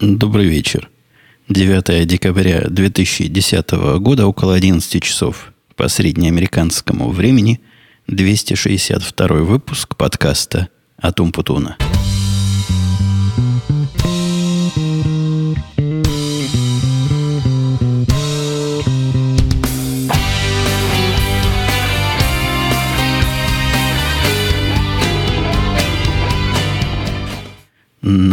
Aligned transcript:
Добрый 0.00 0.46
вечер. 0.46 0.90
9 1.48 2.04
декабря 2.06 2.64
2010 2.68 3.70
года, 4.00 4.26
около 4.26 4.54
11 4.54 5.00
часов 5.00 5.52
по 5.76 5.86
среднеамериканскому 5.86 7.10
времени, 7.10 7.60
262 8.08 9.28
выпуск 9.28 9.96
подкаста 9.96 10.68
«Атум 10.98 11.30
Путуна». 11.30 11.76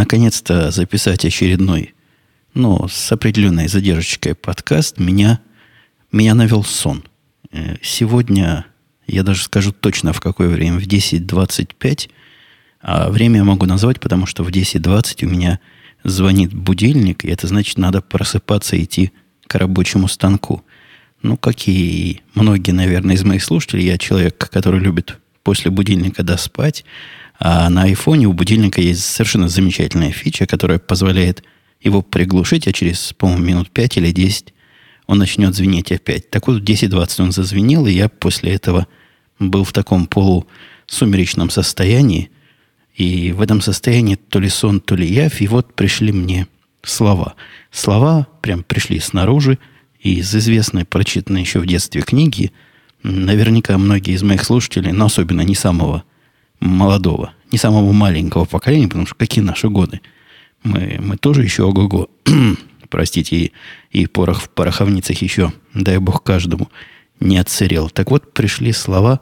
Наконец-то 0.02 0.72
записать 0.72 1.26
очередной, 1.26 1.94
ну, 2.56 2.88
с 2.88 3.12
определенной 3.12 3.68
задержкой 3.68 4.34
подкаст 4.34 4.98
меня, 4.98 5.42
меня 6.12 6.34
навел 6.34 6.64
сон. 6.64 7.04
Э, 7.52 7.76
сегодня, 7.84 8.66
я 9.06 9.22
даже 9.22 9.44
скажу 9.44 9.72
точно 9.72 10.12
в 10.12 10.20
какое 10.20 10.50
время, 10.50 10.80
в 10.80 10.88
10.25, 10.88 12.10
а 12.82 13.12
время 13.12 13.38
я 13.38 13.44
могу 13.44 13.68
назвать, 13.68 14.00
потому 14.00 14.26
что 14.26 14.44
в 14.44 14.50
10.20 14.50 15.24
у 15.24 15.30
меня 15.30 15.60
звонит 16.04 16.52
будильник, 16.52 17.24
и 17.24 17.30
это 17.30 17.46
значит, 17.46 17.78
надо 17.78 18.02
просыпаться 18.02 18.76
и 18.76 18.86
идти 18.86 19.12
к 19.46 19.54
рабочему 19.54 20.08
станку. 20.08 20.64
Ну, 21.22 21.38
как 21.38 21.68
и 21.68 22.22
многие, 22.34 22.72
наверное, 22.72 23.14
из 23.14 23.24
моих 23.24 23.44
слушателей, 23.44 23.86
я 23.86 24.00
человек, 24.00 24.50
который 24.50 24.80
любит 24.80 25.20
после 25.44 25.70
будильника 25.70 26.24
доспать, 26.24 26.86
а 27.44 27.72
на 27.72 27.84
айфоне 27.84 28.28
у 28.28 28.34
будильника 28.34 28.82
есть 28.82 29.04
совершенно 29.04 29.50
замечательная 29.50 30.12
фича, 30.12 30.46
которая 30.46 30.78
позволяет 30.78 31.44
его 31.82 32.04
приглушить, 32.04 32.68
а 32.68 32.72
через, 32.72 33.14
по-моему, 33.14 33.44
минут 33.44 33.72
5 33.72 33.98
или 33.98 34.12
10 34.12 34.54
он 35.08 35.18
начнет 35.18 35.56
звенеть 35.56 35.92
опять. 35.92 36.30
Так 36.30 36.48
вот, 36.48 36.62
в 36.62 36.64
10-20 36.64 37.24
он 37.24 37.32
зазвенел, 37.32 37.88
и 37.88 37.94
я 37.94 38.10
после 38.10 38.54
этого 38.54 38.86
был 39.40 39.64
в 39.64 39.74
таком 39.74 40.06
полусумеречном 40.06 41.50
состоянии. 41.50 42.30
И 42.94 43.32
в 43.32 43.42
этом 43.42 43.60
состоянии 43.60 44.16
то 44.16 44.40
ли 44.40 44.48
сон, 44.48 44.80
то 44.80 44.96
ли 44.96 45.12
явь. 45.12 45.42
И 45.42 45.48
вот 45.48 45.74
пришли 45.74 46.12
мне 46.12 46.46
слова. 46.84 47.34
Слова 47.72 48.28
прям 48.42 48.62
пришли 48.62 49.00
снаружи, 49.00 49.58
из 50.00 50.36
известной, 50.36 50.86
прочитанной 50.86 51.42
еще 51.42 51.60
в 51.60 51.66
детстве 51.66 52.02
книги, 52.02 52.52
наверняка 53.02 53.80
многие 53.80 54.14
из 54.14 54.22
моих 54.22 54.44
слушателей, 54.44 54.92
но 54.92 55.06
особенно 55.06 55.42
не 55.42 55.56
самого 55.56 56.04
молодого, 56.62 57.34
не 57.52 57.58
самого 57.58 57.92
маленького 57.92 58.46
поколения, 58.46 58.88
потому 58.88 59.06
что 59.06 59.16
какие 59.16 59.44
наши 59.44 59.68
годы. 59.68 60.00
Мы, 60.64 61.00
мы 61.02 61.18
тоже 61.18 61.44
еще 61.44 61.64
ого-го, 61.64 62.10
простите, 62.90 63.36
и, 63.36 63.52
и 63.92 64.06
порох 64.06 64.44
в 64.44 64.50
пороховницах 64.50 65.22
еще, 65.22 65.52
дай 65.74 65.98
бог 65.98 66.24
каждому, 66.24 66.70
не 67.20 67.38
отсырел. 67.38 67.90
Так 67.90 68.12
вот, 68.12 68.34
пришли 68.34 68.72
слова 68.72 69.22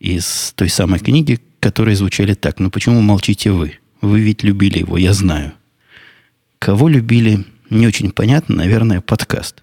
из 0.00 0.52
той 0.56 0.68
самой 0.68 0.98
книги, 0.98 1.40
которые 1.60 1.94
звучали 1.94 2.34
так. 2.34 2.58
Ну 2.58 2.70
почему 2.70 3.00
молчите 3.00 3.52
вы? 3.52 3.78
Вы 4.00 4.20
ведь 4.20 4.42
любили 4.42 4.80
его, 4.80 4.98
я 4.98 5.12
знаю. 5.12 5.52
Кого 6.58 6.88
любили, 6.88 7.44
не 7.70 7.86
очень 7.86 8.10
понятно, 8.10 8.56
наверное, 8.56 9.00
подкаст. 9.00 9.62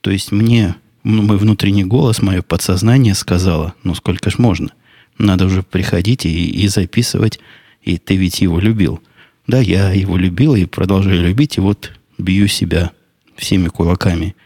То 0.00 0.10
есть 0.10 0.32
мне 0.32 0.74
мой 1.02 1.36
внутренний 1.36 1.84
голос, 1.84 2.22
мое 2.22 2.42
подсознание 2.42 3.14
сказало, 3.14 3.74
ну 3.84 3.94
сколько 3.94 4.30
ж 4.30 4.38
можно. 4.38 4.70
Надо 5.18 5.46
уже 5.46 5.62
приходить 5.62 6.26
и, 6.26 6.50
и 6.50 6.68
записывать. 6.68 7.40
И 7.82 7.98
ты 7.98 8.16
ведь 8.16 8.40
его 8.40 8.58
любил. 8.58 9.00
Да, 9.46 9.58
я 9.58 9.90
его 9.92 10.16
любил 10.16 10.54
и 10.54 10.64
продолжаю 10.64 11.22
любить. 11.22 11.58
И 11.58 11.60
вот 11.60 11.92
бью 12.18 12.46
себя 12.46 12.92
всеми 13.36 13.68
кулаками 13.68 14.36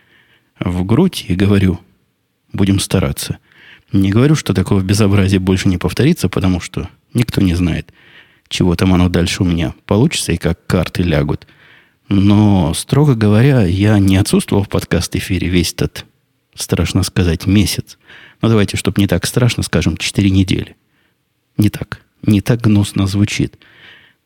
в 0.58 0.84
грудь 0.84 1.26
и 1.28 1.34
говорю, 1.34 1.80
будем 2.52 2.78
стараться. 2.78 3.38
Не 3.92 4.11
говорю, 4.11 4.34
что 4.34 4.55
такого 4.55 4.80
безобразия 4.80 5.39
больше 5.39 5.68
не 5.68 5.78
повторится, 5.78 6.28
потому 6.28 6.61
что 6.61 6.89
никто 7.12 7.40
не 7.40 7.55
знает, 7.55 7.92
чего 8.48 8.74
там 8.77 8.94
оно 8.94 9.08
дальше 9.08 9.42
у 9.42 9.46
меня 9.46 9.74
получится 9.86 10.33
и 10.33 10.36
как 10.36 10.66
карты 10.66 11.02
лягут. 11.02 11.46
Но, 12.08 12.74
строго 12.74 13.14
говоря, 13.14 13.62
я 13.62 13.98
не 13.98 14.16
отсутствовал 14.16 14.64
в 14.64 14.68
подкаст-эфире 14.68 15.48
весь 15.48 15.72
этот, 15.72 16.05
страшно 16.55 17.02
сказать, 17.02 17.46
месяц. 17.46 17.98
Ну, 18.44 18.50
давайте, 18.50 18.77
чтобы 18.77 19.00
не 19.00 19.06
так 19.06 19.24
страшно, 19.24 19.62
скажем, 19.62 19.96
4 19.96 20.28
недели. 20.28 20.77
Не 21.56 21.70
так. 21.70 22.02
Не 22.20 22.42
так 22.42 22.60
гнусно 22.60 23.06
звучит. 23.06 23.56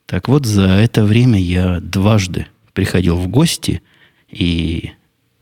Так 0.06 0.26
вот, 0.26 0.44
за 0.44 0.70
это 0.70 1.04
время 1.04 1.40
я 1.40 1.78
дважды 1.78 2.48
приходил 2.72 3.16
в 3.16 3.28
гости, 3.28 3.80
и, 4.28 4.90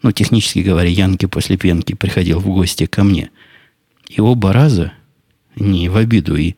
ну, 0.03 0.12
технически 0.12 0.59
говоря, 0.59 0.91
Янки 0.91 1.25
после 1.25 1.56
пенки 1.56 1.94
приходил 1.94 2.38
в 2.38 2.48
гости 2.48 2.84
ко 2.84 3.03
мне. 3.03 3.31
И 4.10 4.20
оба 4.20 4.53
раза, 4.53 4.92
не 5.54 5.88
в 5.88 5.97
обиду 5.97 6.36
и 6.36 6.54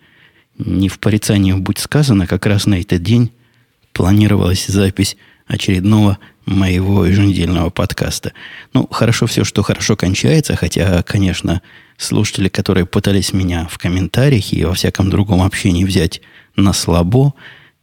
не 0.59 0.89
в 0.89 0.99
порицании 0.99 1.53
будь 1.53 1.79
сказано, 1.79 2.27
как 2.27 2.47
раз 2.47 2.67
на 2.67 2.81
этот 2.81 3.01
день 3.01 3.31
планировалась 3.93 4.67
запись 4.67 5.17
очередного 5.47 6.19
моего 6.47 7.07
еженедельного 7.07 7.71
подкаста. 7.71 8.33
Ну, 8.75 8.89
хорошо 8.91 9.29
все, 9.29 9.45
что 9.45 9.63
хорошо 9.63 9.95
кончается, 9.95 10.57
хотя, 10.57 11.05
конечно, 11.05 11.63
слушатели, 11.99 12.49
которые 12.49 12.87
пытались 12.87 13.33
меня 13.33 13.67
в 13.69 13.77
комментариях 13.77 14.53
и 14.53 14.65
во 14.65 14.73
всяком 14.73 15.11
другом 15.11 15.43
общении 15.43 15.85
взять 15.85 16.23
на 16.57 16.73
слабо 16.73 17.35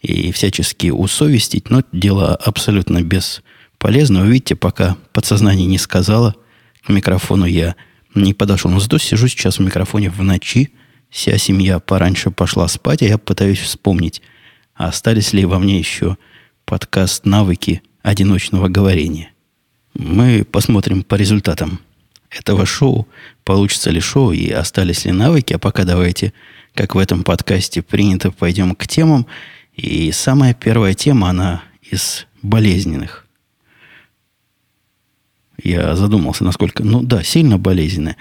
и 0.01 0.31
всячески 0.31 0.89
усовестить, 0.89 1.69
но 1.69 1.83
дело 1.91 2.35
абсолютно 2.35 3.01
бесполезно. 3.01 4.21
Вы 4.21 4.27
видите, 4.27 4.55
пока 4.55 4.97
подсознание 5.13 5.67
не 5.67 5.77
сказала, 5.77 6.35
к 6.83 6.89
микрофону 6.89 7.45
я 7.45 7.75
не 8.15 8.33
подошел. 8.33 8.71
Но 8.71 8.79
зато 8.79 8.97
сижу 8.97 9.27
сейчас 9.27 9.59
в 9.59 9.61
микрофоне 9.61 10.09
в 10.09 10.23
ночи, 10.23 10.71
вся 11.09 11.37
семья 11.37 11.79
пораньше 11.79 12.31
пошла 12.31 12.67
спать, 12.67 13.01
а 13.01 13.05
я 13.05 13.17
пытаюсь 13.17 13.59
вспомнить, 13.59 14.21
остались 14.73 15.33
ли 15.33 15.45
во 15.45 15.59
мне 15.59 15.77
еще 15.77 16.17
подкаст 16.63 17.25
«Навыки 17.25 17.81
одиночного 18.01 18.69
говорения». 18.69 19.31
Мы 19.93 20.43
посмотрим 20.43 21.03
по 21.03 21.15
результатам 21.15 21.79
этого 22.29 22.65
шоу, 22.65 23.07
получится 23.43 23.91
ли 23.91 23.99
шоу 23.99 24.31
и 24.31 24.49
остались 24.49 25.05
ли 25.05 25.11
навыки. 25.11 25.53
А 25.53 25.59
пока 25.59 25.83
давайте, 25.83 26.33
как 26.73 26.95
в 26.95 26.97
этом 26.97 27.23
подкасте 27.23 27.81
принято, 27.81 28.31
пойдем 28.31 28.75
к 28.75 28.87
темам. 28.87 29.25
И 29.75 30.11
самая 30.11 30.53
первая 30.53 30.93
тема, 30.93 31.29
она 31.29 31.63
из 31.81 32.27
болезненных. 32.41 33.25
Я 35.61 35.95
задумался, 35.95 36.43
насколько... 36.43 36.83
Ну 36.83 37.01
да, 37.01 37.23
сильно 37.23 37.57
болезненная. 37.57 38.17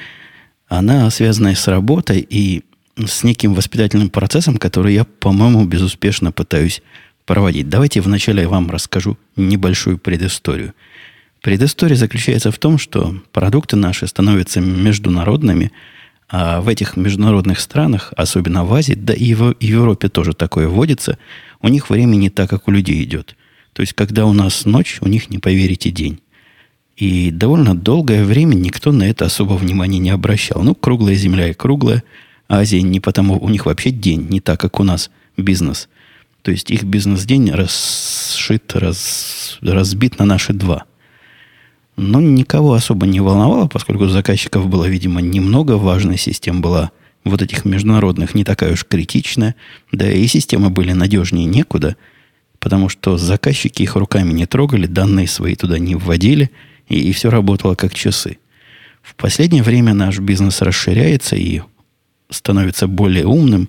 Она 0.68 1.10
связана 1.10 1.54
с 1.54 1.68
работой 1.68 2.26
и 2.28 2.64
с 2.96 3.24
неким 3.24 3.54
воспитательным 3.54 4.08
процессом, 4.08 4.56
который 4.56 4.94
я, 4.94 5.04
по-моему, 5.04 5.64
безуспешно 5.64 6.32
пытаюсь 6.32 6.82
проводить. 7.26 7.68
Давайте 7.68 8.00
вначале 8.00 8.42
я 8.42 8.48
вам 8.48 8.70
расскажу 8.70 9.18
небольшую 9.36 9.98
предысторию– 9.98 10.74
Предыстория 11.44 11.94
заключается 11.94 12.50
в 12.50 12.56
том, 12.56 12.78
что 12.78 13.16
продукты 13.30 13.76
наши 13.76 14.06
становятся 14.06 14.62
международными, 14.62 15.72
а 16.26 16.62
в 16.62 16.68
этих 16.68 16.96
международных 16.96 17.60
странах, 17.60 18.14
особенно 18.16 18.64
в 18.64 18.72
Азии, 18.72 18.94
да 18.94 19.12
и 19.12 19.34
в 19.34 19.54
Европе 19.60 20.08
тоже 20.08 20.32
такое 20.32 20.68
вводится, 20.68 21.18
у 21.60 21.68
них 21.68 21.90
время 21.90 22.16
не 22.16 22.30
так, 22.30 22.48
как 22.48 22.66
у 22.66 22.70
людей 22.70 23.04
идет. 23.04 23.36
То 23.74 23.82
есть, 23.82 23.92
когда 23.92 24.24
у 24.24 24.32
нас 24.32 24.64
ночь, 24.64 24.96
у 25.02 25.06
них, 25.06 25.28
не 25.28 25.36
поверите, 25.36 25.90
день. 25.90 26.20
И 26.96 27.30
довольно 27.30 27.74
долгое 27.76 28.24
время 28.24 28.54
никто 28.54 28.90
на 28.90 29.02
это 29.02 29.26
особо 29.26 29.52
внимания 29.52 29.98
не 29.98 30.08
обращал. 30.08 30.62
Ну, 30.62 30.74
круглая 30.74 31.14
земля 31.14 31.50
и 31.50 31.52
круглая. 31.52 32.04
Азия 32.48 32.80
не 32.80 33.00
потому, 33.00 33.38
у 33.38 33.50
них 33.50 33.66
вообще 33.66 33.90
день, 33.90 34.28
не 34.30 34.40
так, 34.40 34.58
как 34.60 34.80
у 34.80 34.82
нас 34.82 35.10
бизнес. 35.36 35.90
То 36.40 36.50
есть 36.50 36.70
их 36.70 36.84
бизнес-день 36.84 37.50
расшит, 37.50 38.74
раз, 38.74 39.58
разбит 39.60 40.18
на 40.18 40.24
наши 40.24 40.54
два– 40.54 40.84
но 41.96 42.20
никого 42.20 42.74
особо 42.74 43.06
не 43.06 43.20
волновало, 43.20 43.66
поскольку 43.66 44.06
заказчиков 44.06 44.68
было, 44.68 44.86
видимо, 44.86 45.20
немного. 45.20 45.72
Важная 45.72 46.16
система 46.16 46.60
была 46.60 46.90
вот 47.24 47.40
этих 47.40 47.64
международных 47.64 48.34
не 48.34 48.44
такая 48.44 48.72
уж 48.72 48.84
критичная. 48.84 49.54
Да 49.92 50.10
и 50.10 50.26
системы 50.26 50.70
были 50.70 50.92
надежнее 50.92 51.46
некуда, 51.46 51.96
потому 52.58 52.88
что 52.88 53.16
заказчики 53.16 53.82
их 53.82 53.96
руками 53.96 54.32
не 54.32 54.46
трогали, 54.46 54.86
данные 54.86 55.28
свои 55.28 55.54
туда 55.54 55.78
не 55.78 55.94
вводили, 55.94 56.50
и, 56.88 56.98
и 56.98 57.12
все 57.12 57.30
работало 57.30 57.74
как 57.74 57.94
часы. 57.94 58.38
В 59.02 59.14
последнее 59.14 59.62
время 59.62 59.94
наш 59.94 60.18
бизнес 60.18 60.62
расширяется 60.62 61.36
и 61.36 61.60
становится 62.30 62.88
более 62.88 63.26
умным, 63.26 63.68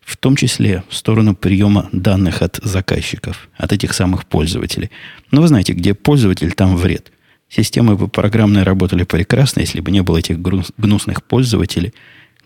в 0.00 0.16
том 0.16 0.36
числе 0.36 0.84
в 0.88 0.94
сторону 0.94 1.34
приема 1.34 1.88
данных 1.92 2.42
от 2.42 2.60
заказчиков, 2.62 3.48
от 3.56 3.72
этих 3.72 3.94
самых 3.94 4.26
пользователей. 4.26 4.90
Но 5.30 5.40
вы 5.40 5.48
знаете, 5.48 5.72
где 5.72 5.94
пользователь, 5.94 6.52
там 6.52 6.76
вред. 6.76 7.10
Системы 7.54 7.96
бы 7.96 8.08
программные 8.08 8.64
работали 8.64 9.04
прекрасно, 9.04 9.60
если 9.60 9.78
бы 9.78 9.92
не 9.92 10.02
было 10.02 10.16
этих 10.16 10.40
гнусных 10.40 11.22
пользователей, 11.22 11.94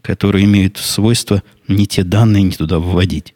которые 0.03 0.45
имеют 0.45 0.77
свойство 0.77 1.43
не 1.67 1.87
те 1.87 2.05
данные 2.05 2.43
не 2.43 2.51
туда 2.51 2.79
вводить. 2.79 3.33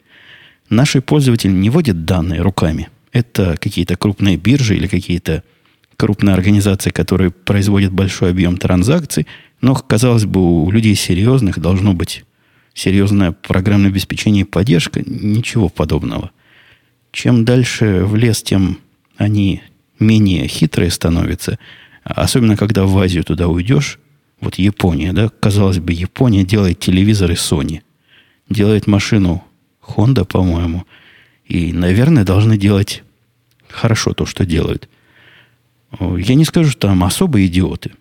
Наши 0.69 1.01
пользователи 1.01 1.51
не 1.51 1.71
вводят 1.71 2.05
данные 2.05 2.41
руками. 2.41 2.89
Это 3.11 3.57
какие-то 3.59 3.95
крупные 3.95 4.37
биржи 4.37 4.75
или 4.75 4.85
какие-то 4.85 5.43
крупные 5.97 6.35
организации, 6.35 6.91
которые 6.91 7.31
производят 7.31 7.91
большой 7.91 8.29
объем 8.29 8.57
транзакций, 8.57 9.25
но, 9.59 9.73
казалось 9.73 10.25
бы, 10.25 10.65
у 10.65 10.69
людей 10.69 10.93
серьезных 10.93 11.57
должно 11.57 11.93
быть 11.93 12.23
серьезное 12.75 13.31
программное 13.31 13.89
обеспечение 13.89 14.41
и 14.41 14.47
поддержка. 14.47 15.01
Ничего 15.03 15.69
подобного. 15.69 16.29
Чем 17.11 17.45
дальше 17.45 18.03
в 18.05 18.15
лес, 18.15 18.43
тем 18.43 18.77
они 19.17 19.63
менее 19.99 20.47
хитрые 20.47 20.91
становятся. 20.91 21.59
Особенно, 22.03 22.57
когда 22.57 22.85
в 22.85 22.97
Азию 22.97 23.23
туда 23.23 23.47
уйдешь. 23.47 23.99
Вот 24.41 24.55
Япония, 24.55 25.13
да, 25.13 25.29
казалось 25.39 25.79
бы, 25.79 25.93
Япония 25.93 26.43
делает 26.43 26.79
телевизоры 26.79 27.35
Sony. 27.35 27.81
Делает 28.49 28.87
машину 28.87 29.43
Honda, 29.81 30.25
по-моему. 30.25 30.85
И, 31.45 31.71
наверное, 31.71 32.25
должны 32.25 32.57
делать 32.57 33.03
хорошо 33.69 34.13
то, 34.13 34.25
что 34.25 34.45
делают. 34.45 34.89
Я 35.99 36.35
не 36.35 36.45
скажу, 36.45 36.71
что 36.71 36.87
там 36.87 37.03
особые 37.03 37.47
идиоты. 37.47 37.91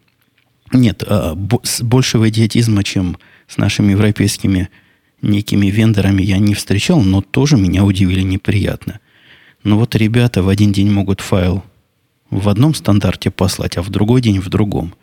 Нет, 0.72 1.04
а 1.06 1.34
большего 1.34 2.28
идиотизма, 2.28 2.82
чем 2.82 3.18
с 3.46 3.56
нашими 3.58 3.92
европейскими 3.92 4.70
некими 5.20 5.66
вендорами 5.66 6.22
я 6.22 6.38
не 6.38 6.54
встречал, 6.54 7.02
но 7.02 7.20
тоже 7.20 7.56
меня 7.56 7.84
удивили 7.84 8.22
неприятно. 8.22 8.98
Но 9.62 9.78
вот 9.78 9.94
ребята 9.94 10.42
в 10.42 10.48
один 10.48 10.72
день 10.72 10.90
могут 10.90 11.20
файл 11.20 11.62
в 12.32 12.48
одном 12.48 12.74
стандарте 12.74 13.30
послать, 13.30 13.76
а 13.76 13.82
в 13.82 13.90
другой 13.90 14.22
день 14.22 14.40
в 14.40 14.48
другом. 14.48 14.94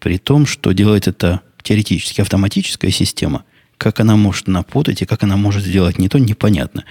При 0.00 0.18
том, 0.18 0.44
что 0.44 0.72
делает 0.72 1.06
это 1.06 1.40
теоретически 1.62 2.20
автоматическая 2.20 2.90
система, 2.90 3.44
как 3.78 4.00
она 4.00 4.16
может 4.16 4.48
напутать 4.48 5.02
и 5.02 5.06
как 5.06 5.22
она 5.22 5.36
может 5.36 5.62
сделать 5.62 5.98
не 5.98 6.08
то, 6.08 6.18
непонятно. 6.18 6.84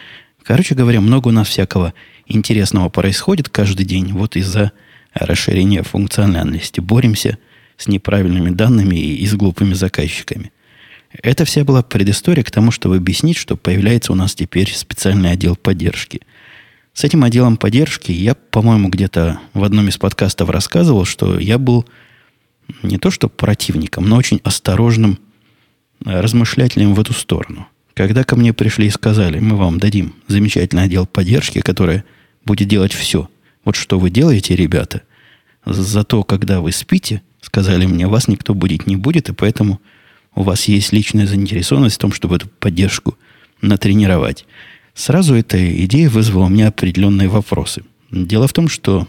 Короче 0.44 0.74
говоря, 0.74 1.02
много 1.02 1.28
у 1.28 1.32
нас 1.32 1.50
всякого 1.50 1.94
интересного 2.28 2.88
происходит 2.88 3.50
каждый 3.50 3.86
день 3.86 4.14
вот 4.14 4.38
из-за 4.38 4.72
расширения 5.14 5.84
функциональности. 5.84 6.80
Боремся 6.80 7.38
с 7.76 7.88
неправильными 7.88 8.52
данными 8.52 8.96
и 8.96 9.26
с 9.26 9.34
глупыми 9.34 9.74
заказчиками. 9.74 10.54
Это 11.22 11.44
вся 11.44 11.66
была 11.66 11.84
предыстория 11.84 12.44
к 12.44 12.52
тому, 12.52 12.72
чтобы 12.72 12.96
объяснить, 12.96 13.36
что 13.36 13.58
появляется 13.58 14.14
у 14.14 14.16
нас 14.16 14.34
теперь 14.34 14.72
специальный 14.74 15.32
отдел 15.32 15.58
поддержки. 15.58 16.22
С 16.94 17.04
этим 17.04 17.24
отделом 17.24 17.58
поддержки 17.58 18.12
я, 18.12 18.36
по-моему, 18.36 18.90
где-то 18.90 19.40
в 19.54 19.64
одном 19.64 19.88
из 19.88 19.98
подкастов 19.98 20.50
рассказывал, 20.50 21.06
что 21.06 21.40
я 21.40 21.58
был 21.58 21.86
не 22.84 22.98
то 22.98 23.12
что 23.12 23.30
противником, 23.30 24.08
но 24.08 24.18
очень 24.18 24.42
осторожным 24.44 25.20
размышлятелем 26.04 26.94
в 26.94 27.00
эту 27.00 27.14
сторону. 27.14 27.68
Когда 27.94 28.24
ко 28.24 28.36
мне 28.36 28.54
пришли 28.54 28.88
и 28.88 28.92
сказали, 28.92 29.40
мы 29.40 29.58
вам 29.58 29.80
дадим 29.80 30.16
замечательный 30.28 30.84
отдел 30.84 31.06
поддержки, 31.06 31.62
который 31.62 32.04
будет 32.46 32.68
делать 32.68 32.94
все. 32.94 33.30
Вот 33.64 33.76
что 33.76 34.00
вы 34.00 34.10
делаете, 34.10 34.56
ребята. 34.56 35.02
Зато, 35.66 36.24
когда 36.24 36.62
вы 36.62 36.72
спите, 36.72 37.22
сказали 37.42 37.86
мне, 37.86 38.08
вас 38.08 38.28
никто 38.28 38.54
будить 38.54 38.88
не 38.88 38.96
будет, 38.96 39.30
и 39.30 39.34
поэтому 39.34 39.80
у 40.34 40.44
вас 40.44 40.66
есть 40.66 40.94
личная 40.94 41.28
заинтересованность 41.28 41.98
в 41.98 42.00
том, 42.00 42.12
чтобы 42.12 42.38
эту 42.38 42.48
поддержку 42.48 43.18
натренировать. 43.62 44.46
Сразу 44.94 45.36
эта 45.36 45.84
идея 45.86 46.10
вызвала 46.10 46.46
у 46.46 46.50
меня 46.50 46.68
определенные 46.68 47.28
вопросы. 47.28 47.84
Дело 48.12 48.48
в 48.48 48.54
том, 48.54 48.68
что 48.68 49.08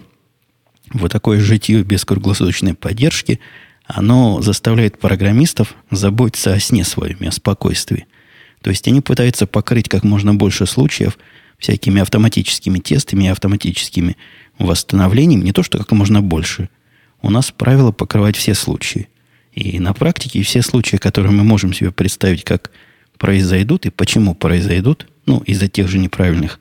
вот 0.92 1.10
такое 1.10 1.40
житье 1.40 1.82
без 1.82 2.04
круглосуточной 2.04 2.74
поддержки, 2.74 3.40
оно 3.86 4.40
заставляет 4.42 4.98
программистов 4.98 5.74
заботиться 5.90 6.52
о 6.52 6.60
сне 6.60 6.84
своем, 6.84 7.18
о 7.26 7.32
спокойствии. 7.32 8.06
То 8.62 8.70
есть 8.70 8.86
они 8.86 9.00
пытаются 9.00 9.46
покрыть 9.46 9.88
как 9.88 10.04
можно 10.04 10.34
больше 10.34 10.66
случаев 10.66 11.18
всякими 11.58 12.00
автоматическими 12.00 12.78
тестами 12.78 13.24
и 13.24 13.28
автоматическими 13.28 14.16
восстановлениями, 14.58 15.44
не 15.44 15.52
то 15.52 15.62
что 15.62 15.78
как 15.78 15.90
можно 15.92 16.20
больше. 16.20 16.68
У 17.22 17.30
нас 17.30 17.50
правило 17.50 17.92
покрывать 17.92 18.36
все 18.36 18.54
случаи. 18.54 19.08
И 19.52 19.78
на 19.78 19.92
практике 19.92 20.42
все 20.42 20.62
случаи, 20.62 20.96
которые 20.96 21.32
мы 21.32 21.44
можем 21.44 21.72
себе 21.72 21.92
представить, 21.92 22.44
как 22.44 22.70
произойдут 23.22 23.86
и 23.86 23.90
почему 23.90 24.34
произойдут, 24.34 25.06
ну, 25.26 25.38
из-за 25.46 25.68
тех 25.68 25.86
же 25.86 25.98
неправильных 25.98 26.58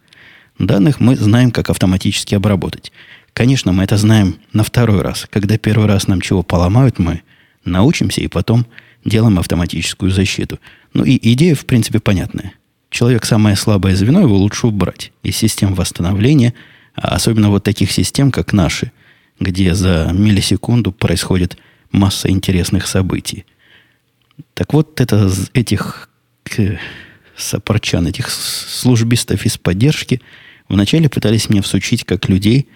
данных, 0.60 1.00
мы 1.00 1.16
знаем, 1.16 1.50
как 1.50 1.72
автоматически 1.72 2.36
обработать. 2.36 2.92
Конечно, 3.34 3.72
мы 3.72 3.84
это 3.84 3.98
знаем 3.98 4.36
на 4.54 4.63
второй 4.63 5.02
раз. 5.02 5.25
Когда 5.31 5.58
первый 5.58 5.88
раз 5.88 6.08
нам 6.08 6.22
чего 6.22 6.44
поломают, 6.44 7.00
мы 7.00 7.24
научимся 7.66 8.22
и 8.22 8.28
потом 8.28 8.68
делаем 9.04 9.40
автоматическую 9.40 10.12
защиту. 10.12 10.60
Ну 10.94 11.04
и 11.04 11.18
идея, 11.34 11.56
в 11.56 11.66
принципе, 11.66 12.00
понятная. 12.00 12.54
Человек 12.92 13.25
самое 13.25 13.56
слабое 13.56 13.96
звено, 13.96 14.19
его 14.22 14.38
лучше 14.38 14.68
убрать 14.68 15.12
из 15.24 15.38
систем 15.38 15.74
восстановления, 15.74 16.54
а 16.94 17.16
особенно 17.16 17.50
вот 17.50 17.63
таких 17.63 17.92
систем, 17.92 18.31
как 18.31 18.54
наши, 18.54 18.92
где 19.40 19.74
за 19.74 20.12
миллисекунду 20.13 20.92
происходит 20.92 21.58
масса 21.92 22.30
интересных 22.30 22.86
событий. 22.86 23.46
Так 24.54 24.74
вот, 24.74 25.02
это 25.02 25.31
этих 25.56 26.11
сопорчан, 27.36 28.07
этих 28.07 28.30
службистов 28.30 29.45
из 29.45 29.57
поддержки, 29.57 30.21
вначале 30.69 31.09
пытались 31.09 31.50
мне 31.50 31.62
всучить 31.62 32.03
как 32.03 32.30
людей, 32.30 32.68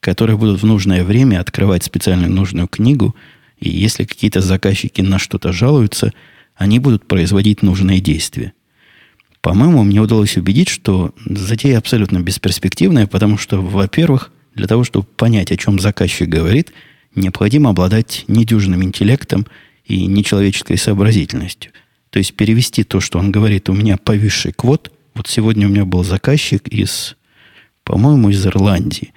которые 0.00 0.36
будут 0.36 0.62
в 0.62 0.66
нужное 0.66 1.04
время 1.04 1.40
открывать 1.40 1.84
специальную 1.84 2.30
нужную 2.30 2.68
книгу, 2.68 3.14
и 3.58 3.68
если 3.68 4.04
какие-то 4.04 4.40
заказчики 4.40 5.00
на 5.02 5.18
что-то 5.18 5.52
жалуются, 5.52 6.12
они 6.56 6.78
будут 6.78 7.06
производить 7.06 7.62
нужные 7.62 8.00
действия. 8.00 8.52
По-моему, 9.40 9.84
мне 9.84 10.00
удалось 10.00 10.36
убедить, 10.36 10.68
что 10.68 11.14
затея 11.24 11.78
абсолютно 11.78 12.20
бесперспективная, 12.20 13.06
потому 13.06 13.38
что, 13.38 13.62
во-первых, 13.62 14.32
для 14.54 14.66
того, 14.66 14.84
чтобы 14.84 15.06
понять, 15.06 15.50
о 15.52 15.56
чем 15.56 15.78
заказчик 15.78 16.28
говорит, 16.28 16.72
необходимо 17.14 17.70
обладать 17.70 18.24
недюжным 18.28 18.82
интеллектом 18.82 19.46
и 19.84 20.06
нечеловеческой 20.06 20.76
сообразительностью– 20.76 21.72
то 22.10 22.18
есть 22.18 22.34
перевести 22.34 22.84
то, 22.84 23.00
что 23.00 23.18
он 23.18 23.30
говорит, 23.30 23.68
у 23.68 23.72
меня 23.72 23.96
повисший 23.96 24.52
квот. 24.52 24.92
Вот 25.14 25.28
сегодня 25.28 25.66
у 25.66 25.70
меня 25.70 25.84
был 25.84 26.04
заказчик 26.04 26.66
из, 26.68 27.16
по-моему, 27.84 28.30
из 28.30 28.44
Ирландии, 28.44 29.12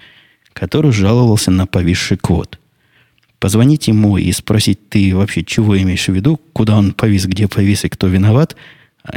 который 0.53 0.91
жаловался 0.91 1.51
на 1.51 1.65
повисший 1.65 2.17
квот. 2.17 2.59
Позвонить 3.39 3.87
ему 3.87 4.17
и 4.17 4.31
спросить, 4.31 4.89
ты 4.89 5.15
вообще 5.15 5.43
чего 5.43 5.77
имеешь 5.77 6.07
в 6.07 6.13
виду, 6.13 6.39
куда 6.53 6.77
он 6.77 6.93
повис, 6.93 7.25
где 7.25 7.47
повис 7.47 7.83
и 7.83 7.89
кто 7.89 8.07
виноват, 8.07 8.55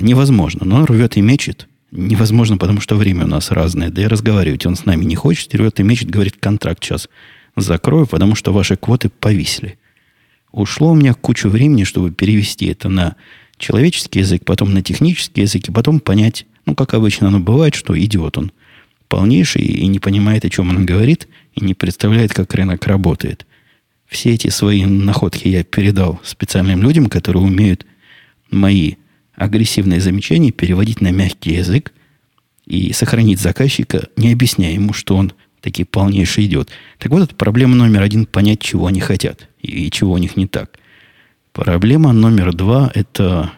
невозможно. 0.00 0.64
Но 0.64 0.84
рвет 0.84 1.16
и 1.16 1.20
мечет. 1.20 1.68
Невозможно, 1.92 2.56
потому 2.56 2.80
что 2.80 2.96
время 2.96 3.24
у 3.24 3.28
нас 3.28 3.50
разное. 3.50 3.90
Да 3.90 4.02
и 4.02 4.06
разговаривать 4.06 4.66
он 4.66 4.74
с 4.74 4.84
нами 4.84 5.04
не 5.04 5.14
хочет, 5.14 5.54
рвет 5.54 5.78
и 5.78 5.84
мечет, 5.84 6.10
говорит, 6.10 6.36
контракт 6.40 6.82
сейчас 6.82 7.08
закрою, 7.56 8.06
потому 8.06 8.34
что 8.34 8.52
ваши 8.52 8.76
квоты 8.76 9.08
повисли. 9.08 9.78
Ушло 10.50 10.90
у 10.90 10.94
меня 10.94 11.14
кучу 11.14 11.48
времени, 11.48 11.84
чтобы 11.84 12.10
перевести 12.10 12.66
это 12.66 12.88
на 12.88 13.16
человеческий 13.58 14.20
язык, 14.20 14.44
потом 14.44 14.74
на 14.74 14.82
технический 14.82 15.42
язык, 15.42 15.68
и 15.68 15.72
потом 15.72 16.00
понять, 16.00 16.46
ну, 16.66 16.74
как 16.74 16.94
обычно 16.94 17.28
оно 17.28 17.40
бывает, 17.40 17.74
что 17.74 17.98
идиот 17.98 18.38
он 18.38 18.52
полнейший 19.08 19.62
и 19.62 19.86
не 19.86 19.98
понимает, 19.98 20.44
о 20.44 20.50
чем 20.50 20.70
он 20.70 20.84
говорит, 20.84 21.28
и 21.54 21.64
не 21.64 21.74
представляет, 21.74 22.32
как 22.32 22.52
рынок 22.54 22.86
работает. 22.86 23.46
Все 24.06 24.34
эти 24.34 24.48
свои 24.48 24.84
находки 24.84 25.48
я 25.48 25.64
передал 25.64 26.20
специальным 26.22 26.82
людям, 26.82 27.06
которые 27.06 27.42
умеют 27.42 27.86
мои 28.50 28.94
агрессивные 29.34 30.00
замечания 30.00 30.50
переводить 30.50 31.00
на 31.00 31.10
мягкий 31.10 31.54
язык 31.54 31.92
и 32.66 32.92
сохранить 32.92 33.40
заказчика, 33.40 34.08
не 34.16 34.32
объясняя 34.32 34.72
ему, 34.72 34.92
что 34.92 35.16
он 35.16 35.32
таки 35.60 35.84
полнейший 35.84 36.46
идиот. 36.46 36.70
Так 36.98 37.10
вот, 37.12 37.22
это 37.22 37.34
проблема 37.34 37.74
номер 37.74 38.02
один– 38.02 38.26
понять, 38.26 38.60
чего 38.60 38.86
они 38.86 39.00
хотят 39.00 39.48
и 39.60 39.90
чего 39.90 40.12
у 40.12 40.18
них 40.18 40.36
не 40.36 40.46
так– 40.46 40.78
Проблема 41.56 42.12
номер 42.12 42.52
два– 42.52 42.90
это 42.94 43.50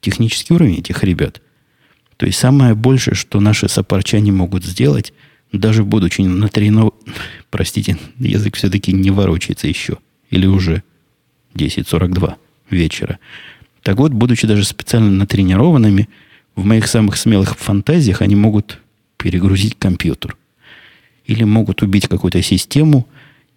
технический 0.00 0.54
уровень 0.54 0.78
этих 0.78 1.04
ребят. 1.04 1.42
То 2.16 2.24
есть 2.24 2.38
самое 2.38 2.74
большее, 2.74 3.14
что 3.14 3.40
наши 3.40 3.68
сопарчане 3.68 4.32
могут 4.32 4.64
сделать, 4.64 5.12
даже 5.52 5.84
будучи 5.84 6.22
натренов... 6.22 6.94
Простите, 7.50 7.98
язык 8.16 8.56
все-таки 8.56 8.94
не 8.94 9.10
ворочается 9.10 9.68
еще. 9.68 9.98
Или 10.30 10.46
уже 10.46 10.82
10.42 11.54 12.36
вечера. 12.70 13.18
Так 13.82 13.98
вот, 13.98 14.12
будучи 14.12 14.46
даже 14.46 14.64
специально 14.64 15.10
натренированными, 15.10 16.08
в 16.56 16.64
моих 16.64 16.86
самых 16.86 17.18
смелых 17.18 17.58
фантазиях 17.58 18.22
они 18.22 18.34
могут 18.34 18.78
перегрузить 19.18 19.78
компьютер. 19.78 20.38
Или 21.26 21.44
могут 21.44 21.82
убить 21.82 22.08
какую-то 22.08 22.40
систему– 22.40 23.06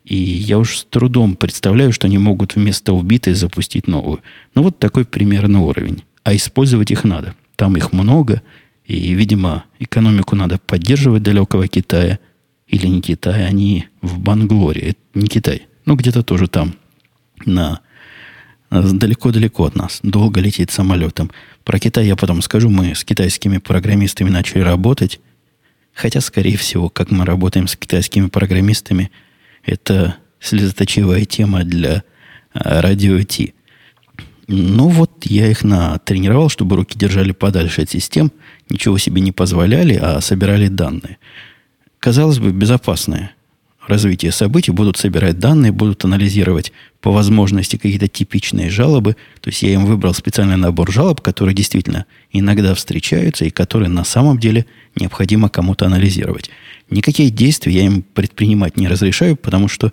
и 0.06 0.16
я 0.16 0.60
уж 0.60 0.78
с 0.78 0.86
трудом 0.86 1.36
представляю, 1.36 1.92
что 1.92 2.08
они 2.08 2.18
могут 2.18 2.56
вместо 2.56 2.94
убитой 2.94 3.34
запустить 3.34 3.88
новую. 3.88 4.22
Ну, 4.54 4.62
вот 4.62 4.78
такой 4.78 5.04
примерно 5.04 5.62
уровень. 5.62 6.04
А 6.24 6.36
использовать 6.36 6.92
их 6.92 7.04
надо. 7.04 7.36
Там 7.56 7.76
их 7.76 7.92
много, 7.92 8.42
и, 8.86 9.14
видимо, 9.14 9.66
экономику 9.80 10.36
надо 10.36 10.60
поддерживать 10.60 11.24
далекого 11.24 11.68
Китая. 11.68 12.20
Или 12.68 12.88
не 12.88 13.02
Китай, 13.02 13.46
они 13.46 13.86
в 14.02 14.20
Банглоре. 14.20 14.82
Это 14.82 15.00
не 15.14 15.28
Китай. 15.28 15.68
Ну, 15.86 15.96
где-то 15.96 16.24
тоже 16.24 16.48
там. 16.48 16.76
На 17.46 17.82
далеко-далеко 18.72 19.66
от 19.66 19.76
нас. 19.76 20.00
Долго 20.04 20.40
летит 20.40 20.72
самолетом. 20.72 21.32
Про 21.64 21.80
Китай 21.80 22.06
я 22.06 22.16
потом 22.16 22.42
скажу. 22.42 22.70
Мы 22.70 22.94
с 22.94 23.04
китайскими 23.04 23.58
программистами 23.58 24.30
начали 24.30 24.62
работать. 24.62 25.20
Хотя, 25.94 26.22
скорее 26.22 26.58
всего, 26.58 26.90
как 26.90 27.12
мы 27.12 27.26
работаем 27.26 27.68
с 27.68 27.76
китайскими 27.76 28.28
программистами, 28.28 29.12
это 29.66 30.18
слезоточивая 30.40 31.26
тема 31.26 31.64
для 31.64 32.04
а, 32.54 32.82
радио 32.82 33.22
Ти. 33.24 33.54
Ну 34.48 34.90
вот, 34.90 35.26
я 35.26 35.48
их 35.48 35.64
натренировал, 35.64 36.50
чтобы 36.50 36.76
руки 36.76 36.98
держали 36.98 37.32
подальше 37.32 37.82
от 37.82 37.90
систем, 37.90 38.32
ничего 38.70 38.98
себе 39.00 39.22
не 39.22 39.32
позволяли, 39.32 39.96
а 39.96 40.22
собирали 40.22 40.68
данные. 40.68 41.18
Казалось 42.00 42.38
бы, 42.38 42.52
безопасное 42.52 43.36
развитие 43.88 44.32
событий, 44.32 44.72
будут 44.72 44.98
собирать 44.98 45.40
данные, 45.40 45.72
будут 45.72 46.06
анализировать 46.06 46.72
по 47.02 47.12
возможности 47.12 47.78
какие-то 47.78 48.08
типичные 48.08 48.70
жалобы. 48.70 49.16
То 49.42 49.50
есть 49.50 49.64
я 49.64 49.74
им 49.74 49.86
выбрал 49.86 50.14
специальный 50.14 50.58
набор 50.58 50.92
жалоб, 50.92 51.22
которые 51.22 51.56
действительно 51.56 52.06
иногда 52.32 52.74
встречаются 52.76 53.46
и 53.46 53.50
которые 53.50 53.90
на 53.90 54.04
самом 54.04 54.40
деле 54.40 54.66
необходимо 54.96 55.50
кому-то 55.50 55.86
анализировать. 55.86 56.50
Никакие 56.90 57.30
действия 57.30 57.74
я 57.74 57.86
им 57.86 58.02
предпринимать 58.02 58.78
не 58.78 58.88
разрешаю, 58.88 59.36
потому 59.36 59.68
что, 59.68 59.92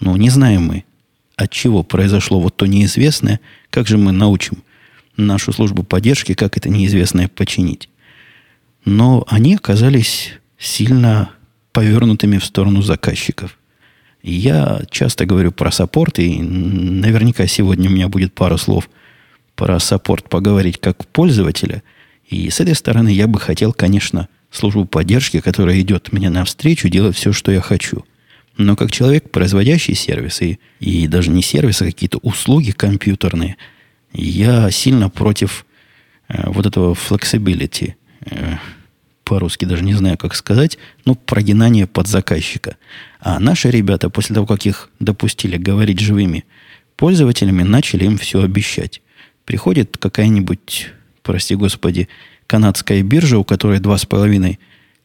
ну, 0.00 0.16
не 0.16 0.30
знаем 0.30 0.62
мы, 0.64 0.84
от 1.36 1.50
чего 1.50 1.82
произошло 1.82 2.40
вот 2.40 2.56
то 2.56 2.66
неизвестное, 2.66 3.40
как 3.70 3.86
же 3.86 3.96
мы 3.96 4.12
научим 4.12 4.62
нашу 5.16 5.52
службу 5.52 5.82
поддержки, 5.82 6.34
как 6.34 6.56
это 6.56 6.68
неизвестное 6.68 7.28
починить. 7.28 7.88
Но 8.84 9.24
они 9.28 9.54
оказались 9.54 10.34
сильно 10.58 11.30
повернутыми 11.72 12.38
в 12.38 12.44
сторону 12.44 12.82
заказчиков. 12.82 13.58
Я 14.22 14.82
часто 14.90 15.26
говорю 15.26 15.52
про 15.52 15.70
саппорт, 15.70 16.18
и 16.18 16.40
наверняка 16.42 17.46
сегодня 17.46 17.88
у 17.88 17.92
меня 17.92 18.08
будет 18.08 18.34
пару 18.34 18.58
слов 18.58 18.88
про 19.54 19.78
саппорт 19.78 20.28
поговорить 20.28 20.80
как 20.80 21.06
пользователя. 21.06 21.82
И 22.28 22.50
с 22.50 22.60
этой 22.60 22.74
стороны 22.74 23.08
я 23.08 23.26
бы 23.26 23.38
хотел, 23.40 23.72
конечно, 23.72 24.28
службу 24.50 24.84
поддержки, 24.84 25.40
которая 25.40 25.80
идет 25.80 26.12
мне 26.12 26.30
навстречу, 26.30 26.88
делать 26.88 27.16
все, 27.16 27.32
что 27.32 27.52
я 27.52 27.60
хочу. 27.60 28.04
Но 28.56 28.74
как 28.74 28.90
человек, 28.90 29.30
производящий 29.30 29.94
сервисы, 29.94 30.58
и 30.80 31.06
даже 31.06 31.30
не 31.30 31.42
сервисы, 31.42 31.82
а 31.82 31.86
какие-то 31.86 32.18
услуги 32.18 32.72
компьютерные, 32.72 33.56
я 34.12 34.70
сильно 34.70 35.10
против 35.10 35.64
э, 36.28 36.42
вот 36.50 36.66
этого 36.66 36.94
flexibility, 36.94 37.94
э, 38.26 38.56
по-русски 39.22 39.66
даже 39.66 39.84
не 39.84 39.94
знаю, 39.94 40.16
как 40.16 40.34
сказать, 40.34 40.78
ну, 41.04 41.14
прогинание 41.14 41.86
под 41.86 42.08
заказчика. 42.08 42.76
А 43.20 43.38
наши 43.38 43.70
ребята, 43.70 44.08
после 44.10 44.34
того, 44.34 44.46
как 44.46 44.64
их 44.64 44.90
допустили 44.98 45.56
говорить 45.56 46.00
живыми 46.00 46.44
пользователями, 46.96 47.62
начали 47.62 48.06
им 48.06 48.16
все 48.16 48.42
обещать. 48.42 49.02
Приходит 49.44 49.98
какая-нибудь, 49.98 50.88
прости 51.22 51.54
господи, 51.54 52.08
канадская 52.48 53.04
биржа, 53.04 53.38
у 53.38 53.44
которой 53.44 53.78
2,5 53.78 54.58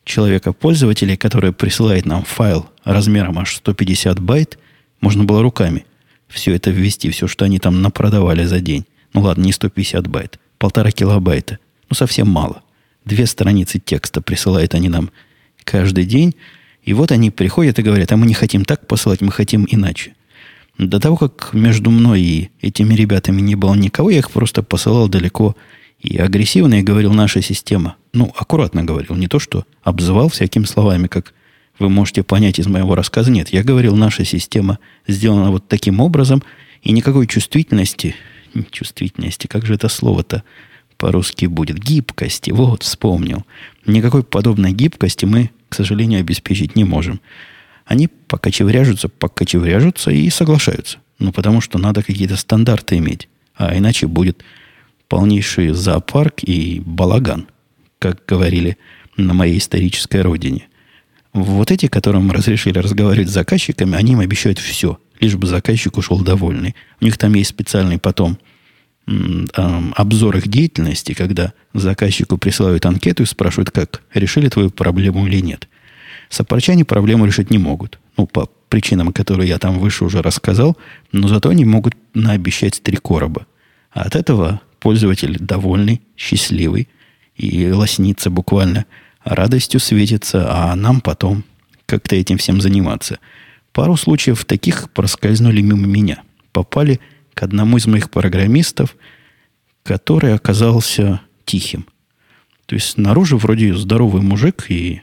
человека 0.04 0.52
пользователей, 0.54 1.18
которая 1.18 1.52
присылает 1.52 2.08
нам 2.08 2.24
файл 2.24 2.68
размером 2.84 3.38
аж 3.38 3.56
150 3.56 4.20
байт, 4.20 4.58
можно 5.00 5.24
было 5.24 5.44
руками 5.44 5.86
все 6.34 6.56
это 6.56 6.72
ввести, 6.72 7.10
все, 7.10 7.28
что 7.28 7.46
они 7.46 7.60
там 7.60 7.82
напродавали 7.82 8.44
за 8.44 8.60
день. 8.60 8.86
Ну 9.14 9.22
ладно, 9.22 9.44
не 9.44 9.52
150 9.52 10.08
байт, 10.08 10.40
полтора 10.58 10.92
килобайта. 10.92 11.60
Ну, 11.90 11.96
совсем 11.96 12.28
мало. 12.28 12.64
Две 13.06 13.26
страницы 13.28 13.80
текста 13.80 14.22
присылают 14.22 14.74
они 14.74 14.90
нам 14.90 15.12
каждый 15.64 16.06
день. 16.06 16.36
И 16.84 16.94
вот 16.94 17.12
они 17.12 17.32
приходят 17.32 17.80
и 17.80 17.84
говорят, 17.84 18.12
а 18.12 18.18
мы 18.18 18.26
не 18.26 18.34
хотим 18.34 18.66
так 18.66 18.88
посылать, 18.88 19.22
мы 19.22 19.32
хотим 19.32 19.66
иначе. 19.70 20.16
До 20.78 21.00
того, 21.00 21.18
как 21.18 21.54
между 21.54 21.92
мной 21.92 22.22
и 22.22 22.50
этими 22.62 22.96
ребятами 22.96 23.42
не 23.42 23.56
было 23.56 23.76
никого, 23.76 24.10
я 24.10 24.18
их 24.18 24.32
просто 24.32 24.64
посылал 24.64 25.08
далеко 25.08 25.56
и 26.04 26.18
агрессивно, 26.18 26.76
и 26.76 26.84
говорил, 26.84 27.14
наша 27.14 27.42
система, 27.42 27.96
ну, 28.14 28.32
аккуратно 28.38 28.84
говорил, 28.84 29.16
не 29.16 29.28
то, 29.28 29.40
что 29.40 29.66
обзывал 29.84 30.30
всякими 30.30 30.66
словами, 30.66 31.08
как 31.08 31.34
вы 31.80 31.90
можете 31.90 32.24
понять 32.24 32.60
из 32.60 32.68
моего 32.68 32.94
рассказа. 32.94 33.32
Нет, 33.32 33.50
я 33.50 33.64
говорил, 33.64 33.96
наша 33.96 34.26
система 34.26 34.80
сделана 35.08 35.50
вот 35.50 35.68
таким 35.68 36.00
образом, 36.02 36.44
и 36.82 36.92
никакой 36.92 37.26
чувствительности, 37.26 38.16
чувствительности, 38.70 39.48
как 39.48 39.66
же 39.66 39.76
это 39.76 39.88
слово-то, 39.88 40.44
по-русски 40.98 41.46
будет 41.46 41.80
гибкости. 41.80 42.52
Вот, 42.52 42.84
вспомнил. 42.84 43.46
Никакой 43.86 44.24
подобной 44.24 44.74
гибкости 44.74 45.26
мы, 45.26 45.50
к 45.70 45.76
сожалению, 45.76 46.20
обеспечить 46.20 46.76
не 46.76 46.84
можем. 46.84 47.20
Они 47.86 48.08
покочевряжутся, 48.08 49.10
покочевряжутся 49.10 50.12
и 50.12 50.30
соглашаются. 50.30 51.00
Ну, 51.20 51.32
потому 51.32 51.62
что 51.62 51.78
надо 51.78 52.04
какие-то 52.04 52.38
стандарты 52.38 52.98
иметь. 52.98 53.28
А 53.56 53.78
иначе 53.78 54.08
будет 54.08 54.44
полнейший 55.08 55.70
зоопарк 55.70 56.44
и 56.44 56.82
балаган, 56.86 57.48
как 58.00 58.24
говорили 58.28 58.78
на 59.18 59.34
моей 59.34 59.58
исторической 59.58 60.22
родине. 60.22 60.68
Вот 61.34 61.72
эти, 61.72 61.88
которым 61.88 62.32
разрешили 62.32 62.78
разговаривать 62.78 63.30
с 63.30 63.34
заказчиками, 63.34 63.96
они 63.96 64.14
им 64.14 64.20
обещают 64.20 64.60
все, 64.60 65.00
лишь 65.20 65.36
бы 65.36 65.48
заказчик 65.48 65.98
ушел 65.98 66.22
довольный. 66.22 66.76
У 67.02 67.06
них 67.06 67.18
там 67.18 67.34
есть 67.34 67.50
специальный 67.50 68.00
потом– 68.00 68.38
обзор 69.06 70.38
их 70.38 70.48
деятельности, 70.48 71.14
когда 71.14 71.54
заказчику 71.74 72.38
присылают 72.38 72.86
анкету 72.86 73.24
и 73.24 73.26
спрашивают, 73.26 73.72
как 73.72 74.02
решили 74.14 74.50
твою 74.50 74.70
проблему 74.70 75.28
или 75.28 75.42
нет. 75.42 75.68
Сопорчане 76.30 76.86
проблему 76.86 77.26
решить 77.26 77.52
не 77.52 77.58
могут. 77.58 78.00
Ну, 78.18 78.26
по 78.26 78.50
причинам, 78.70 79.12
которые 79.12 79.50
я 79.50 79.60
там 79.60 79.78
выше 79.78 80.06
уже 80.06 80.22
рассказал, 80.22 80.78
но 81.12 81.28
зато 81.28 81.50
они 81.50 81.66
могут 81.66 81.96
наобещать 82.14 82.82
три 82.82 82.98
короба. 82.98 83.46
А 83.92 84.04
от 84.04 84.16
этого 84.16 84.62
пользователь 84.84 85.38
довольный, 85.40 86.02
счастливый 86.18 86.90
и 87.38 87.72
лоснится 87.72 88.30
буквально, 88.30 88.86
радостью 89.24 89.80
светится, 89.80 90.46
а 90.50 90.76
нам 90.76 91.00
потом 91.00 91.46
как-то 91.86 92.18
этим 92.18 92.38
всем 92.38 92.60
заниматься. 92.60 93.20
Пару 93.72 93.96
случаев 93.96 94.44
таких 94.44 94.92
проскользнули 94.92 95.62
мимо 95.62 95.88
меня. 95.88 96.22
Попали 96.52 97.00
к 97.34 97.44
одному 97.44 97.78
из 97.78 97.88
моих 97.88 98.12
программистов, 98.12 98.98
который 99.84 100.34
оказался 100.34 101.22
тихим. 101.46 101.86
То 102.66 102.76
есть 102.76 102.90
снаружи 102.90 103.38
вроде 103.38 103.74
здоровый 103.76 104.22
мужик, 104.22 104.66
и 104.68 105.02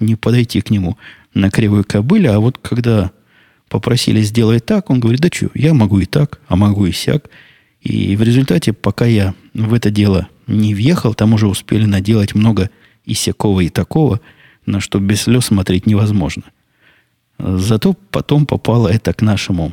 не 0.00 0.16
подойти 0.16 0.60
к 0.60 0.70
нему 0.70 0.98
на 1.32 1.48
кривую 1.52 1.84
кобыле, 1.84 2.32
а 2.32 2.40
вот 2.40 2.58
когда 2.58 3.12
попросили 3.68 4.20
сделать 4.22 4.66
так, 4.66 4.90
он 4.90 4.98
говорит, 4.98 5.20
да 5.20 5.28
что, 5.32 5.48
я 5.54 5.74
могу 5.74 6.00
и 6.00 6.06
так, 6.06 6.40
а 6.48 6.56
могу 6.56 6.86
и 6.86 6.92
сяк. 6.92 7.30
И 7.86 8.16
в 8.16 8.22
результате, 8.22 8.72
пока 8.72 9.06
я 9.06 9.32
в 9.54 9.72
это 9.72 9.90
дело 9.90 10.26
не 10.48 10.74
въехал, 10.74 11.14
там 11.14 11.34
уже 11.34 11.46
успели 11.46 11.84
наделать 11.84 12.34
много 12.34 12.68
и 13.04 13.14
сякого, 13.14 13.60
и 13.60 13.68
такого, 13.68 14.20
на 14.66 14.80
что 14.80 14.98
без 14.98 15.22
слез 15.22 15.46
смотреть 15.46 15.86
невозможно. 15.86 16.42
Зато 17.38 17.94
потом 18.10 18.44
попало 18.44 18.88
это 18.88 19.12
к 19.12 19.22
нашему 19.22 19.72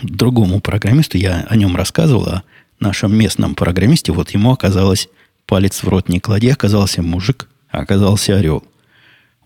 другому 0.00 0.60
программисту, 0.60 1.18
я 1.18 1.44
о 1.48 1.56
нем 1.56 1.74
рассказывал, 1.74 2.28
о 2.28 2.42
нашем 2.78 3.16
местном 3.16 3.56
программисте, 3.56 4.12
вот 4.12 4.30
ему 4.30 4.52
оказалось 4.52 5.08
палец 5.46 5.82
в 5.82 5.88
рот 5.88 6.08
не 6.08 6.20
клади, 6.20 6.48
оказался 6.48 7.02
мужик, 7.02 7.48
а 7.70 7.80
оказался 7.80 8.36
орел. 8.36 8.62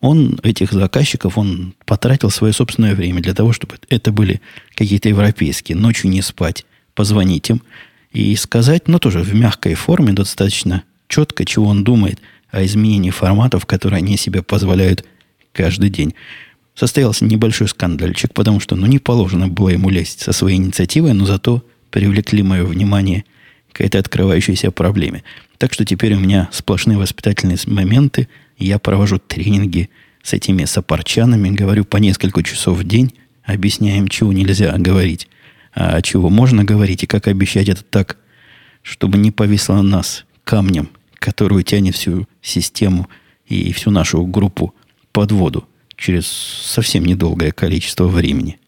Он, 0.02 0.38
этих 0.42 0.72
заказчиков, 0.72 1.38
он 1.38 1.75
потратил 1.87 2.28
свое 2.28 2.52
собственное 2.52 2.94
время 2.94 3.22
для 3.22 3.32
того, 3.32 3.54
чтобы 3.54 3.76
это 3.88 4.12
были 4.12 4.42
какие-то 4.75 5.08
европейские. 5.08 5.78
Ночью 5.78 6.10
не 6.10 6.20
спать, 6.20 6.66
позвонить 7.00 7.49
им 7.49 7.62
и 8.12 8.37
сказать, 8.37 8.87
но 8.87 8.92
ну, 8.92 8.99
тоже 8.99 9.21
в 9.21 9.35
мягкой 9.35 9.73
форме, 9.73 10.12
достаточно 10.12 10.85
четко, 11.09 11.47
чего 11.47 11.64
он 11.64 11.83
думает 11.83 12.21
о 12.50 12.62
изменении 12.62 13.09
форматов, 13.09 13.64
которые 13.64 14.00
они 14.00 14.19
себе 14.19 14.42
позволяют 14.42 15.07
каждый 15.54 15.88
день 15.88 16.14
состоялся 16.75 17.25
небольшой 17.25 17.69
скандальчик, 17.69 18.35
потому 18.35 18.61
что 18.61 18.76
ну, 18.76 18.87
не 18.87 18.99
положено 18.99 19.49
было 19.49 19.71
ему 19.71 19.88
лезть 19.88 20.21
со 20.21 20.33
своей 20.33 20.59
инициативой, 20.59 21.14
но 21.14 21.25
зато 21.25 21.64
привлекли 21.90 22.42
мое 22.42 22.64
внимание 22.64 23.25
к 23.73 23.80
этой 23.80 23.99
открывающейся 23.99 24.71
проблеме. 24.71 25.25
Так 25.57 25.73
что 25.73 25.87
теперь 25.87 26.12
у 26.12 26.21
меня 26.21 26.50
сплошные 26.52 26.99
воспитательные 26.99 27.57
моменты. 27.64 28.28
Я 28.59 28.78
провожу 28.78 29.19
тренинги 29.19 29.88
с 30.23 30.35
этими 30.35 30.66
сопарчанами, 30.66 31.49
говорю 31.49 31.87
по 31.87 31.97
несколько 31.97 32.42
часов 32.42 32.76
в 32.76 32.85
день, 32.85 33.14
объясняем, 33.42 34.07
чего 34.09 34.35
нельзя 34.35 34.76
говорить, 34.76 35.28
а 35.72 36.02
чего 36.02 36.30
можно 36.30 36.64
говорить, 36.64 37.04
и 37.04 37.06
как 37.06 37.28
обещать 37.28 37.68
это 37.68 37.82
так, 37.82 38.16
чтобы 38.82 39.18
не 39.18 39.30
повисло 39.30 39.76
на 39.76 39.82
нас 39.82 40.24
камнем, 40.44 40.90
которую 41.14 41.62
тянет 41.62 41.94
всю 41.96 42.26
систему 42.42 43.08
и 43.46 43.72
всю 43.72 43.90
нашу 43.90 44.24
группу 44.26 44.74
под 45.12 45.32
воду 45.32 45.66
через 45.96 46.26
совсем 46.26 47.04
недолгое 47.04 47.52
количество 47.52 48.06
времени. 48.06 48.58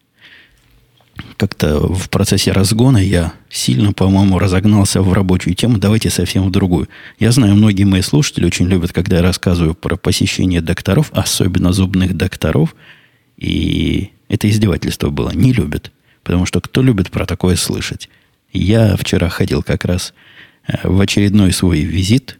Как-то 1.37 1.79
в 1.79 2.09
процессе 2.09 2.51
разгона 2.51 2.97
я 2.97 3.33
сильно, 3.49 3.93
по-моему, 3.93 4.39
разогнался 4.39 5.01
в 5.01 5.13
рабочую 5.13 5.55
тему. 5.55 5.77
Давайте 5.77 6.09
совсем 6.09 6.43
в 6.43 6.51
другую. 6.51 6.89
Я 7.19 7.31
знаю, 7.31 7.55
многие 7.55 7.83
мои 7.83 8.01
слушатели 8.01 8.45
очень 8.45 8.67
любят, 8.67 8.93
когда 8.93 9.17
я 9.17 9.21
рассказываю 9.21 9.75
про 9.75 9.95
посещение 9.95 10.61
докторов, 10.61 11.11
особенно 11.13 11.71
зубных 11.71 12.15
докторов. 12.15 12.75
И 13.37 14.11
это 14.27 14.49
издевательство 14.49 15.09
было. 15.09 15.31
Не 15.31 15.53
любят. 15.53 15.91
Потому 16.23 16.45
что 16.45 16.61
кто 16.61 16.81
любит 16.81 17.11
про 17.11 17.25
такое 17.25 17.55
слышать? 17.55 18.09
Я 18.51 18.95
вчера 18.97 19.29
ходил 19.29 19.63
как 19.63 19.85
раз 19.85 20.13
э, 20.67 20.87
в 20.87 20.99
очередной 20.99 21.51
свой 21.51 21.81
визит 21.81 22.39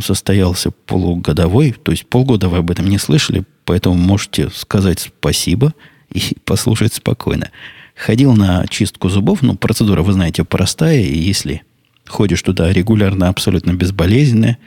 состоялся 0.00 0.70
полугодовой, 0.70 1.72
то 1.72 1.92
есть 1.92 2.06
полгода 2.06 2.48
вы 2.48 2.58
об 2.58 2.70
этом 2.70 2.88
не 2.88 2.98
слышали, 2.98 3.44
поэтому 3.64 3.94
можете 3.94 4.50
сказать 4.50 5.00
спасибо 5.00 5.74
и 6.12 6.36
послушать 6.44 6.94
спокойно. 6.94 7.50
Ходил 7.94 8.34
на 8.34 8.66
чистку 8.66 9.08
зубов, 9.08 9.42
ну, 9.42 9.54
процедура, 9.54 10.02
вы 10.02 10.12
знаете, 10.12 10.42
простая, 10.42 11.00
и 11.00 11.16
если 11.16 11.62
ходишь 12.06 12.42
туда 12.42 12.72
регулярно, 12.72 13.28
абсолютно 13.28 13.72
безболезненная, 13.72 14.58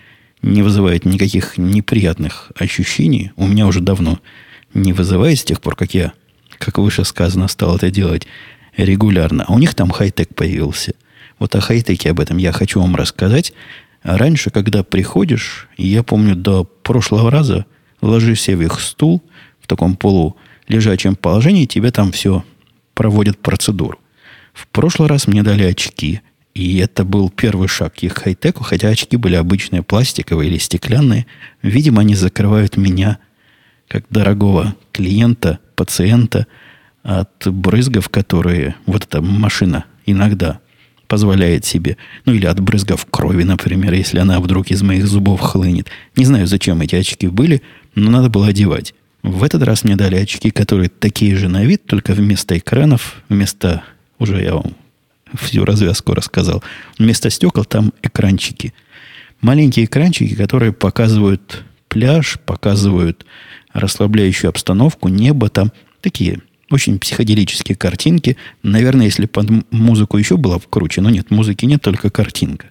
не 0.41 0.63
вызывает 0.63 1.03
никаких 1.03 1.57
неприятных 1.57 2.51
ощущений, 2.55 3.31
у 3.35 3.47
меня 3.47 3.67
уже 3.67 3.81
давно 3.81 4.19
не 4.73 4.93
вызывает 4.93 5.39
с 5.39 5.43
тех 5.43 5.59
пор, 5.59 5.75
как 5.75 5.93
я, 5.93 6.13
как 6.59 6.77
выше 6.77 7.03
сказано, 7.03 7.47
стал 7.47 7.75
это 7.75 7.89
делать 7.91 8.27
регулярно. 8.75 9.45
А 9.47 9.53
у 9.53 9.59
них 9.59 9.73
там 9.73 9.89
хай-тек 9.89 10.33
появился. 10.35 10.93
Вот 11.39 11.55
о 11.55 11.61
хай-теке 11.61 12.11
об 12.11 12.19
этом 12.19 12.37
я 12.37 12.51
хочу 12.51 12.81
вам 12.81 12.95
рассказать. 12.95 13.53
Раньше, 14.03 14.49
когда 14.49 14.83
приходишь, 14.83 15.67
я 15.77 16.03
помню, 16.03 16.35
до 16.35 16.63
прошлого 16.63 17.29
раза 17.31 17.65
ложишься 18.01 18.55
в 18.55 18.61
их 18.61 18.79
стул 18.79 19.23
в 19.59 19.67
таком 19.67 19.95
полулежачем 19.97 21.15
положении, 21.15 21.65
тебе 21.65 21.91
там 21.91 22.11
все 22.11 22.43
проводят 22.93 23.37
процедуру. 23.39 23.99
В 24.53 24.67
прошлый 24.67 25.09
раз 25.09 25.27
мне 25.27 25.43
дали 25.43 25.63
очки, 25.63 26.21
и 26.55 26.77
это 26.77 27.03
был 27.03 27.29
первый 27.29 27.67
шаг 27.67 27.95
к 27.95 28.03
их 28.03 28.13
хай-теку, 28.15 28.63
хотя 28.63 28.87
очки 28.87 29.17
были 29.17 29.35
обычные, 29.35 29.83
пластиковые 29.83 30.49
или 30.49 30.57
стеклянные. 30.57 31.27
Видимо, 31.61 32.01
они 32.01 32.15
закрывают 32.15 32.77
меня, 32.77 33.19
как 33.87 34.05
дорогого 34.09 34.75
клиента, 34.91 35.59
пациента, 35.75 36.47
от 37.03 37.47
брызгов, 37.47 38.09
которые 38.09 38.75
вот 38.85 39.05
эта 39.05 39.21
машина 39.21 39.85
иногда 40.05 40.59
позволяет 41.07 41.63
себе. 41.63 41.95
Ну, 42.25 42.33
или 42.33 42.45
от 42.45 42.59
брызгов 42.59 43.05
крови, 43.05 43.43
например, 43.43 43.93
если 43.93 44.19
она 44.19 44.41
вдруг 44.41 44.71
из 44.71 44.81
моих 44.81 45.07
зубов 45.07 45.39
хлынет. 45.39 45.87
Не 46.17 46.25
знаю, 46.25 46.47
зачем 46.47 46.81
эти 46.81 46.95
очки 46.95 47.27
были, 47.27 47.61
но 47.95 48.11
надо 48.11 48.29
было 48.29 48.47
одевать. 48.47 48.93
В 49.23 49.43
этот 49.43 49.63
раз 49.63 49.85
мне 49.85 49.95
дали 49.95 50.17
очки, 50.17 50.51
которые 50.51 50.89
такие 50.89 51.37
же 51.37 51.47
на 51.47 51.63
вид, 51.63 51.85
только 51.85 52.13
вместо 52.13 52.57
экранов, 52.57 53.23
вместо... 53.29 53.83
Уже 54.19 54.41
я 54.41 54.55
вам 54.55 54.73
всю 55.35 55.63
развязку 55.63 56.13
рассказал. 56.13 56.63
Вместо 56.97 57.29
стекол 57.29 57.65
там 57.65 57.93
экранчики. 58.01 58.73
Маленькие 59.41 59.85
экранчики, 59.85 60.35
которые 60.35 60.73
показывают 60.73 61.63
пляж, 61.87 62.39
показывают 62.45 63.25
расслабляющую 63.77 64.49
обстановку, 64.49 65.07
небо 65.07 65.49
там. 65.49 65.71
Такие 66.01 66.39
очень 66.69 66.99
психоделические 66.99 67.75
картинки. 67.75 68.37
Наверное, 68.63 69.05
если 69.05 69.25
под 69.25 69.49
музыку 69.71 70.17
еще 70.17 70.37
было 70.37 70.61
круче, 70.69 71.01
но 71.01 71.09
нет, 71.09 71.31
музыки 71.31 71.65
нет, 71.65 71.81
только 71.81 72.09
картинка. 72.09 72.67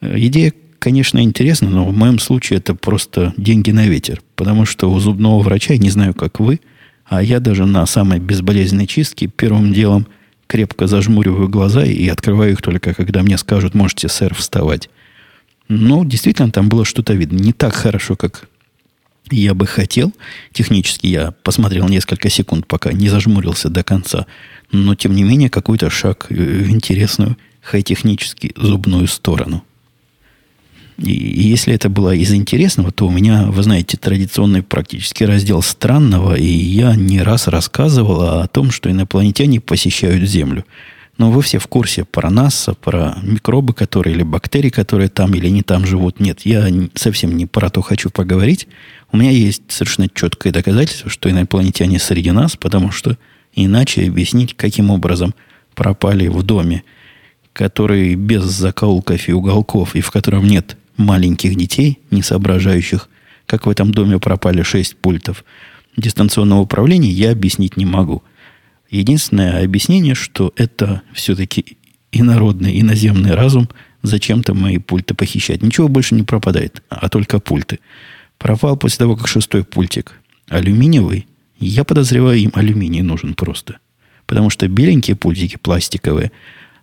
Э, 0.00 0.14
идея, 0.18 0.52
конечно, 0.78 1.22
интересна, 1.22 1.70
но 1.70 1.84
в 1.86 1.96
моем 1.96 2.18
случае 2.18 2.58
это 2.58 2.74
просто 2.74 3.34
деньги 3.36 3.70
на 3.70 3.86
ветер. 3.86 4.22
Потому 4.36 4.64
что 4.64 4.90
у 4.90 4.98
зубного 5.00 5.42
врача, 5.42 5.76
не 5.76 5.90
знаю, 5.90 6.14
как 6.14 6.40
вы, 6.40 6.60
а 7.04 7.22
я 7.22 7.40
даже 7.40 7.66
на 7.66 7.84
самой 7.86 8.20
безболезненной 8.20 8.86
чистке 8.86 9.26
первым 9.26 9.72
делом– 9.72 10.06
крепко 10.46 10.86
зажмуриваю 10.86 11.48
глаза 11.48 11.84
и 11.84 12.08
открываю 12.08 12.52
их 12.52 12.62
только, 12.62 12.94
когда 12.94 13.22
мне 13.22 13.38
скажут, 13.38 13.74
можете, 13.74 14.08
сэр, 14.08 14.34
вставать. 14.34 14.88
Ну, 15.68 16.04
действительно, 16.04 16.50
там 16.50 16.68
было 16.68 16.84
что-то 16.84 17.14
видно. 17.14 17.38
Не 17.38 17.52
так 17.52 17.74
хорошо, 17.74 18.16
как 18.16 18.48
я 19.30 19.54
бы 19.54 19.66
хотел. 19.66 20.12
Технически 20.52 21.06
я 21.06 21.32
посмотрел 21.42 21.88
несколько 21.88 22.28
секунд, 22.30 22.66
пока 22.66 22.92
не 22.92 23.08
зажмурился 23.08 23.68
до 23.68 23.82
конца. 23.82 24.26
Но, 24.70 24.94
тем 24.94 25.14
не 25.14 25.22
менее, 25.22 25.50
какой-то 25.50 25.90
шаг 25.90 26.26
в 26.28 26.70
интересную 26.70 27.36
хай-технически 27.62 28.52
зубную 28.56 29.06
сторону. 29.06 29.64
И, 30.98 31.12
и 31.12 31.42
если 31.48 31.74
это 31.74 31.88
было 31.88 32.14
из 32.14 32.32
интересного, 32.32 32.92
то 32.92 33.06
у 33.06 33.10
меня, 33.10 33.46
вы 33.46 33.62
знаете, 33.62 33.96
традиционный 33.96 34.62
практически 34.62 35.24
раздел 35.24 35.60
странного, 35.62 36.34
и 36.34 36.46
я 36.46 36.94
не 36.94 37.20
раз 37.22 37.48
рассказывал 37.48 38.40
о 38.40 38.46
том, 38.46 38.70
что 38.70 38.90
инопланетяне 38.90 39.60
посещают 39.60 40.28
Землю. 40.28 40.64
Но 41.16 41.30
вы 41.30 41.42
все 41.42 41.58
в 41.58 41.68
курсе 41.68 42.04
про 42.04 42.28
НАСА, 42.28 42.74
про 42.74 43.16
микробы, 43.22 43.72
которые 43.72 44.16
или 44.16 44.24
бактерии, 44.24 44.70
которые 44.70 45.08
там 45.08 45.32
или 45.34 45.48
не 45.48 45.62
там 45.62 45.86
живут. 45.86 46.18
Нет, 46.18 46.40
я 46.44 46.66
совсем 46.94 47.36
не 47.36 47.46
про 47.46 47.70
то 47.70 47.82
хочу 47.82 48.10
поговорить. 48.10 48.66
У 49.12 49.16
меня 49.16 49.30
есть 49.30 49.62
совершенно 49.68 50.08
четкое 50.12 50.52
доказательство, 50.52 51.08
что 51.08 51.30
инопланетяне 51.30 52.00
среди 52.00 52.32
нас, 52.32 52.56
потому 52.56 52.90
что 52.90 53.16
иначе 53.54 54.08
объяснить, 54.08 54.56
каким 54.56 54.90
образом 54.90 55.34
пропали 55.76 56.26
в 56.26 56.42
доме, 56.42 56.82
который 57.52 58.16
без 58.16 58.42
закоулков 58.42 59.28
и 59.28 59.32
уголков, 59.32 59.94
и 59.94 60.00
в 60.00 60.10
котором 60.10 60.46
нет 60.46 60.76
маленьких 60.96 61.54
детей, 61.54 62.00
не 62.10 62.22
соображающих, 62.22 63.08
как 63.46 63.66
в 63.66 63.70
этом 63.70 63.92
доме 63.92 64.18
пропали 64.18 64.62
шесть 64.62 64.96
пультов 64.96 65.44
дистанционного 65.96 66.62
управления, 66.62 67.10
я 67.10 67.30
объяснить 67.30 67.76
не 67.76 67.86
могу. 67.86 68.22
Единственное 68.94 69.64
объяснение, 69.64 70.14
что 70.14 70.52
это 70.54 71.02
все-таки 71.12 71.78
инородный, 72.12 72.80
иноземный 72.80 73.34
разум, 73.34 73.68
зачем-то 74.02 74.54
мои 74.54 74.78
пульты 74.78 75.14
похищать. 75.14 75.62
Ничего 75.62 75.88
больше 75.88 76.14
не 76.14 76.22
пропадает, 76.22 76.80
а 76.90 77.08
только 77.08 77.40
пульты. 77.40 77.80
Пропал 78.38 78.76
после 78.76 78.98
того, 78.98 79.16
как 79.16 79.26
шестой 79.26 79.64
пультик 79.64 80.12
алюминиевый, 80.48 81.26
я 81.58 81.82
подозреваю, 81.82 82.38
им 82.38 82.52
алюминий 82.54 83.02
нужен 83.02 83.34
просто. 83.34 83.78
Потому 84.26 84.48
что 84.48 84.68
беленькие 84.68 85.16
пультики 85.16 85.58
пластиковые, 85.60 86.30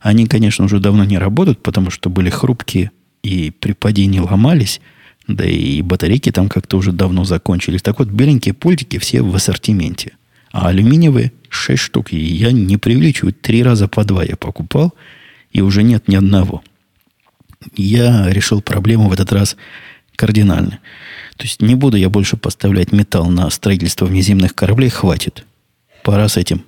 они, 0.01 0.27
конечно, 0.27 0.65
уже 0.65 0.81
давно 0.81 1.05
не 1.05 1.17
работают, 1.17 1.63
потому 1.63 1.91
что 1.91 2.09
были 2.09 2.29
хрупкие 2.29 2.91
и 3.23 3.51
при 3.51 3.71
падении 3.71 4.19
ломались, 4.19 4.81
да 5.29 5.45
и 5.45 5.81
батарейки 5.81 6.29
там 6.33 6.49
как-то 6.49 6.75
уже 6.75 6.91
давно 6.91 7.23
закончились. 7.23 7.81
Так 7.81 7.99
вот, 7.99 8.09
беленькие 8.09 8.53
пультики 8.53 8.99
все 8.99 9.21
в 9.21 9.33
ассортименте. 9.33 10.17
А 10.51 10.67
алюминиевые 10.67 11.31
6 11.51 11.81
штук. 11.81 12.13
И 12.13 12.17
я 12.17 12.51
не 12.51 12.77
преувеличиваю, 12.77 13.33
три 13.33 13.63
раза 13.63 13.87
по 13.87 14.03
два 14.03 14.23
я 14.23 14.35
покупал, 14.35 14.93
и 15.51 15.61
уже 15.61 15.83
нет 15.83 16.07
ни 16.07 16.15
одного. 16.15 16.63
Я 17.75 18.29
решил 18.29 18.61
проблему 18.61 19.09
в 19.09 19.13
этот 19.13 19.31
раз 19.31 19.55
кардинально. 20.15 20.79
То 21.37 21.43
есть 21.43 21.61
не 21.61 21.75
буду 21.75 21.97
я 21.97 22.09
больше 22.09 22.37
поставлять 22.37 22.91
металл 22.91 23.29
на 23.29 23.49
строительство 23.49 24.05
внеземных 24.05 24.55
кораблей, 24.55 24.89
хватит. 24.89 25.45
Пора 26.03 26.27
с 26.27 26.37
этим 26.37 26.65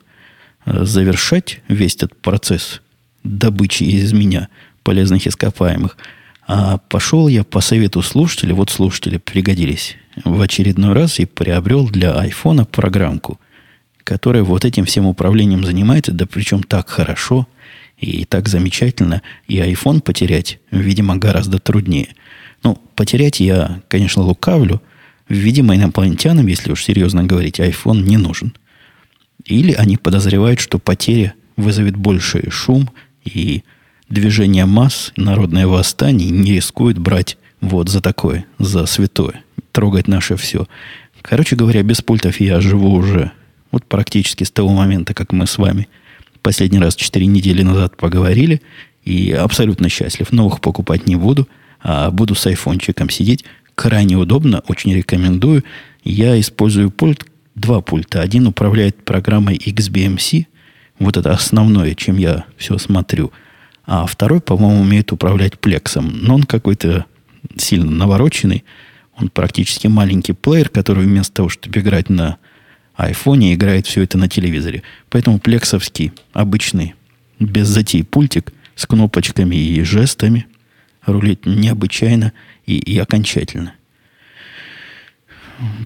э, 0.65 0.85
завершать 0.85 1.61
весь 1.67 1.95
этот 1.95 2.15
процесс 2.21 2.81
добычи 3.23 3.83
из 3.83 4.13
меня 4.13 4.49
полезных 4.83 5.25
ископаемых– 5.25 5.97
а 6.45 6.77
пошел 6.77 7.27
я 7.27 7.43
по 7.43 7.61
совету 7.61 8.01
слушателей, 8.01 8.53
вот 8.53 8.69
слушатели 8.69 9.17
пригодились 9.17 9.95
в 10.23 10.41
очередной 10.41 10.93
раз 10.93 11.19
и 11.19 11.25
приобрел 11.25 11.87
для 11.87 12.13
айфона 12.13 12.65
программку, 12.65 13.39
которая 14.03 14.43
вот 14.43 14.65
этим 14.65 14.85
всем 14.85 15.05
управлением 15.05 15.63
занимается, 15.63 16.11
да 16.11 16.25
причем 16.25 16.63
так 16.63 16.89
хорошо 16.89 17.47
и 17.97 18.25
так 18.25 18.49
замечательно, 18.49 19.21
и 19.47 19.57
iPhone 19.57 20.01
потерять, 20.01 20.59
видимо, 20.71 21.15
гораздо 21.15 21.59
труднее. 21.59 22.09
Ну, 22.63 22.77
потерять 22.95 23.39
я, 23.39 23.81
конечно, 23.87 24.23
лукавлю. 24.23 24.81
Видимо, 25.29 25.75
инопланетянам, 25.75 26.47
если 26.47 26.71
уж 26.71 26.83
серьезно 26.83 27.23
говорить, 27.23 27.59
iPhone 27.59 28.01
не 28.01 28.17
нужен. 28.17 28.53
Или 29.45 29.73
они 29.73 29.97
подозревают, 29.97 30.59
что 30.59 30.79
потеря 30.79 31.33
вызовет 31.55 31.95
больший 31.95 32.49
шум 32.49 32.89
и 33.23 33.63
движение 34.09 34.65
масс, 34.65 35.11
народное 35.15 35.67
восстание 35.67 36.29
не 36.29 36.53
рискует 36.53 36.97
брать 36.97 37.37
вот 37.61 37.89
за 37.89 38.01
такое, 38.01 38.45
за 38.59 38.85
святое, 38.85 39.43
трогать 39.71 40.07
наше 40.07 40.35
все. 40.35 40.67
Короче 41.21 41.55
говоря, 41.55 41.83
без 41.83 42.01
пультов 42.01 42.39
я 42.39 42.59
живу 42.59 42.93
уже 42.93 43.31
вот 43.73 43.83
практически 43.85 44.45
с 44.45 44.51
того 44.51 44.69
момента, 44.69 45.13
как 45.13 45.33
мы 45.33 45.45
с 45.45 45.57
вами 45.57 45.89
последний 46.41 46.79
раз 46.79 46.95
4 46.95 47.25
недели 47.25 47.61
назад 47.61 47.97
поговорили, 47.97 48.61
и 49.03 49.31
абсолютно 49.31 49.89
счастлив. 49.89 50.31
Новых 50.31 50.61
покупать 50.61 51.07
не 51.07 51.17
буду, 51.17 51.49
а 51.81 52.09
буду 52.09 52.35
с 52.35 52.47
айфончиком 52.47 53.09
сидеть. 53.09 53.43
Крайне 53.75 54.15
удобно, 54.15 54.63
очень 54.69 54.93
рекомендую. 54.93 55.65
Я 56.05 56.39
использую 56.39 56.89
пульт, 56.89 57.25
два 57.55 57.81
пульта. 57.81 58.21
Один 58.21 58.47
управляет 58.47 59.03
программой 59.03 59.57
XBMC, 59.57 60.45
вот 60.99 61.17
это 61.17 61.31
основное, 61.31 61.95
чем 61.95 62.17
я 62.17 62.45
все 62.57 62.77
смотрю– 62.77 63.33
а 63.85 64.05
второй, 64.05 64.39
по-моему, 64.39 64.81
умеет 64.81 65.11
управлять 65.11 65.59
плексом. 65.59 66.11
Но 66.21 66.35
он 66.35 66.43
какой-то 66.43 67.05
сильно 67.57 67.91
навороченный. 67.91 68.63
Он 69.17 69.29
практически 69.29 69.87
маленький 69.87 70.33
плеер, 70.33 70.69
который 70.69 71.05
вместо 71.05 71.33
того, 71.33 71.49
чтобы 71.49 71.79
играть 71.79 72.09
на 72.09 72.37
айфоне, 72.95 73.53
играет 73.53 73.87
все 73.87 74.03
это 74.03 74.17
на 74.17 74.27
телевизоре. 74.27 74.83
Поэтому 75.09 75.39
плексовский, 75.39 76.11
обычный, 76.33 76.95
без 77.39 77.67
затей 77.67 78.03
пультик 78.03 78.53
с 78.75 78.85
кнопочками 78.85 79.55
и 79.55 79.81
жестами 79.83 80.47
рулит 81.05 81.45
необычайно 81.45 82.33
и, 82.65 82.77
и 82.77 82.97
окончательно. 82.97 83.73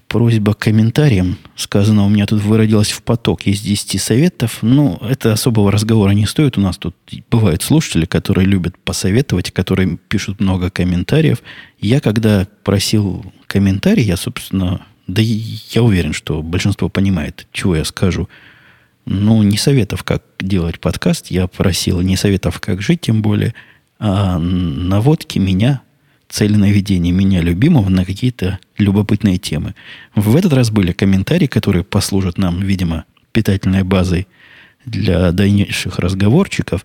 просьба 0.08 0.54
к 0.54 0.58
комментариям. 0.58 1.38
Сказано, 1.54 2.04
у 2.04 2.08
меня 2.08 2.26
тут 2.26 2.42
выродилась 2.42 2.90
в 2.90 3.02
поток 3.02 3.46
из 3.46 3.60
10 3.60 4.00
советов. 4.00 4.58
Ну, 4.62 4.98
это 5.02 5.32
особого 5.32 5.70
разговора 5.70 6.10
не 6.10 6.26
стоит. 6.26 6.56
У 6.56 6.60
нас 6.60 6.78
тут 6.78 6.96
бывают 7.30 7.62
слушатели, 7.62 8.04
которые 8.06 8.46
любят 8.46 8.78
посоветовать, 8.78 9.50
которые 9.50 9.98
пишут 10.08 10.40
много 10.40 10.70
комментариев. 10.70 11.42
Я, 11.80 12.00
когда 12.00 12.46
просил 12.64 13.24
комментарий, 13.46 14.04
я, 14.04 14.16
собственно, 14.16 14.86
да 15.08 15.22
я 15.22 15.82
уверен, 15.82 16.12
что 16.12 16.42
большинство 16.42 16.88
понимает, 16.88 17.48
чего 17.50 17.74
я 17.74 17.84
скажу. 17.84 18.28
Ну, 19.06 19.42
не 19.42 19.56
советов, 19.56 20.04
как 20.04 20.22
делать 20.38 20.78
подкаст, 20.80 21.28
я 21.28 21.46
просил 21.46 22.02
не 22.02 22.16
советов, 22.16 22.60
как 22.60 22.82
жить, 22.82 23.00
тем 23.00 23.22
более, 23.22 23.54
а 23.98 24.38
наводки 24.38 25.38
меня 25.38 25.80
цели 26.28 26.56
наведения 26.56 27.10
меня 27.10 27.40
любимого 27.40 27.88
на 27.88 28.04
какие-то 28.04 28.58
любопытные 28.76 29.38
темы. 29.38 29.74
В 30.14 30.36
этот 30.36 30.52
раз 30.52 30.70
были 30.70 30.92
комментарии, 30.92 31.46
которые 31.46 31.84
послужат 31.84 32.36
нам, 32.36 32.60
видимо, 32.60 33.06
питательной 33.32 33.84
базой 33.84 34.28
для 34.84 35.32
дальнейших 35.32 35.98
разговорчиков. 35.98 36.84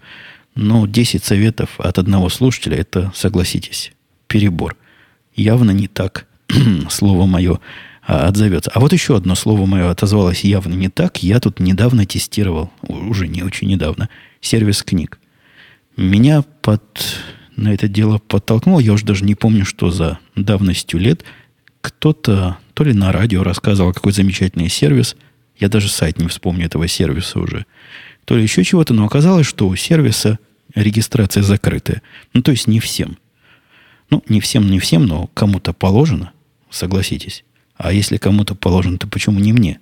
Но 0.55 0.87
10 0.87 1.25
советов 1.25 1.71
от 1.77 1.97
одного 1.97 2.29
слушателя, 2.29 2.77
это, 2.77 3.11
согласитесь, 3.15 3.91
перебор. 4.27 4.77
Явно 5.35 5.71
не 5.71 5.87
так 5.87 6.25
слово 6.89 7.25
мое 7.25 7.59
а, 8.05 8.27
отзовется. 8.27 8.71
А 8.73 8.79
вот 8.79 8.93
еще 8.93 9.15
одно 9.15 9.35
слово 9.35 9.65
мое 9.65 9.89
отозвалось 9.89 10.43
явно 10.43 10.73
не 10.73 10.89
так. 10.89 11.23
Я 11.23 11.39
тут 11.39 11.59
недавно 11.59 12.05
тестировал, 12.05 12.71
уже 12.81 13.27
не 13.27 13.43
очень 13.43 13.67
недавно, 13.67 14.09
сервис 14.41 14.83
книг. 14.83 15.19
Меня 15.95 16.43
под 16.61 16.81
на 17.55 17.73
это 17.73 17.87
дело 17.87 18.17
подтолкнул, 18.17 18.79
я 18.79 18.93
уже 18.93 19.05
даже 19.05 19.23
не 19.23 19.35
помню, 19.35 19.63
что 19.63 19.91
за 19.91 20.19
давностью 20.35 20.99
лет, 20.99 21.23
кто-то 21.81 22.57
то 22.73 22.83
ли 22.83 22.93
на 22.93 23.11
радио 23.11 23.43
рассказывал, 23.43 23.93
какой 23.93 24.11
замечательный 24.11 24.69
сервис, 24.69 25.15
я 25.59 25.69
даже 25.69 25.89
сайт 25.89 26.17
не 26.17 26.27
вспомню 26.27 26.65
этого 26.65 26.87
сервиса 26.87 27.39
уже, 27.39 27.65
то 28.25 28.35
ли 28.35 28.41
еще 28.41 28.63
чего-то, 28.63 28.93
но 28.93 29.05
оказалось, 29.05 29.45
что 29.45 29.67
у 29.67 29.75
сервиса 29.75 30.39
регистрация 30.73 31.43
закрытая. 31.43 32.01
Ну, 32.33 32.41
то 32.41 32.51
есть 32.51 32.67
не 32.67 32.79
всем. 32.79 33.17
Ну, 34.09 34.23
не 34.27 34.41
всем, 34.41 34.69
не 34.69 34.79
всем, 34.79 35.05
но 35.05 35.27
кому-то 35.27 35.73
положено, 35.73 36.31
согласитесь. 36.71 37.43
А 37.75 37.91
если 37.91 38.17
кому-то 38.17 38.55
положено, 38.55 38.97
то 38.97 39.07
почему 39.07 39.39
не 39.39 39.53
мне? 39.53 39.79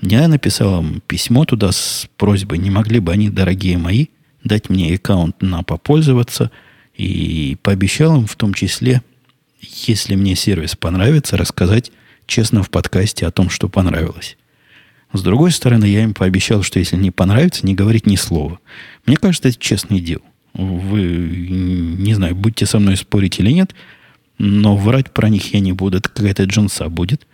Я 0.00 0.28
написал 0.28 0.82
им 0.82 1.00
письмо 1.06 1.44
туда 1.44 1.72
с 1.72 2.08
просьбой, 2.16 2.58
не 2.58 2.70
могли 2.70 3.00
бы 3.00 3.12
они, 3.12 3.30
дорогие 3.30 3.78
мои, 3.78 4.06
дать 4.44 4.68
мне 4.68 4.94
аккаунт 4.94 5.42
на 5.42 5.62
попользоваться– 5.62 6.50
и 6.98 7.56
пообещал 7.62 8.20
им 8.20 8.26
в 8.26 8.34
том 8.34 8.52
числе, 8.52 9.02
если 9.60 10.16
мне 10.16 10.34
сервис 10.34 10.76
понравится, 10.76 11.36
рассказать 11.36 11.92
честно 12.26 12.62
в 12.62 12.70
подкасте 12.70 13.26
о 13.26 13.30
том, 13.30 13.48
что 13.48 13.68
понравилось. 13.68 14.36
С 15.12 15.22
другой 15.22 15.52
стороны, 15.52 15.86
я 15.86 16.02
им 16.02 16.12
пообещал, 16.12 16.62
что 16.62 16.80
если 16.80 16.96
не 16.96 17.10
понравится, 17.10 17.64
не 17.64 17.74
говорить 17.74 18.06
ни 18.06 18.16
слова. 18.16 18.58
Мне 19.06 19.16
кажется, 19.16 19.48
это 19.48 19.58
честный 19.58 20.00
дел. 20.00 20.20
Вы, 20.52 21.00
не 21.00 22.14
знаю, 22.14 22.34
будете 22.34 22.66
со 22.66 22.78
мной 22.78 22.96
спорить 22.96 23.38
или 23.38 23.52
нет, 23.52 23.74
но 24.38 24.76
врать 24.76 25.10
про 25.12 25.28
них 25.28 25.52
я 25.54 25.60
не 25.60 25.72
буду. 25.72 25.98
Это 25.98 26.08
какая-то 26.08 26.44
джинса 26.44 26.88
будет. 26.88 27.26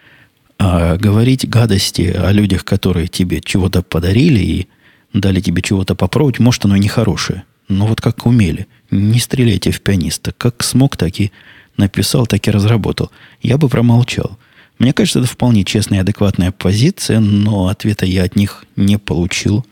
А 0.58 0.96
говорить 0.96 1.48
гадости 1.48 2.02
о 2.02 2.32
людях, 2.32 2.64
которые 2.64 3.08
тебе 3.08 3.40
чего-то 3.40 3.82
подарили 3.82 4.40
и 4.40 4.68
дали 5.12 5.40
тебе 5.40 5.62
чего-то 5.62 5.94
попробовать, 5.94 6.38
может, 6.38 6.64
оно 6.64 6.76
нехорошее. 6.76 7.44
Но 7.68 7.86
вот 7.86 8.00
как 8.00 8.26
умели. 8.26 8.66
Не 8.90 9.18
стреляйте 9.18 9.70
в 9.70 9.80
пианиста. 9.80 10.32
Как 10.32 10.62
смог, 10.62 10.96
так 10.96 11.20
и 11.20 11.32
написал, 11.76 12.26
так 12.26 12.46
и 12.46 12.50
разработал. 12.50 13.10
Я 13.42 13.58
бы 13.58 13.68
промолчал. 13.68 14.38
Мне 14.78 14.92
кажется, 14.92 15.20
это 15.20 15.28
вполне 15.28 15.64
честная 15.64 15.98
и 15.98 16.00
адекватная 16.02 16.50
позиция, 16.50 17.20
но 17.20 17.68
ответа 17.68 18.06
я 18.06 18.24
от 18.24 18.36
них 18.36 18.64
не 18.76 18.98
получил. 18.98 19.64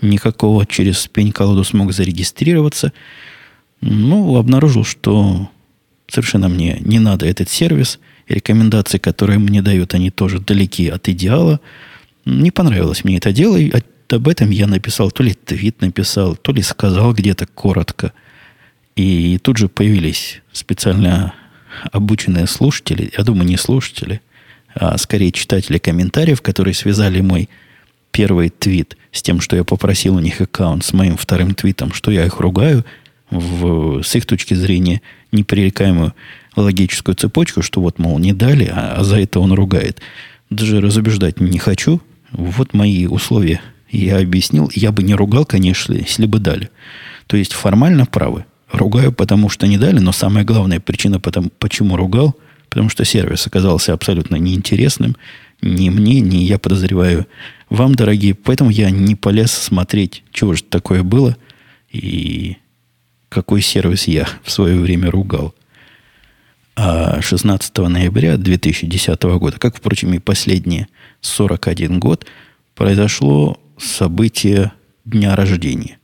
Никакого 0.00 0.66
через 0.66 1.06
пень-колоду 1.06 1.64
смог 1.64 1.92
зарегистрироваться. 1.92 2.92
Ну, 3.80 4.36
обнаружил, 4.36 4.84
что 4.84 5.48
совершенно 6.08 6.48
мне 6.48 6.78
не 6.80 6.98
надо 6.98 7.26
этот 7.26 7.48
сервис. 7.48 7.98
Рекомендации, 8.28 8.98
которые 8.98 9.38
мне 9.38 9.62
дают, 9.62 9.94
они 9.94 10.10
тоже 10.10 10.38
далеки 10.38 10.88
от 10.88 11.08
идеала. 11.08 11.60
Не 12.24 12.50
понравилось 12.50 13.04
мне 13.04 13.18
это 13.18 13.32
дело, 13.32 13.56
и 13.56 13.70
об 14.08 14.28
этом 14.28 14.50
я 14.50 14.66
написал, 14.66 15.10
то 15.10 15.22
ли 15.22 15.34
твит 15.34 15.80
написал, 15.80 16.36
то 16.36 16.52
ли 16.52 16.62
сказал 16.62 17.12
где-то 17.12 17.46
коротко. 17.46 18.12
И 18.96 19.38
тут 19.42 19.58
же 19.58 19.68
появились 19.68 20.40
специально 20.52 21.34
обученные 21.92 22.46
слушатели, 22.46 23.12
я 23.16 23.24
думаю, 23.24 23.46
не 23.46 23.56
слушатели, 23.56 24.20
а 24.74 24.96
скорее 24.98 25.32
читатели 25.32 25.78
комментариев, 25.78 26.40
которые 26.42 26.74
связали 26.74 27.20
мой 27.20 27.48
первый 28.12 28.50
твит 28.50 28.96
с 29.10 29.22
тем, 29.22 29.40
что 29.40 29.56
я 29.56 29.64
попросил 29.64 30.14
у 30.16 30.20
них 30.20 30.40
аккаунт 30.40 30.84
с 30.84 30.92
моим 30.92 31.16
вторым 31.16 31.54
твитом, 31.54 31.92
что 31.92 32.10
я 32.10 32.24
их 32.24 32.38
ругаю, 32.38 32.84
в, 33.30 34.02
с 34.02 34.14
их 34.14 34.26
точки 34.26 34.54
зрения 34.54 35.02
непререкаемую 35.32 36.14
логическую 36.56 37.14
цепочку, 37.14 37.62
что 37.62 37.80
вот, 37.80 37.98
мол, 37.98 38.18
не 38.18 38.32
дали, 38.32 38.70
а, 38.72 38.96
а 38.98 39.04
за 39.04 39.18
это 39.20 39.40
он 39.40 39.52
ругает. 39.52 40.00
Даже 40.50 40.80
разубеждать 40.80 41.40
не 41.40 41.58
хочу. 41.58 42.00
Вот 42.32 42.74
мои 42.74 43.06
условия 43.06 43.60
я 43.90 44.18
объяснил, 44.18 44.70
я 44.74 44.92
бы 44.92 45.02
не 45.02 45.14
ругал, 45.14 45.44
конечно, 45.44 45.92
если 45.94 46.26
бы 46.26 46.38
дали. 46.38 46.70
То 47.26 47.36
есть 47.36 47.52
формально 47.52 48.06
правы. 48.06 48.44
Ругаю, 48.72 49.12
потому 49.12 49.48
что 49.48 49.66
не 49.66 49.78
дали, 49.78 50.00
но 50.00 50.12
самая 50.12 50.44
главная 50.44 50.80
причина, 50.80 51.20
потому, 51.20 51.50
почему 51.58 51.96
ругал, 51.96 52.34
потому 52.70 52.88
что 52.88 53.04
сервис 53.04 53.46
оказался 53.46 53.92
абсолютно 53.92 54.36
неинтересным 54.36 55.16
ни 55.62 55.88
мне, 55.90 56.20
ни, 56.20 56.36
я 56.36 56.58
подозреваю, 56.58 57.26
вам, 57.70 57.94
дорогие. 57.94 58.34
Поэтому 58.34 58.70
я 58.70 58.90
не 58.90 59.14
полез 59.14 59.52
смотреть, 59.52 60.22
чего 60.32 60.54
же 60.54 60.62
такое 60.62 61.02
было 61.02 61.36
и 61.90 62.56
какой 63.34 63.62
сервис 63.62 64.06
я 64.06 64.28
в 64.44 64.50
свое 64.50 64.78
время 64.78 65.10
ругал. 65.10 65.54
А 66.76 67.20
16 67.20 67.76
ноября 67.78 68.36
2010 68.36 69.22
года, 69.22 69.58
как, 69.58 69.76
впрочем, 69.76 70.14
и 70.14 70.20
последние 70.20 70.86
41 71.20 71.98
год, 71.98 72.26
произошло 72.76 73.60
событие 73.76 74.72
дня 75.04 75.34
рождения. 75.34 75.98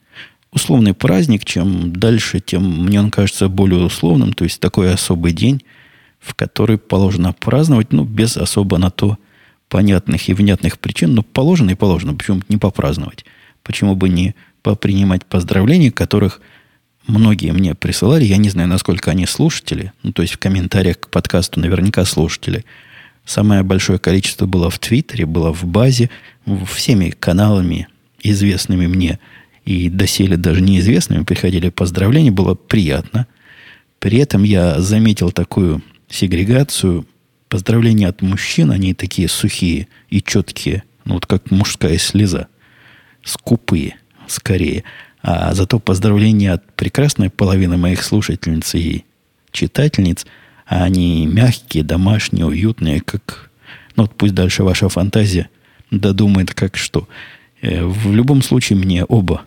Условный 0.51 0.93
праздник, 0.93 1.45
чем 1.45 1.93
дальше, 1.93 2.41
тем 2.41 2.85
мне 2.85 2.99
он 2.99 3.13
кажется 3.13 3.49
более 3.49 3.81
условным, 3.85 4.33
то 4.33 4.43
есть 4.43 4.59
такой 4.59 4.93
особый 4.93 5.33
день, 5.33 5.63
в 6.19 6.35
который 6.35 6.79
положено 6.79 7.33
праздновать, 7.33 7.93
ну, 7.93 8.05
без 8.05 8.37
особо 8.37 8.79
на 8.79 8.91
то 8.91 9.19
понятных 9.69 10.29
и 10.29 10.35
внятных 10.35 10.81
причин, 10.81 11.15
но 11.15 11.23
положено 11.23 11.71
и 11.71 11.77
положено, 11.77 12.15
почему 12.15 12.43
не 12.49 12.57
попраздновать, 12.57 13.25
почему 13.63 13.95
бы 13.95 14.09
не 14.09 14.35
попринимать 14.63 15.25
поздравления, 15.25 15.93
которых 15.93 16.41
многие 17.07 17.53
мне 17.53 17.75
присылали, 17.75 18.25
я 18.25 18.37
не 18.37 18.51
знаю, 18.51 18.69
насколько 18.69 19.11
они 19.11 19.27
слушатели, 19.27 19.93
ну, 20.03 20.13
то 20.13 20.23
есть 20.23 20.35
в 20.35 20.39
комментариях 20.39 21.01
к 21.01 21.09
подкасту 21.11 21.61
наверняка 21.61 22.05
слушатели– 22.05 22.65
Самое 23.31 23.63
большое 23.63 24.01
количество 24.01 24.47
было 24.47 24.71
в 24.71 24.81
Твиттере, 24.81 25.27
было 25.27 25.53
в 25.53 25.65
базе, 25.65 26.11
всеми 26.67 27.11
каналами, 27.11 27.87
известными 28.23 28.89
мне 28.89 29.21
и 29.65 29.89
доселе 29.89 30.37
даже 30.37 30.61
неизвестными, 30.61 31.23
приходили 31.23 31.69
поздравления, 31.69 32.33
было 32.33 32.55
приятно. 32.55 33.29
При 34.01 34.19
этом 34.19 34.43
я 34.43 34.81
заметил 34.81 35.31
такую 35.31 35.83
сегрегацию. 36.09 37.07
Поздравления 37.49 38.09
от 38.09 38.21
мужчин, 38.23 38.71
они 38.71 38.95
такие 38.95 39.29
сухие 39.29 39.87
и 40.09 40.23
четкие, 40.23 40.83
ну 41.05 41.15
вот 41.15 41.27
как 41.27 41.51
мужская 41.51 41.99
слеза. 41.99 42.49
Скупые, 43.23 43.97
скорее. 44.27 44.85
А 45.23 45.53
зато 45.55 45.79
поздравления 45.79 46.53
от 46.53 46.73
прекрасной 46.75 47.31
половины 47.31 47.77
моих 47.77 48.03
слушательниц 48.03 48.75
и 48.75 49.05
читательниц– 49.53 50.27
они 50.71 51.27
мягкие, 51.27 51.83
домашние, 51.83 52.47
уютные, 52.47 53.01
как... 53.01 53.51
Ну, 53.97 54.05
вот 54.05 54.15
пусть 54.15 54.35
дальше 54.35 54.63
ваша 54.63 54.89
фантазия 54.89 55.51
додумает, 55.91 56.55
как 56.55 56.77
что. 56.77 57.09
Э, 57.61 57.85
в 57.85 58.15
любом 58.15 58.41
случае, 58.41 58.79
мне 58.79 59.05
оба 59.05 59.43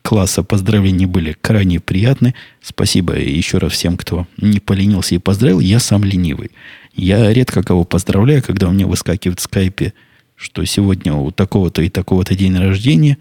класса 0.00 0.42
поздравлений 0.42 1.04
были 1.04 1.36
крайне 1.38 1.80
приятны. 1.80 2.34
Спасибо 2.62 3.14
еще 3.18 3.58
раз 3.58 3.74
всем, 3.74 3.98
кто 3.98 4.26
не 4.38 4.58
поленился 4.58 5.16
и 5.16 5.18
поздравил. 5.18 5.60
Я 5.60 5.80
сам 5.80 6.02
ленивый. 6.02 6.50
Я 6.94 7.30
редко 7.30 7.62
кого 7.62 7.84
поздравляю, 7.84 8.42
когда 8.42 8.68
у 8.68 8.72
меня 8.72 8.86
выскакивает 8.86 9.40
в 9.40 9.42
скайпе, 9.42 9.92
что 10.34 10.64
сегодня 10.64 11.12
у 11.12 11.30
такого-то 11.30 11.82
и 11.82 11.90
такого-то 11.90 12.34
день 12.34 12.56
рождения. 12.56 13.18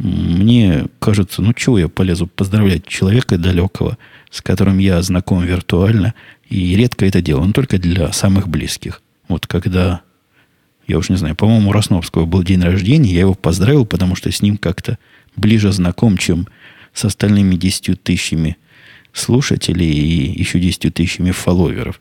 Мне 0.00 0.86
кажется, 0.98 1.42
ну 1.42 1.52
чего 1.52 1.78
я 1.78 1.86
полезу 1.86 2.26
поздравлять 2.26 2.86
человека 2.86 3.36
далекого, 3.36 3.98
с 4.30 4.40
которым 4.40 4.78
я 4.78 5.02
знаком 5.02 5.44
виртуально, 5.44 6.14
и 6.48 6.74
редко 6.74 7.04
это 7.04 7.20
делаю, 7.20 7.48
но 7.48 7.52
только 7.52 7.76
для 7.76 8.10
самых 8.10 8.48
близких. 8.48 9.02
Вот 9.28 9.46
когда, 9.46 10.00
я 10.88 10.96
уж 10.96 11.10
не 11.10 11.16
знаю, 11.16 11.36
по-моему, 11.36 11.68
у 11.68 11.72
Росновского 11.72 12.24
был 12.24 12.42
день 12.42 12.62
рождения, 12.62 13.12
я 13.12 13.20
его 13.20 13.34
поздравил, 13.34 13.84
потому 13.84 14.16
что 14.16 14.32
с 14.32 14.40
ним 14.40 14.56
как-то 14.56 14.98
ближе 15.36 15.70
знаком, 15.70 16.16
чем 16.16 16.48
с 16.94 17.04
остальными 17.04 17.56
десятью 17.56 17.98
тысячами 17.98 18.56
слушателей 19.12 19.92
и 19.92 20.40
еще 20.40 20.60
десятью 20.60 20.92
тысячами 20.92 21.30
фолловеров. 21.30 22.00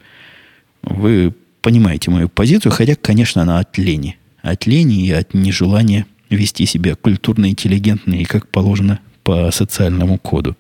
Вы 0.84 1.34
понимаете 1.62 2.12
мою 2.12 2.30
позицию, 2.30 2.72
хотя, 2.72 2.96
конечно, 2.96 3.42
она 3.42 3.60
от 3.60 3.78
лени. 3.78 4.18
От 4.42 4.68
лени 4.68 5.06
и 5.06 5.12
от 5.12 5.34
нежелания 5.34 6.06
вести 6.30 6.66
себя 6.66 6.96
культурно, 6.96 7.50
интеллигентно 7.50 8.16
и 8.16 8.26
как 8.26 8.48
положено 8.48 9.00
по 9.24 9.52
социальному 9.52 10.18
коду. 10.18 10.56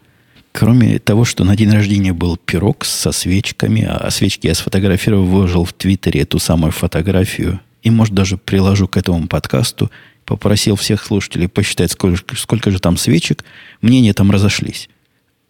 Кроме 0.52 1.00
того, 1.00 1.26
что 1.26 1.44
на 1.44 1.56
день 1.56 1.72
рождения 1.72 2.12
был 2.12 2.38
пирог 2.38 2.84
со 2.84 3.12
свечками, 3.12 3.88
а 3.88 4.10
свечки 4.10 4.48
я 4.48 4.56
сфотографировал, 4.56 5.26
выложил 5.26 5.64
в 5.64 5.74
Твиттере 5.74 6.22
эту 6.22 6.40
самую 6.40 6.72
фотографию, 6.72 7.60
и, 7.84 7.90
может, 7.90 8.14
даже 8.14 8.38
приложу 8.38 8.88
к 8.88 8.98
этому 8.98 9.28
подкасту, 9.28 9.90
попросил 10.26 10.76
всех 10.76 11.04
слушателей 11.04 11.48
посчитать, 11.48 11.92
сколько, 11.92 12.36
сколько 12.36 12.72
же 12.72 12.80
там 12.80 12.98
свечек, 12.98 13.44
мнения 13.82 14.14
там 14.14 14.32
разошлись. 14.32 14.90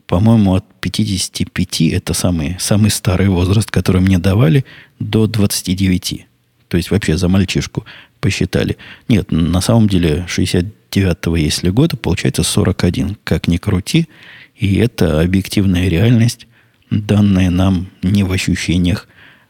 По-моему, 0.05 0.55
от 0.55 0.65
55, 0.79 1.81
это 1.81 2.13
самый, 2.13 2.55
самый 2.59 2.89
старый 2.89 3.29
возраст, 3.29 3.69
который 3.69 4.01
мне 4.01 4.19
давали, 4.19 4.65
до 4.99 5.27
29. 5.27 6.27
То 6.67 6.77
есть 6.77 6.91
вообще 6.91 7.17
за 7.17 7.27
мальчишку 7.29 7.85
посчитали. 8.19 8.77
Нет, 9.07 9.31
на 9.31 9.61
самом 9.61 9.87
деле 9.87 10.25
69-го, 10.27 11.35
если 11.35 11.69
года, 11.69 11.97
получается 11.97 12.43
41. 12.43 13.17
Как 13.23 13.47
ни 13.47 13.57
крути. 13.57 14.07
И 14.55 14.75
это 14.75 15.21
объективная 15.21 15.87
реальность, 15.87 16.47
данная 16.89 17.49
нам 17.49 17.87
не 18.03 18.23
в 18.23 18.31
ощущениях, 18.31 19.07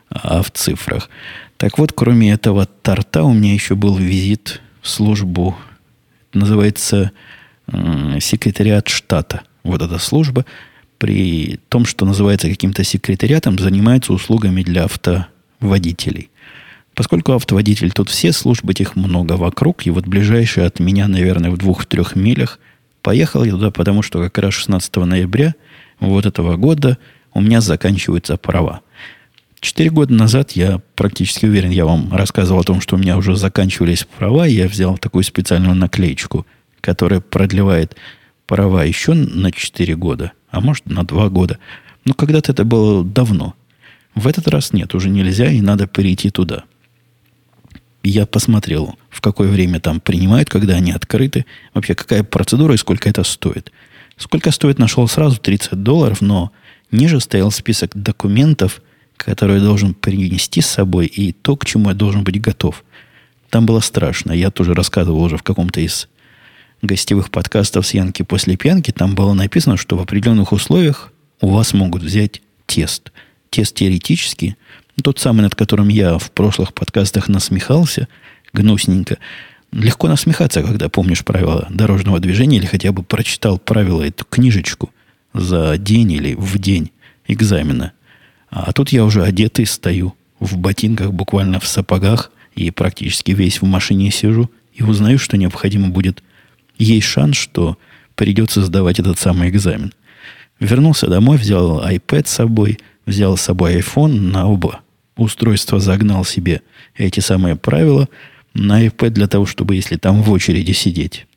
а 0.10 0.42
в 0.44 0.52
цифрах. 0.52 1.10
Так 1.58 1.78
вот, 1.78 1.92
кроме 1.94 2.32
этого 2.32 2.66
торта, 2.66 3.24
у 3.24 3.34
меня 3.34 3.54
еще 3.54 3.76
был 3.76 3.98
визит 3.98 4.62
в 4.82 4.88
службу, 4.88 5.58
называется 6.34 7.12
э, 7.68 8.20
секретариат 8.22 8.88
штата. 8.88 9.42
Вот 9.64 9.82
эта 9.82 9.98
служба, 9.98 10.46
при 11.00 11.60
том, 11.70 11.86
что 11.86 12.06
называется 12.06 12.50
каким-то 12.50 12.84
секретариатом, 12.84 13.58
занимается 13.58 14.14
услугами 14.14 14.64
для 14.64 14.86
автоводителей. 14.86 16.30
Поскольку 16.96 17.34
автоводитель 17.34 17.92
тут 17.92 18.10
все, 18.10 18.34
служб 18.34 18.68
этих 18.70 18.96
много 18.96 19.34
вокруг, 19.34 19.86
и 19.86 19.90
вот 19.90 20.06
ближайшая 20.06 20.68
от 20.68 20.80
меня, 20.80 21.08
наверное, 21.08 21.52
в 21.52 21.58
двух-трех 21.58 22.16
милях, 22.16 22.60
поехал 23.02 23.44
я 23.44 23.52
туда, 23.52 23.72
потому 23.72 24.02
что 24.02 24.22
как 24.22 24.38
раз 24.38 24.54
16 24.54 24.96
ноября 24.98 25.56
вот 26.00 26.26
этого 26.26 26.58
года 26.58 26.98
у 27.34 27.42
меня 27.42 27.62
заканчиваются 27.62 28.38
права. 28.38 28.82
Четыре 29.62 29.90
года 29.90 30.14
назад 30.14 30.52
я 30.54 30.82
практически 30.96 31.46
уверен, 31.46 31.70
я 31.70 31.86
вам 31.86 32.14
рассказывал 32.14 32.62
о 32.62 32.64
том, 32.64 32.80
что 32.80 32.96
у 32.96 33.00
меня 33.00 33.18
уже 33.18 33.36
заканчивались 33.36 34.06
права, 34.18 34.46
я 34.46 34.68
взял 34.68 34.98
такую 34.98 35.24
специальную 35.24 35.76
наклеечку, 35.76 36.46
которая 36.82 37.20
продлевает 37.20 37.96
права 38.48 38.84
еще 38.84 39.14
на 39.14 39.52
4 39.52 39.96
года, 39.96 40.32
а 40.50 40.62
может 40.62 40.86
на 40.86 41.04
2 41.06 41.30
года. 41.30 41.60
Но 42.06 42.14
когда-то 42.14 42.54
это 42.54 42.64
было 42.64 43.04
давно. 43.04 43.54
В 44.16 44.28
этот 44.28 44.48
раз 44.48 44.74
нет, 44.74 44.96
уже 44.96 45.10
нельзя, 45.10 45.52
и 45.52 45.62
надо 45.62 45.88
перейти 45.88 46.30
туда– 46.30 46.64
я 48.04 48.26
посмотрел, 48.26 48.98
в 49.10 49.22
какое 49.22 49.50
время 49.50 49.80
там 49.80 50.00
принимают, 50.00 50.50
когда 50.50 50.76
они 50.76 50.92
открыты, 50.92 51.46
вообще 51.74 51.96
какая 51.96 52.24
процедура 52.24 52.74
и 52.74 52.78
сколько 52.78 53.10
это 53.10 53.24
стоит. 53.24 53.72
Сколько 54.18 54.52
стоит, 54.52 54.80
нашел 54.80 55.08
сразу 55.08 55.38
30 55.38 55.82
долларов, 55.84 56.22
но 56.22 56.52
ниже 56.92 57.20
стоял 57.20 57.52
список 57.52 57.92
документов, 57.96 58.82
которые 59.18 59.60
я 59.60 59.64
должен 59.64 59.94
принести 59.94 60.62
с 60.62 60.68
собой, 60.68 61.08
и 61.08 61.32
то, 61.34 61.56
к 61.58 61.66
чему 61.66 61.90
я 61.90 61.96
должен 61.96 62.24
быть 62.24 62.40
готов. 62.40 62.84
Там 63.50 63.66
было 63.66 63.80
страшно. 63.80 64.32
Я 64.32 64.52
тоже 64.52 64.74
рассказывал 64.74 65.24
уже 65.24 65.38
в 65.38 65.44
каком-то 65.44 65.82
из 65.82 66.08
гостевых 66.82 67.32
подкастов 67.32 67.86
с 67.86 67.94
Янки 67.94 68.24
после 68.24 68.56
пьянки. 68.56 68.92
Там 68.92 69.16
было 69.16 69.34
написано, 69.34 69.76
что 69.76 69.98
в 69.98 70.02
определенных 70.02 70.54
условиях 70.54 71.12
у 71.42 71.50
вас 71.50 71.74
могут 71.74 72.04
взять 72.04 72.42
тест. 72.66 73.12
Тест 73.50 73.76
теоретический– 73.76 74.56
тот 75.02 75.20
самый, 75.20 75.42
над 75.42 75.56
которым 75.56 75.88
я 75.88 76.18
в 76.18 76.32
прошлых 76.32 76.74
подкастах 76.74 77.28
насмехался, 77.28 78.08
гнусненько. 78.54 79.18
Легко 79.72 80.08
насмехаться, 80.08 80.64
когда 80.64 80.90
помнишь 80.90 81.24
правила 81.24 81.68
дорожного 81.70 82.20
движения 82.20 82.58
или 82.58 82.66
хотя 82.66 82.92
бы 82.92 83.04
прочитал 83.04 83.60
правила 83.60 84.02
эту 84.02 84.26
книжечку 84.26 84.90
за 85.34 85.78
день 85.78 86.12
или 86.12 86.34
в 86.34 86.58
день 86.58 86.92
экзамена. 87.28 87.94
А 88.50 88.72
тут 88.74 88.90
я 88.90 89.06
уже 89.06 89.24
одетый 89.24 89.68
стою 89.68 90.16
в 90.40 90.58
ботинках, 90.58 91.12
буквально 91.12 91.60
в 91.60 91.68
сапогах, 91.68 92.32
и 92.56 92.72
практически 92.72 93.32
весь 93.32 93.62
в 93.62 93.66
машине 93.66 94.10
сижу, 94.10 94.50
и 94.74 94.82
узнаю, 94.82 95.20
что 95.20 95.38
необходимо 95.38 95.90
будет. 95.90 96.24
Есть 96.78 97.08
шанс, 97.08 97.38
что 97.38 97.78
придется 98.16 98.64
сдавать 98.64 99.00
этот 99.00 99.20
самый 99.20 99.50
экзамен. 99.50 99.94
Вернулся 100.60 101.08
домой, 101.08 101.38
взял 101.38 101.82
iPad 101.86 102.28
с 102.28 102.32
собой, 102.32 102.80
взял 103.06 103.38
с 103.38 103.42
собой 103.42 103.78
iPhone 103.78 104.20
на 104.20 104.48
оба 104.48 104.82
устройство 105.22 105.80
загнал 105.80 106.26
себе 106.26 106.62
эти 106.96 107.20
самые 107.20 107.56
правила 107.56 108.08
на 108.54 108.86
iPad 108.86 109.12
для 109.12 109.28
того, 109.28 109.46
чтобы, 109.46 109.76
если 109.76 109.96
там 109.96 110.22
в 110.22 110.32
очереди 110.32 110.72
сидеть, 110.72 111.28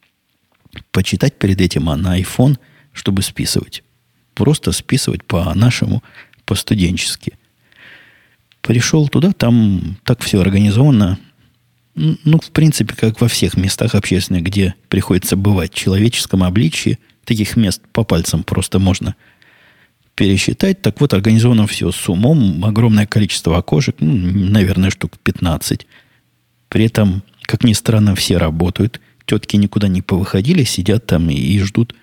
почитать 0.90 1.34
перед 1.38 1.60
этим, 1.60 1.88
а 1.88 1.96
на 1.96 2.18
iPhone, 2.20 2.58
чтобы 2.92 3.22
списывать. 3.22 3.82
Просто 4.34 4.72
списывать 4.72 5.24
по-нашему, 5.24 6.02
по-студенчески. 6.44 7.34
Пришел 8.60 9.08
туда, 9.08 9.32
там 9.32 9.96
так 10.04 10.20
все 10.22 10.40
организовано. 10.40 11.18
Ну, 11.94 12.40
в 12.40 12.50
принципе, 12.52 12.94
как 12.94 13.20
во 13.20 13.28
всех 13.28 13.56
местах 13.56 13.94
общественных, 13.94 14.44
где 14.44 14.74
приходится 14.88 15.36
бывать 15.36 15.72
в 15.72 15.76
человеческом 15.76 16.42
обличии, 16.42 16.98
таких 17.24 17.56
мест 17.56 17.82
по 17.92 18.04
пальцам 18.04 18.44
просто 18.44 18.78
можно– 18.78 19.14
пересчитать. 20.14 20.82
Так 20.82 21.00
вот, 21.00 21.14
организовано 21.14 21.66
все 21.66 21.90
с 21.90 22.08
умом, 22.08 22.64
огромное 22.64 23.06
количество 23.06 23.56
окошек, 23.56 23.96
ну, 24.00 24.12
наверное, 24.12 24.90
штук 24.90 25.12
15. 25.22 25.86
При 26.68 26.84
этом, 26.84 27.22
как 27.42 27.64
ни 27.64 27.72
странно, 27.72 28.14
все 28.14 28.38
работают. 28.38 29.00
Тетки 29.26 29.56
никуда 29.56 29.88
не 29.88 30.02
повыходили, 30.02 30.64
сидят 30.64 31.06
там 31.06 31.30
и, 31.30 31.34
и 31.34 31.60
ждут 31.60 31.94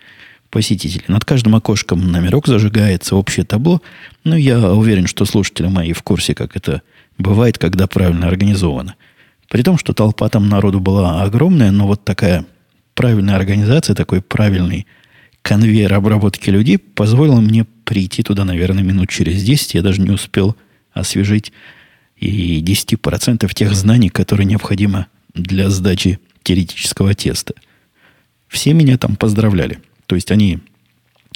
посетителей. 0.50 1.06
Над 1.08 1.26
каждым 1.26 1.56
окошком 1.56 2.12
номерок 2.12 2.48
зажигается, 2.48 3.16
общее 3.16 3.46
табло. 3.46 3.82
Ну, 4.24 4.36
я 4.36 4.72
уверен, 4.72 5.08
что 5.08 5.26
слушатели 5.26 5.68
мои 5.68 5.94
в 5.94 6.02
курсе, 6.04 6.34
как 6.34 6.56
это 6.56 6.82
бывает, 7.18 7.58
когда 7.58 7.88
правильно 7.88 8.28
организовано. 8.28 8.96
При 9.50 9.64
том, 9.64 9.78
что 9.78 9.94
толпа 9.94 10.30
там 10.30 10.48
народу 10.48 10.80
была 10.80 11.22
огромная, 11.24 11.72
но 11.72 11.88
вот 11.88 12.04
такая 12.04 12.46
правильная 12.94 13.36
организация, 13.36 13.96
такой 13.96 14.22
правильный 14.22 14.86
конвейер 15.42 15.94
обработки 15.94 16.50
людей 16.50 16.78
позволил 16.78 17.42
мне 17.42 17.66
прийти 17.86 18.24
туда, 18.24 18.46
наверное, 18.46 18.84
минут 18.84 19.10
через 19.10 19.44
10. 19.44 19.74
Я 19.74 19.82
даже 19.82 20.02
не 20.02 20.12
успел 20.12 20.56
освежить 20.92 21.52
и 22.18 22.62
10% 22.62 23.52
тех 23.54 23.74
знаний, 23.74 24.10
которые 24.10 24.46
необходимо 24.46 25.08
для 25.34 25.70
сдачи 25.70 26.20
теоретического 26.44 27.14
теста. 27.14 27.54
Все 28.48 28.74
меня 28.74 28.98
там 28.98 29.16
поздравляли. 29.16 29.80
То 30.06 30.16
есть 30.16 30.32
они 30.32 30.60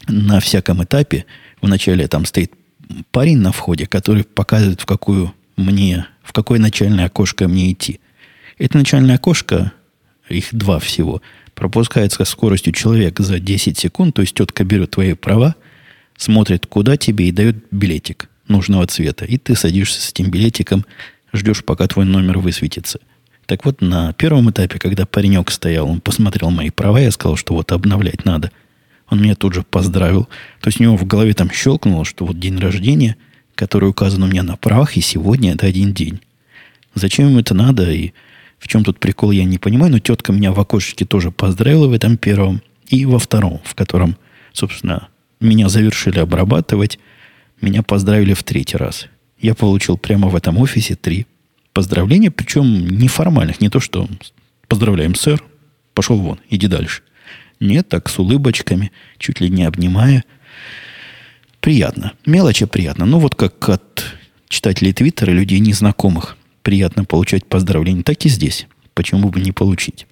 на 0.07 0.39
всяком 0.39 0.83
этапе, 0.83 1.25
вначале 1.61 2.07
там 2.07 2.25
стоит 2.25 2.53
парень 3.11 3.37
на 3.37 3.51
входе, 3.51 3.87
который 3.87 4.23
показывает, 4.23 4.81
в 4.81 4.85
какую 4.85 5.33
мне, 5.55 6.07
в 6.23 6.33
какое 6.33 6.59
начальное 6.59 7.05
окошко 7.05 7.47
мне 7.47 7.71
идти. 7.71 7.99
Это 8.57 8.77
начальное 8.77 9.15
окошко, 9.15 9.71
их 10.29 10.49
два 10.51 10.79
всего– 10.79 11.21
пропускается 11.63 12.25
скоростью 12.25 12.73
человека 12.73 13.23
за 13.23 13.39
10 13.39 13.77
секунд, 13.77 14.15
то 14.15 14.21
есть 14.21 14.35
тетка 14.35 14.65
берет 14.65 14.91
твои 14.91 15.13
права, 15.13 15.55
смотрит, 16.17 16.65
куда 16.65 16.97
тебе, 16.97 17.29
и 17.29 17.31
дает 17.31 17.55
билетик 17.71 18.27
нужного 18.49 18.85
цвета. 18.85 19.23
И 19.23 19.37
ты 19.37 19.55
садишься 19.55 20.01
с 20.01 20.09
этим 20.09 20.29
билетиком, 20.29 20.85
ждешь, 21.31 21.63
пока 21.63 21.87
твой 21.87 22.03
номер 22.03 22.39
высветится. 22.39 22.99
Так 23.45 23.63
вот, 23.63 23.79
на 23.79 24.11
первом 24.11 24.51
этапе, 24.51 24.77
когда 24.77 25.05
паренек 25.05 25.51
стоял, 25.51 25.89
он 25.89 26.01
посмотрел 26.01 26.49
мои 26.49 26.69
права, 26.69 26.99
я 26.99 27.11
сказал, 27.11 27.37
что 27.37 27.53
вот 27.53 27.71
обновлять 27.71 28.25
надо. 28.25 28.51
Он 29.07 29.21
меня 29.21 29.35
тут 29.35 29.53
же 29.53 29.63
поздравил. 29.63 30.27
То 30.59 30.67
есть 30.67 30.81
у 30.81 30.83
него 30.83 30.97
в 30.97 31.07
голове 31.07 31.33
там 31.33 31.49
щелкнуло, 31.49 32.03
что 32.03 32.25
вот 32.25 32.41
день 32.41 32.59
рождения, 32.59 33.15
который 33.55 33.87
указан 33.87 34.21
у 34.23 34.27
меня 34.27 34.43
на 34.43 34.57
правах, 34.57 34.97
и 34.97 35.01
сегодня 35.01 35.53
это 35.53 35.65
один 35.65 35.93
день. 35.93 36.19
Зачем 36.93 37.29
ему 37.29 37.39
это 37.39 37.53
надо? 37.53 37.89
И 37.89 38.11
в 38.63 38.67
чем 38.69 38.85
тут 38.85 38.97
прикол, 38.97 39.31
я 39.31 39.43
не 39.43 39.57
понимаю, 39.57 39.91
но 39.91 39.99
тетка 39.99 40.31
меня 40.31 40.53
в 40.53 40.59
окошечке 40.59 41.03
тоже 41.03 41.31
поздравила 41.31 41.87
в 41.87 41.91
этом 41.91 42.15
первом 42.15 42.61
и 42.87 43.05
во 43.05 43.19
втором, 43.19 43.59
в 43.65 43.75
котором, 43.75 44.15
собственно, 44.53 45.09
меня 45.41 45.67
завершили 45.67 46.19
обрабатывать, 46.19 46.97
меня 47.59 47.83
поздравили 47.83 48.33
в 48.33 48.41
третий 48.43 48.77
раз. 48.77 49.07
Я 49.37 49.53
получил 49.53 49.97
прямо 49.97 50.29
в 50.29 50.35
этом 50.37 50.59
офисе 50.59 50.95
три 50.95 51.27
поздравления, 51.73 52.31
причем 52.31 52.87
неформальных, 52.87 53.59
не 53.59 53.67
то 53.67 53.81
что 53.81 54.07
поздравляем, 54.69 55.13
сэр, 55.13 55.43
пошел 55.93 56.17
вон, 56.17 56.39
иди 56.49 56.67
дальше. 56.67 57.01
Нет, 57.59 57.89
так 57.89 58.07
с 58.07 58.17
улыбочками, 58.17 58.93
чуть 59.17 59.41
ли 59.41 59.49
не 59.49 59.65
обнимая. 59.65 60.23
Приятно. 61.59 62.13
Мелочи 62.25 62.65
приятно. 62.65 63.05
Ну, 63.05 63.19
вот 63.19 63.35
как 63.35 63.67
от 63.67 64.05
читателей 64.47 64.93
Твиттера, 64.93 65.31
людей 65.31 65.59
незнакомых 65.59 66.37
приятно 66.63 67.05
получать 67.05 67.45
поздравления, 67.45 68.03
так 68.03 68.25
и 68.25 68.29
здесь. 68.29 68.67
Почему 68.93 69.29
бы 69.29 69.39
не 69.39 69.51
получить? 69.51 70.07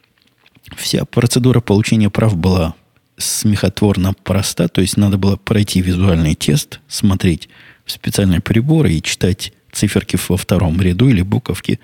Вся 0.75 1.05
процедура 1.05 1.61
получения 1.61 2.09
прав 2.09 2.37
была 2.37 2.75
смехотворно 3.17 4.13
проста, 4.13 4.67
то 4.67 4.81
есть 4.81 4.97
надо 4.97 5.17
было 5.17 5.37
пройти 5.37 5.81
визуальный 5.81 6.35
тест, 6.35 6.79
смотреть 6.87 7.49
в 7.85 7.91
специальные 7.91 8.41
приборы 8.41 8.93
и 8.93 9.01
читать 9.01 9.53
циферки 9.71 10.17
во 10.27 10.37
втором 10.37 10.79
ряду 10.81 11.09
или 11.09 11.21
буковки. 11.21 11.79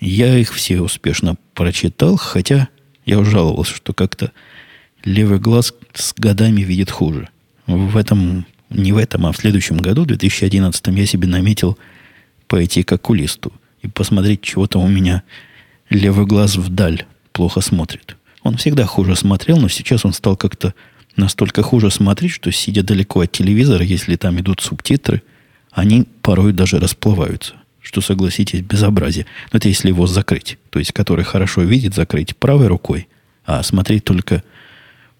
Я 0.00 0.36
их 0.36 0.52
все 0.52 0.80
успешно 0.80 1.36
прочитал, 1.54 2.16
хотя 2.16 2.68
я 3.04 3.18
ужаловался, 3.18 3.74
что 3.74 3.92
как-то 3.92 4.32
левый 5.04 5.38
глаз 5.38 5.74
с 5.94 6.14
годами 6.14 6.62
видит 6.62 6.90
хуже. 6.90 7.28
В 7.66 7.96
этом, 7.96 8.46
не 8.70 8.92
в 8.92 8.96
этом, 8.96 9.26
а 9.26 9.32
в 9.32 9.36
следующем 9.36 9.78
году, 9.78 10.02
в 10.02 10.06
2011, 10.06 10.86
я 10.86 11.06
себе 11.06 11.28
наметил 11.28 11.78
пойти 12.46 12.82
к 12.82 12.92
окулисту 12.92 13.52
и 13.88 13.90
посмотреть, 13.90 14.42
чего-то 14.42 14.78
у 14.78 14.88
меня 14.88 15.22
левый 15.90 16.26
глаз 16.26 16.56
вдаль 16.56 17.06
плохо 17.32 17.60
смотрит. 17.60 18.16
Он 18.42 18.56
всегда 18.56 18.86
хуже 18.86 19.16
смотрел, 19.16 19.58
но 19.58 19.68
сейчас 19.68 20.04
он 20.04 20.12
стал 20.12 20.36
как-то 20.36 20.74
настолько 21.16 21.62
хуже 21.62 21.90
смотреть, 21.90 22.32
что, 22.32 22.52
сидя 22.52 22.82
далеко 22.82 23.20
от 23.20 23.32
телевизора, 23.32 23.84
если 23.84 24.16
там 24.16 24.38
идут 24.40 24.60
субтитры, 24.60 25.22
они 25.72 26.06
порой 26.22 26.52
даже 26.52 26.78
расплываются. 26.78 27.54
Что, 27.80 28.00
согласитесь, 28.00 28.60
безобразие. 28.60 29.26
Но 29.52 29.58
это 29.58 29.68
если 29.68 29.88
его 29.88 30.06
закрыть. 30.06 30.58
То 30.70 30.78
есть, 30.78 30.92
который 30.92 31.24
хорошо 31.24 31.62
видит, 31.62 31.94
закрыть 31.94 32.36
правой 32.36 32.66
рукой, 32.66 33.08
а 33.46 33.62
смотреть 33.62 34.04
только 34.04 34.42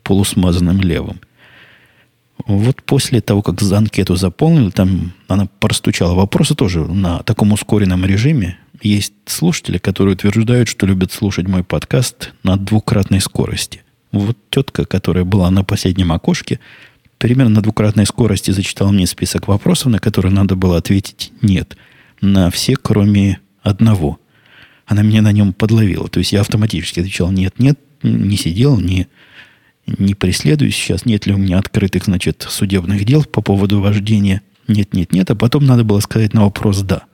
полусмазанным 0.02 0.80
левым. 0.80 1.20
Вот 2.46 2.82
после 2.82 3.20
того, 3.20 3.42
как 3.42 3.60
анкету 3.62 4.16
заполнили, 4.16 4.70
там 4.70 5.12
она 5.26 5.46
простучала 5.46 6.14
вопросы 6.14 6.54
тоже 6.54 6.84
на 6.86 7.22
таком 7.22 7.52
ускоренном 7.52 8.04
режиме. 8.04 8.58
Есть 8.80 9.12
слушатели, 9.26 9.78
которые 9.78 10.14
утверждают, 10.14 10.68
что 10.68 10.86
любят 10.86 11.12
слушать 11.12 11.48
мой 11.48 11.64
подкаст 11.64 12.32
на 12.44 12.56
двукратной 12.56 13.20
скорости. 13.20 13.82
Вот 14.12 14.38
тетка, 14.50 14.84
которая 14.84 15.24
была 15.24 15.50
на 15.50 15.64
последнем 15.64 16.12
окошке, 16.12 16.60
примерно 17.18 17.56
на 17.56 17.60
двукратной 17.60 18.06
скорости 18.06 18.52
зачитала 18.52 18.92
мне 18.92 19.06
список 19.06 19.48
вопросов, 19.48 19.86
на 19.92 19.98
которые 19.98 20.32
надо 20.32 20.56
было 20.56 20.78
ответить 20.78 21.32
«нет». 21.42 21.76
На 22.20 22.50
все, 22.50 22.74
кроме 22.76 23.38
одного. 23.62 24.18
Она 24.86 25.02
меня 25.02 25.22
на 25.22 25.30
нем 25.30 25.52
подловила. 25.52 26.08
То 26.08 26.18
есть 26.18 26.32
я 26.32 26.40
автоматически 26.40 27.00
отвечал 27.00 27.30
«нет, 27.30 27.58
нет», 27.58 27.78
не 28.02 28.36
сидел, 28.36 28.78
не, 28.80 29.08
не 29.96 30.14
преследую 30.14 30.70
сейчас, 30.70 31.06
нет 31.06 31.26
ли 31.26 31.34
у 31.34 31.38
меня 31.38 31.58
открытых, 31.58 32.04
значит, 32.04 32.46
судебных 32.48 33.04
дел 33.04 33.24
по 33.24 33.40
поводу 33.40 33.80
вождения. 33.80 34.42
Нет, 34.66 34.92
нет, 34.92 35.12
нет. 35.12 35.30
А 35.30 35.34
потом 35.34 35.64
надо 35.64 35.84
было 35.84 36.00
сказать 36.00 36.34
на 36.34 36.42
вопрос 36.44 36.82
«да». 36.82 37.04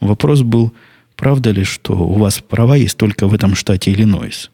Вопрос 0.00 0.42
был, 0.42 0.74
правда 1.14 1.52
ли, 1.52 1.64
что 1.64 1.94
у 1.94 2.18
вас 2.18 2.40
права 2.40 2.76
есть 2.76 2.98
только 2.98 3.28
в 3.28 3.34
этом 3.34 3.54
штате 3.54 3.92
Иллинойс? 3.92 4.50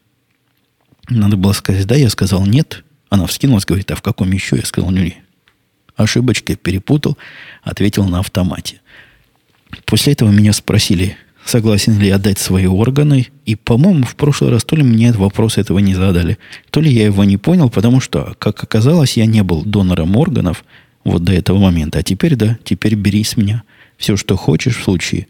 Надо 1.09 1.35
было 1.35 1.53
сказать 1.53 1.85
«да», 1.87 1.95
я 1.95 2.09
сказал 2.09 2.45
«нет». 2.45 2.83
Она 3.09 3.25
вскинулась, 3.25 3.65
говорит, 3.65 3.91
а 3.91 3.95
в 3.95 4.01
каком 4.01 4.31
еще? 4.31 4.55
Я 4.55 4.65
сказал 4.65 4.91
«не». 4.91 5.17
Ошибочкой 5.95 6.55
перепутал, 6.55 7.17
ответил 7.61 8.05
на 8.05 8.19
автомате. 8.19 8.81
После 9.85 10.13
этого 10.13 10.29
меня 10.29 10.53
спросили, 10.53 11.17
согласен 11.45 11.99
ли 11.99 12.09
отдать 12.09 12.39
свои 12.39 12.65
органы. 12.65 13.27
И, 13.45 13.55
по-моему, 13.55 14.05
в 14.05 14.15
прошлый 14.15 14.51
раз 14.51 14.63
то 14.63 14.75
ли 14.75 14.83
мне 14.83 15.11
вопрос 15.11 15.57
этого 15.57 15.79
не 15.79 15.95
задали, 15.95 16.37
то 16.69 16.81
ли 16.81 16.91
я 16.91 17.05
его 17.05 17.23
не 17.23 17.37
понял, 17.37 17.69
потому 17.69 17.99
что, 17.99 18.35
как 18.39 18.63
оказалось, 18.63 19.17
я 19.17 19.25
не 19.25 19.43
был 19.43 19.63
донором 19.63 20.15
органов 20.15 20.63
вот 21.03 21.23
до 21.23 21.33
этого 21.33 21.57
момента. 21.57 21.99
А 21.99 22.03
теперь, 22.03 22.35
да, 22.35 22.57
теперь 22.63 22.95
бери 22.95 23.23
с 23.23 23.37
меня 23.37 23.63
все, 23.97 24.17
что 24.17 24.35
хочешь 24.35 24.77
в 24.77 24.83
случае, 24.83 25.27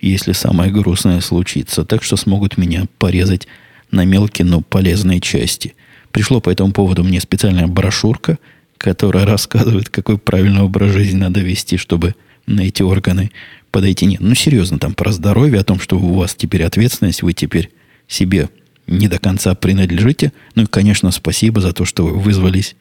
если 0.00 0.32
самое 0.32 0.70
грустное 0.70 1.20
случится. 1.20 1.84
Так 1.84 2.02
что 2.02 2.16
смогут 2.16 2.58
меня 2.58 2.84
порезать 2.98 3.46
на 3.90 4.04
мелкие, 4.04 4.46
но 4.46 4.60
полезные 4.60 5.20
части. 5.20 5.74
Пришло 6.10 6.40
по 6.40 6.50
этому 6.50 6.72
поводу 6.72 7.02
мне 7.02 7.20
специальная 7.20 7.66
брошюрка, 7.66 8.38
которая 8.78 9.24
рассказывает, 9.24 9.88
какой 9.88 10.18
правильный 10.18 10.62
образ 10.62 10.92
жизни 10.92 11.16
надо 11.16 11.40
вести, 11.40 11.76
чтобы 11.76 12.14
на 12.46 12.60
эти 12.60 12.82
органы 12.82 13.30
подойти. 13.74 14.06
Нет, 14.06 14.20
ну 14.20 14.36
серьезно, 14.36 14.78
там 14.78 14.94
про 14.94 15.10
здоровье, 15.10 15.58
о 15.58 15.64
том, 15.64 15.80
что 15.80 15.98
у 15.98 16.14
вас 16.14 16.36
теперь 16.36 16.62
ответственность, 16.62 17.22
вы 17.22 17.32
теперь 17.32 17.72
себе 18.06 18.48
не 18.86 19.08
до 19.08 19.18
конца 19.18 19.52
принадлежите. 19.56 20.32
Ну 20.54 20.62
и, 20.62 20.66
конечно, 20.66 21.10
спасибо 21.10 21.60
за 21.60 21.72
то, 21.72 21.84
что 21.84 22.06
вы 22.06 22.20
вызвались 22.20 22.76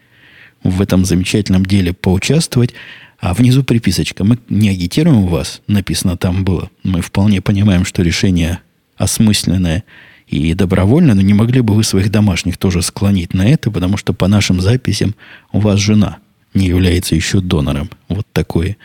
в 0.63 0.83
этом 0.83 1.03
замечательном 1.03 1.65
деле 1.65 1.93
поучаствовать. 1.93 2.75
А 3.19 3.33
внизу 3.33 3.63
приписочка. 3.63 4.23
Мы 4.23 4.37
не 4.49 4.69
агитируем 4.69 5.25
вас, 5.25 5.61
написано 5.65 6.15
там 6.15 6.43
было. 6.43 6.69
Мы 6.83 7.01
вполне 7.01 7.41
понимаем, 7.41 7.85
что 7.85 8.03
решение 8.03 8.59
осмысленное 8.95 9.85
и 10.27 10.53
добровольно, 10.53 11.15
но 11.15 11.21
не 11.21 11.33
могли 11.33 11.61
бы 11.61 11.73
вы 11.73 11.83
своих 11.83 12.11
домашних 12.11 12.57
тоже 12.57 12.83
склонить 12.83 13.33
на 13.33 13.47
это, 13.47 13.71
потому 13.71 13.97
что 13.97 14.13
по 14.13 14.27
нашим 14.27 14.61
записям 14.61 15.15
у 15.51 15.59
вас 15.59 15.79
жена 15.79 16.17
не 16.53 16.67
является 16.67 17.15
еще 17.15 17.39
донором. 17.39 17.89
Вот 18.09 18.27
такое 18.31 18.77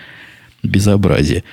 безобразие. 0.63 1.45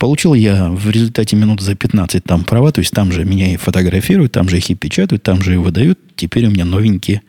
Получил 0.00 0.32
я 0.32 0.70
в 0.70 0.88
результате 0.88 1.36
минут 1.36 1.60
за 1.60 1.74
15 1.74 2.24
там 2.24 2.44
права, 2.44 2.72
то 2.72 2.78
есть 2.78 2.90
там 2.90 3.12
же 3.12 3.26
меня 3.26 3.52
и 3.52 3.58
фотографируют, 3.58 4.32
там 4.32 4.48
же 4.48 4.56
их 4.56 4.70
и 4.70 4.74
печатают, 4.74 5.22
там 5.22 5.42
же 5.42 5.52
и 5.52 5.56
выдают. 5.58 5.98
Теперь 6.16 6.46
у 6.46 6.50
меня 6.50 6.64
новенькие, 6.64 7.20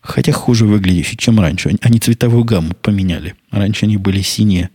хотя 0.00 0.32
хуже 0.32 0.64
выглядящие, 0.64 1.18
чем 1.18 1.38
раньше. 1.38 1.70
Они 1.82 1.98
цветовую 1.98 2.44
гамму 2.44 2.72
поменяли. 2.80 3.34
Раньше 3.50 3.84
они 3.84 3.98
были 3.98 4.22
синие, 4.22 4.70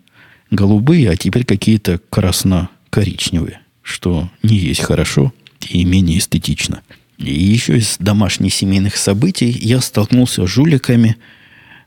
голубые, 0.52 1.10
а 1.10 1.16
теперь 1.16 1.44
какие-то 1.44 2.00
красно-коричневые, 2.12 3.62
что 3.82 4.30
не 4.44 4.56
есть 4.56 4.82
хорошо 4.82 5.34
и 5.60 5.84
менее 5.86 6.20
эстетично. 6.20 6.84
И 7.18 7.34
еще 7.34 7.80
из 7.80 7.98
домашних 7.98 8.54
семейных 8.54 8.96
событий 8.96 9.50
я 9.50 9.82
столкнулся 9.82 10.46
с 10.46 10.50
жуликами 10.52 11.18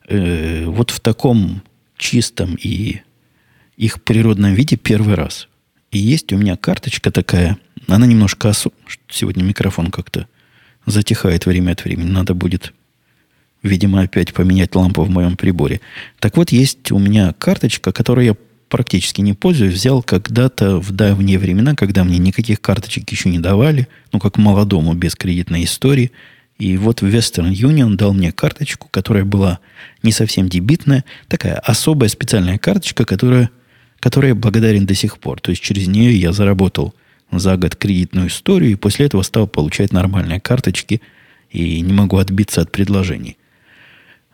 э, 0.09 0.64
вот 0.66 0.90
в 0.90 0.98
таком 0.98 1.62
чистом 1.96 2.56
и 2.61 3.02
их 3.77 4.03
природном 4.03 4.55
виде 4.55 4.77
первый 4.77 5.15
раз. 5.15 5.49
И 5.91 5.99
есть 5.99 6.33
у 6.33 6.37
меня 6.37 6.57
карточка 6.57 7.11
такая, 7.11 7.59
она 7.89 8.07
немножко 8.07 8.51
осу... 8.51 8.73
Сегодня 9.09 9.43
микрофон 9.43 9.91
как-то 9.91 10.27
затихает 10.87 11.47
время 11.47 11.73
от 11.73 11.85
времени. 11.85 12.09
Надо 12.09 12.35
будет, 12.35 12.73
видимо, 13.62 14.03
опять 14.03 14.33
поменять 14.33 14.75
лампу 14.75 15.03
в 15.03 15.11
моем 15.11 15.37
приборе. 15.37 15.81
Так 16.19 16.37
вот, 16.37 16.51
есть 16.53 16.91
у 16.93 16.99
меня 16.99 17.33
карточка, 17.33 17.93
которую 17.93 18.27
я 18.27 18.37
практически 18.69 19.21
не 19.21 19.33
пользуюсь. 19.33 19.75
Взял 19.75 20.03
когда-то 20.03 20.81
в 20.81 20.91
давние 20.93 21.39
времена, 21.39 21.75
когда 21.75 22.05
мне 22.05 22.19
никаких 22.19 22.61
карточек 22.61 23.11
еще 23.11 23.29
не 23.29 23.39
давали, 23.39 23.89
ну, 24.12 24.19
как 24.19 24.39
молодому, 24.39 24.95
без 24.95 25.15
кредитной 25.15 25.65
истории. 25.65 26.12
И 26.59 26.77
вот 26.77 27.03
Western 27.03 27.53
Union 27.53 27.95
дал 27.97 28.15
мне 28.15 28.33
карточку, 28.33 28.89
которая 28.91 29.25
была 29.25 29.61
не 30.03 30.11
совсем 30.11 30.49
дебитная, 30.49 31.05
такая 31.29 31.55
особая 31.55 32.09
специальная 32.09 32.59
карточка, 32.59 33.05
которая 33.05 33.51
которой 34.07 34.29
я 34.29 34.35
благодарен 34.37 34.87
до 34.87 34.95
сих 34.95 35.19
пор. 35.19 35.40
То 35.40 35.51
есть 35.51 35.61
через 35.61 35.88
нее 35.88 36.16
я 36.16 36.31
заработал 36.31 36.95
за 37.33 37.57
год 37.57 37.75
кредитную 37.75 38.29
историю, 38.29 38.71
и 38.71 38.77
после 38.77 39.07
этого 39.07 39.23
стал 39.23 39.49
получать 39.49 39.92
нормальные 39.92 40.38
карточки, 40.38 41.01
и 41.51 41.81
не 41.81 41.92
могу 41.92 42.19
отбиться 42.19 42.61
от 42.61 42.71
предложений. 42.71 43.37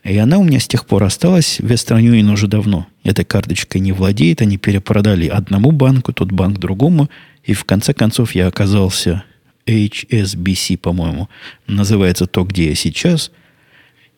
И 0.05 0.15
она 0.19 0.37
у 0.37 0.45
меня 0.45 0.61
с 0.61 0.69
тех 0.69 0.85
пор 0.85 1.05
осталась. 1.05 1.59
Western 1.59 2.03
Union 2.03 2.31
уже 2.31 2.49
давно 2.49 2.87
этой 3.03 3.25
карточкой 3.25 3.81
не 3.81 3.93
владеет. 3.93 4.43
Они 4.43 4.59
перепродали 4.59 5.27
одному 5.27 5.71
банку, 5.71 6.13
тот 6.13 6.33
банк 6.33 6.59
другому. 6.59 7.09
И 7.43 7.55
в 7.55 7.65
конце 7.65 7.95
концов 7.95 8.35
я 8.35 8.49
оказался 8.49 9.25
HSBC, 9.65 10.77
по-моему, 10.77 11.31
называется 11.67 12.27
то, 12.27 12.45
где 12.45 12.69
я 12.69 12.75
сейчас– 12.75 13.31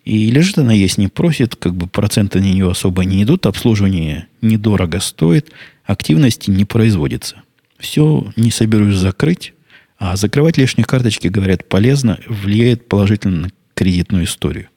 и 0.05 0.31
лежит 0.31 0.59
она 0.59 0.73
есть, 0.73 0.99
не 0.99 1.09
просит, 1.09 1.57
как 1.57 1.75
бы 1.75 1.87
проценты 1.87 2.39
на 2.41 2.45
нее 2.45 2.71
особо 2.71 3.05
не 3.05 3.23
идут, 3.23 3.47
обслуживание 3.47 4.27
недорого 4.43 5.01
стоит, 5.01 5.51
активности 5.85 6.51
не 6.51 6.65
производится. 6.65 7.43
Все 7.79 8.31
не 8.37 8.51
соберусь 8.51 8.97
закрыть, 8.97 9.55
а 9.99 10.17
закрывать 10.17 10.59
лишние 10.59 10.85
карточки, 10.85 11.29
говорят, 11.29 11.69
полезно, 11.69 12.19
влияет 12.27 12.87
положительно 12.89 13.41
на 13.43 13.51
кредитную 13.75 14.25
историю. 14.25 14.69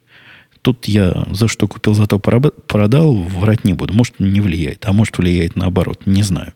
Тут 0.61 0.85
я 0.85 1.25
за 1.31 1.47
что 1.47 1.67
купил, 1.67 1.93
зато 1.93 2.19
продал, 2.19 3.15
врать 3.15 3.63
не 3.63 3.73
буду. 3.73 3.93
Может, 3.93 4.19
не 4.19 4.41
влияет, 4.41 4.85
а 4.85 4.93
может, 4.93 5.17
влияет 5.17 5.55
наоборот, 5.55 6.01
не 6.05 6.23
знаю. 6.23 6.53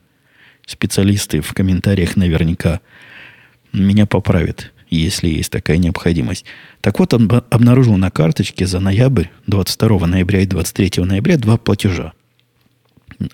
Специалисты 0.66 1.42
в 1.42 1.54
комментариях 1.54 2.16
наверняка 2.16 2.80
меня 3.74 4.06
поправят 4.06 4.72
если 4.98 5.30
есть 5.30 5.52
такая 5.52 5.78
необходимость. 5.78 6.46
Так 6.82 7.00
вот, 7.00 7.14
он 7.14 7.32
обнаружил 7.50 7.96
на 7.98 8.12
карточке 8.12 8.68
за 8.68 8.80
ноябрь, 8.80 9.28
22 9.48 10.06
ноября 10.06 10.42
и 10.42 10.46
23 10.46 11.04
ноября 11.06 11.38
два 11.38 11.58
платежа. 11.58 12.12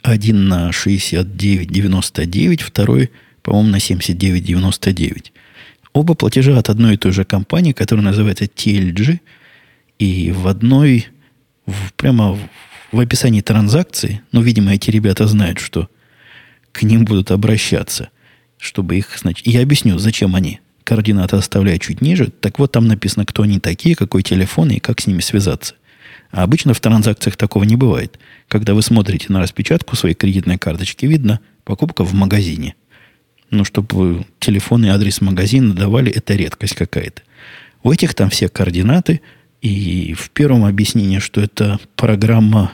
Один 0.03 0.47
на 0.47 0.69
69,99, 0.69 2.61
второй, 2.63 3.11
по-моему, 3.41 3.69
на 3.69 3.77
79,99. 3.77 5.31
Оба 5.93 6.13
платежа 6.13 6.57
от 6.57 6.69
одной 6.69 6.93
и 6.93 6.97
той 6.97 7.11
же 7.11 7.25
компании, 7.25 7.71
которая 7.71 8.05
называется 8.05 8.45
TLG, 8.45 9.19
и 9.97 10.31
в 10.31 10.47
одной, 10.47 11.07
в, 11.65 11.93
прямо 11.93 12.37
в, 12.91 12.99
описании 12.99 13.41
транзакции, 13.41 14.21
ну, 14.31 14.41
видимо, 14.41 14.75
эти 14.75 14.91
ребята 14.91 15.25
знают, 15.27 15.57
что 15.59 15.89
к 16.71 16.83
ним 16.83 17.03
будут 17.05 17.31
обращаться, 17.31 18.09
чтобы 18.59 18.97
их, 18.97 19.17
значит, 19.17 19.47
я 19.47 19.63
объясню, 19.63 19.97
зачем 19.97 20.35
они 20.35 20.59
координаты 20.87 21.35
оставляю 21.35 21.79
чуть 21.79 21.99
ниже. 21.99 22.29
Так 22.29 22.59
вот, 22.59 22.71
там 22.71 22.87
написано, 22.87 23.25
кто 23.25 23.43
они 23.43 23.59
такие, 23.59 23.93
какой 23.93 24.23
телефон 24.23 24.69
и 24.69 24.79
как 24.79 25.01
с 25.01 25.07
ними 25.07 25.19
связаться. 25.19 25.75
А 26.31 26.43
обычно 26.43 26.73
в 26.73 26.79
транзакциях 26.79 27.35
такого 27.35 27.65
не 27.65 27.75
бывает. 27.75 28.17
Когда 28.47 28.73
вы 28.73 28.81
смотрите 28.81 29.25
на 29.27 29.41
распечатку 29.41 29.97
своей 29.97 30.15
кредитной 30.15 30.57
карточки, 30.57 31.05
видно 31.05 31.41
покупка 31.65 32.05
в 32.05 32.13
магазине. 32.13 32.75
Ну, 33.49 33.65
чтобы 33.65 34.25
телефон 34.39 34.85
и 34.85 34.87
адрес 34.87 35.19
магазина 35.19 35.73
давали, 35.73 36.09
это 36.09 36.35
редкость 36.35 36.75
какая-то. 36.75 37.21
У 37.83 37.91
этих 37.91 38.13
там 38.13 38.29
все 38.29 38.47
координаты. 38.47 39.19
И 39.61 40.13
в 40.17 40.29
первом 40.29 40.63
объяснении, 40.63 41.19
что 41.19 41.41
это 41.41 41.81
программа 41.97 42.71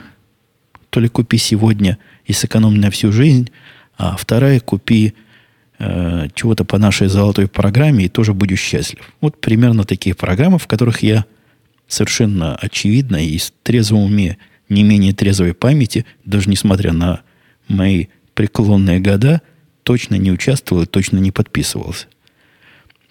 то 0.92 1.00
ли 1.00 1.08
купи 1.08 1.40
сегодня 1.40 1.98
и 2.26 2.34
сэкономь 2.34 2.80
на 2.80 2.92
всю 2.92 3.12
жизнь, 3.12 3.50
а 3.98 4.16
вторая 4.18 4.60
купи 4.60 5.16
э, 5.84 6.28
чего-то 6.34 6.64
по 6.64 6.78
нашей 6.78 7.08
золотой 7.08 7.48
программе 7.48 8.06
и 8.06 8.10
тоже 8.10 8.34
будешь 8.34 8.62
счастлив. 8.62 9.02
Вот 9.22 9.40
примерно 9.40 9.84
такие 9.84 10.16
программы, 10.16 10.58
в 10.58 10.68
которых 10.68 11.04
я 11.04 11.26
совершенно 11.88 12.56
очевидно 12.56 13.18
и 13.18 13.38
с 13.38 13.54
трезвым 13.64 14.04
уме, 14.04 14.38
не 14.70 14.84
менее 14.84 15.14
трезвой 15.14 15.54
памяти, 15.54 16.06
даже 16.26 16.50
несмотря 16.50 16.94
на 16.94 17.22
мои 17.68 18.08
преклонные 18.34 19.00
года, 19.00 19.42
точно 19.84 20.16
не 20.16 20.32
участвовал 20.32 20.84
и 20.84 20.88
точно 20.88 21.18
не 21.18 21.32
подписывался. 21.32 22.08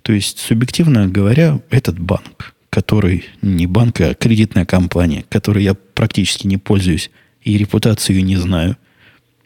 То 0.03 0.12
есть, 0.12 0.39
субъективно 0.39 1.07
говоря, 1.07 1.61
этот 1.70 1.99
банк, 1.99 2.55
который 2.70 3.27
не 3.43 3.66
банк, 3.66 4.01
а 4.01 4.14
кредитная 4.14 4.64
компания, 4.64 5.25
которой 5.29 5.62
я 5.62 5.75
практически 5.75 6.47
не 6.47 6.57
пользуюсь 6.57 7.11
и 7.43 7.57
репутацию 7.57 8.25
не 8.25 8.37
знаю, 8.37 8.77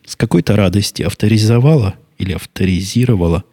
с 0.07 0.17
какой-то 0.17 0.57
радости 0.57 1.03
авторизовала 1.03 1.97
или 2.19 2.33
авторизировала 2.33 3.45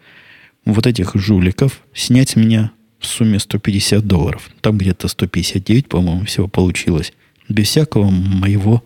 вот 0.66 0.88
этих 0.88 1.16
жуликов 1.16 1.82
снять 1.93 2.30
с 2.30 2.36
меня 2.36 2.72
в 2.99 3.05
сумме 3.05 3.39
150 3.39 4.05
долларов. 4.05 4.49
Там 4.61 4.78
где-то 4.78 5.07
159, 5.07 5.88
по-моему, 5.88 6.26
всего 6.26 6.47
получилось. 6.47 7.14
Без 7.49 7.68
всякого 7.68 8.09
моего 8.09 8.84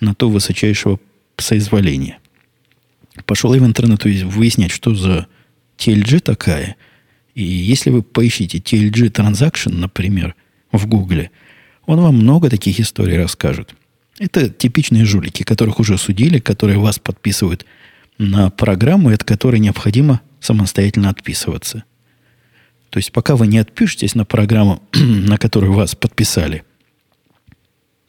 на 0.00 0.14
то 0.14 0.30
высочайшего 0.30 0.98
соизволения. 1.36 2.18
Пошел 3.26 3.52
я 3.54 3.60
в 3.60 3.66
интернет 3.66 4.04
выяснять, 4.04 4.70
что 4.70 4.94
за 4.94 5.26
TLG 5.78 6.20
такая. 6.20 6.76
И 7.34 7.42
если 7.42 7.90
вы 7.90 8.02
поищите 8.02 8.58
TLG 8.58 9.10
Transaction, 9.10 9.72
например, 9.72 10.34
в 10.72 10.86
Гугле, 10.86 11.30
он 11.86 12.00
вам 12.00 12.16
много 12.16 12.48
таких 12.48 12.80
историй 12.80 13.18
расскажет. 13.18 13.74
Это 14.18 14.48
типичные 14.50 15.04
жулики, 15.04 15.42
которых 15.42 15.80
уже 15.80 15.96
судили, 15.96 16.38
которые 16.38 16.78
вас 16.78 16.98
подписывают 16.98 17.64
на 18.20 18.50
программу, 18.50 19.08
от 19.08 19.24
которой 19.24 19.60
необходимо 19.60 20.20
самостоятельно 20.40 21.08
отписываться. 21.08 21.84
То 22.90 22.98
есть, 22.98 23.12
пока 23.12 23.34
вы 23.34 23.46
не 23.46 23.56
отпишетесь 23.56 24.14
на 24.14 24.26
программу, 24.26 24.82
на 24.92 25.38
которую 25.38 25.72
вас 25.72 25.94
подписали, 25.94 26.62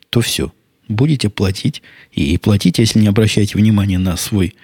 то 0.10 0.20
все. 0.20 0.52
Будете 0.90 1.30
платить. 1.30 1.82
И 2.12 2.38
платить, 2.38 2.78
если 2.78 3.00
не 3.00 3.08
обращаете 3.08 3.58
внимания 3.58 4.00
на 4.00 4.18
свой 4.18 4.56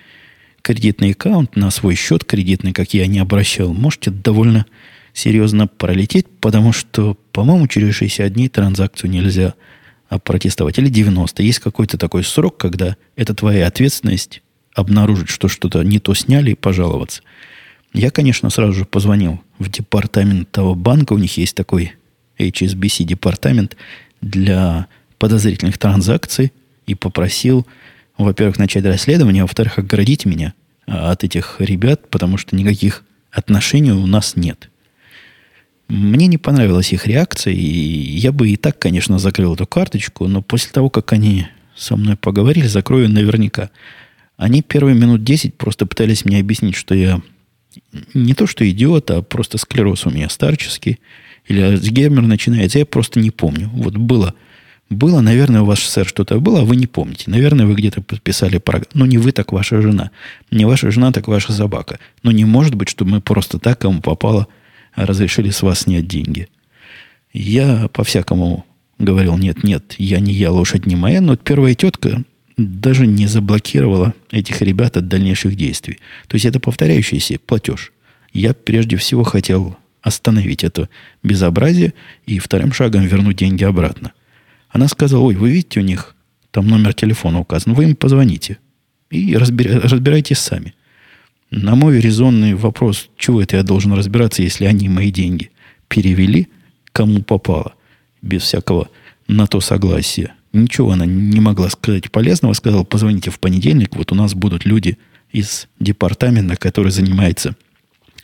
кредитный 0.62 1.12
аккаунт, 1.12 1.56
на 1.56 1.72
свой 1.72 1.96
счет 1.96 2.26
кредитный, 2.26 2.74
как 2.74 2.94
я 2.94 3.08
не 3.08 3.20
обращал, 3.20 3.74
можете 3.74 4.12
довольно 4.12 4.66
серьезно 5.14 5.68
пролететь, 5.68 6.28
потому 6.42 6.74
что, 6.74 7.18
по-моему, 7.32 7.68
через 7.68 7.96
60 7.96 8.34
дней 8.34 8.50
транзакцию 8.50 9.12
нельзя 9.12 9.54
опротестовать. 10.10 10.78
Или 10.78 10.90
90. 10.90 11.42
Есть 11.42 11.60
какой-то 11.60 11.98
такой 11.98 12.26
срок, 12.26 12.58
когда 12.58 12.98
это 13.16 13.34
твоя 13.34 13.66
ответственность 13.68 14.42
обнаружить, 14.78 15.30
что 15.30 15.48
что-то 15.48 15.84
не 15.84 16.00
то 16.00 16.14
сняли 16.14 16.52
и 16.52 16.56
пожаловаться. 16.56 17.22
Я, 17.94 18.12
конечно, 18.12 18.50
сразу 18.50 18.74
же 18.74 18.86
позвонил 18.86 19.42
в 19.60 19.70
департамент 19.70 20.52
того 20.52 20.76
банка. 20.76 21.14
У 21.14 21.18
них 21.18 21.38
есть 21.38 21.56
такой 21.56 21.94
HSBC 22.38 23.04
департамент 23.04 23.76
для 24.22 24.88
подозрительных 25.18 25.78
транзакций 25.78 26.54
и 26.86 26.96
попросил 26.96 27.66
во-первых, 28.18 28.58
начать 28.58 28.86
расследование, 28.86 29.44
а 29.44 29.46
во-вторых, 29.46 29.78
оградить 29.78 30.26
меня 30.26 30.54
а, 30.86 31.12
от 31.12 31.24
этих 31.24 31.58
ребят, 31.60 32.10
потому 32.10 32.38
что 32.38 32.56
никаких 32.56 33.04
отношений 33.32 33.92
у 33.92 34.08
нас 34.08 34.36
нет. 34.36 34.70
Мне 35.88 36.28
не 36.28 36.38
понравилась 36.38 36.92
их 36.92 37.08
реакция, 37.08 37.54
и 37.54 37.60
я 37.60 38.32
бы 38.32 38.50
и 38.50 38.58
так, 38.58 38.78
конечно, 38.78 39.20
закрыл 39.20 39.54
эту 39.54 39.66
карточку, 39.66 40.28
но 40.28 40.42
после 40.42 40.72
того, 40.72 40.90
как 40.90 41.14
они 41.14 41.48
со 41.76 41.96
мной 41.96 42.18
поговорили, 42.18 42.68
закрою 42.68 43.10
наверняка. 43.10 43.70
Они 44.38 44.62
первые 44.62 44.96
минут 44.96 45.24
10 45.24 45.56
просто 45.56 45.86
пытались 45.86 46.24
мне 46.24 46.40
объяснить, 46.40 46.76
что 46.76 46.96
я 46.96 47.22
не 48.14 48.34
то 48.34 48.48
что 48.48 48.68
идиот, 48.70 49.12
а 49.12 49.22
просто 49.22 49.58
склероз 49.58 50.06
у 50.06 50.10
меня 50.10 50.30
старческий, 50.30 51.00
или 51.48 51.62
Альцгеймер 51.62 52.22
начинается, 52.22 52.80
я 52.80 52.86
просто 52.86 53.20
не 53.20 53.32
помню. 53.32 53.70
Вот 53.74 53.98
было– 53.98 54.34
было, 54.90 55.20
наверное, 55.20 55.62
у 55.62 55.66
вас, 55.66 55.80
сэр, 55.80 56.08
что-то 56.08 56.40
было, 56.40 56.62
а 56.62 56.66
вы 56.66 56.78
не 56.78 56.88
помните. 56.88 57.26
Наверное, 57.28 57.66
вы 57.66 57.76
где-то 57.76 58.02
подписали 58.02 58.58
программу. 58.58 58.88
Ну, 58.94 59.06
не 59.06 59.18
вы, 59.18 59.34
так 59.34 59.52
ваша 59.52 59.82
жена. 59.82 60.12
Не 60.50 60.66
ваша 60.66 60.92
жена, 60.92 61.12
так 61.12 61.28
ваша 61.28 61.52
собака. 61.52 62.00
Но 62.24 62.32
не 62.32 62.46
может 62.46 62.76
быть, 62.76 62.88
чтобы 62.88 63.12
мы 63.12 63.22
просто 63.22 63.60
так, 63.60 63.80
кому 63.80 64.02
попало, 64.02 64.48
разрешили 64.96 65.50
с 65.50 65.62
вас 65.62 65.82
снять 65.82 66.08
деньги. 66.08 66.48
Я 67.34 67.90
по-всякому 67.90 68.66
говорил, 68.98 69.38
нет, 69.38 69.64
нет, 69.64 69.96
я 69.98 70.20
не 70.20 70.34
я, 70.34 70.52
лошадь 70.52 70.86
не 70.86 70.96
моя. 70.96 71.20
Но 71.20 71.36
первая 71.36 71.76
тетка 71.76 72.24
даже 72.58 73.06
не 73.06 73.28
заблокировала 73.28 74.14
этих 74.32 74.62
ребят 74.62 74.98
от 74.98 75.08
дальнейших 75.08 75.56
действий. 75.56 76.00
То 76.28 76.36
есть 76.36 76.46
это 76.46 76.60
повторяющийся 76.60 77.40
платеж. 77.40 77.94
Я 78.34 78.54
прежде 78.54 78.98
всего 78.98 79.24
хотел 79.24 79.78
остановить 80.02 80.64
это 80.64 80.90
безобразие 81.24 81.94
и 82.26 82.40
вторым 82.40 82.74
шагом 82.74 83.06
вернуть 83.06 83.38
деньги 83.38 83.64
обратно. 83.64 84.14
Она 84.70 84.88
сказала, 84.88 85.24
ой, 85.24 85.36
вы 85.36 85.52
видите, 85.52 85.80
у 85.80 85.84
них 85.84 86.16
там 86.52 86.68
номер 86.68 86.94
телефона 86.94 87.40
указан, 87.40 87.74
вы 87.74 87.86
им 87.86 87.96
позвоните 87.96 88.58
и 89.10 89.36
разбира, 89.36 89.80
разбирайтесь 89.82 90.40
сами. 90.40 90.74
На 91.50 91.76
мой 91.76 92.00
резонный 92.00 92.56
вопрос, 92.56 93.10
чего 93.18 93.42
это 93.42 93.56
я 93.56 93.64
должен 93.64 93.94
разбираться, 93.94 94.44
если 94.44 94.66
они 94.66 94.90
мои 94.90 95.12
деньги 95.12 95.52
перевели, 95.88 96.48
кому 96.92 97.22
попало, 97.22 97.74
без 98.22 98.42
всякого 98.42 98.90
на 99.28 99.48
то 99.48 99.62
согласия. 99.62 100.34
Ничего 100.58 100.92
она 100.92 101.06
не 101.06 101.40
могла 101.40 101.70
сказать 101.70 102.12
полезного. 102.12 102.54
Сказала, 102.54 102.84
позвоните 102.84 103.30
в 103.30 103.40
понедельник, 103.40 103.96
вот 103.96 104.12
у 104.12 104.16
нас 104.16 104.34
будут 104.34 104.66
люди 104.66 104.98
из 105.32 105.68
департамента, 105.80 106.56
который 106.56 106.92
занимается 106.92 107.56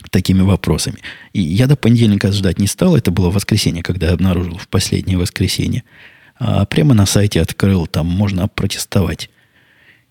такими 0.09 0.41
вопросами. 0.41 0.97
И 1.33 1.41
я 1.41 1.67
до 1.67 1.75
понедельника 1.75 2.31
ждать 2.31 2.59
не 2.59 2.67
стал. 2.67 2.95
Это 2.95 3.11
было 3.11 3.29
воскресенье, 3.29 3.83
когда 3.83 4.07
я 4.07 4.13
обнаружил 4.13 4.57
в 4.57 4.67
последнее 4.67 5.17
воскресенье. 5.17 5.83
А 6.39 6.65
прямо 6.65 6.93
на 6.93 7.05
сайте 7.05 7.41
открыл, 7.41 7.87
там 7.87 8.07
можно 8.07 8.47
протестовать 8.47 9.29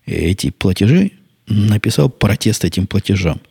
эти 0.05 0.49
платежи, 0.49 1.11
написал 1.47 2.09
протест 2.09 2.65
этим 2.65 2.87
платежам. 2.87 3.41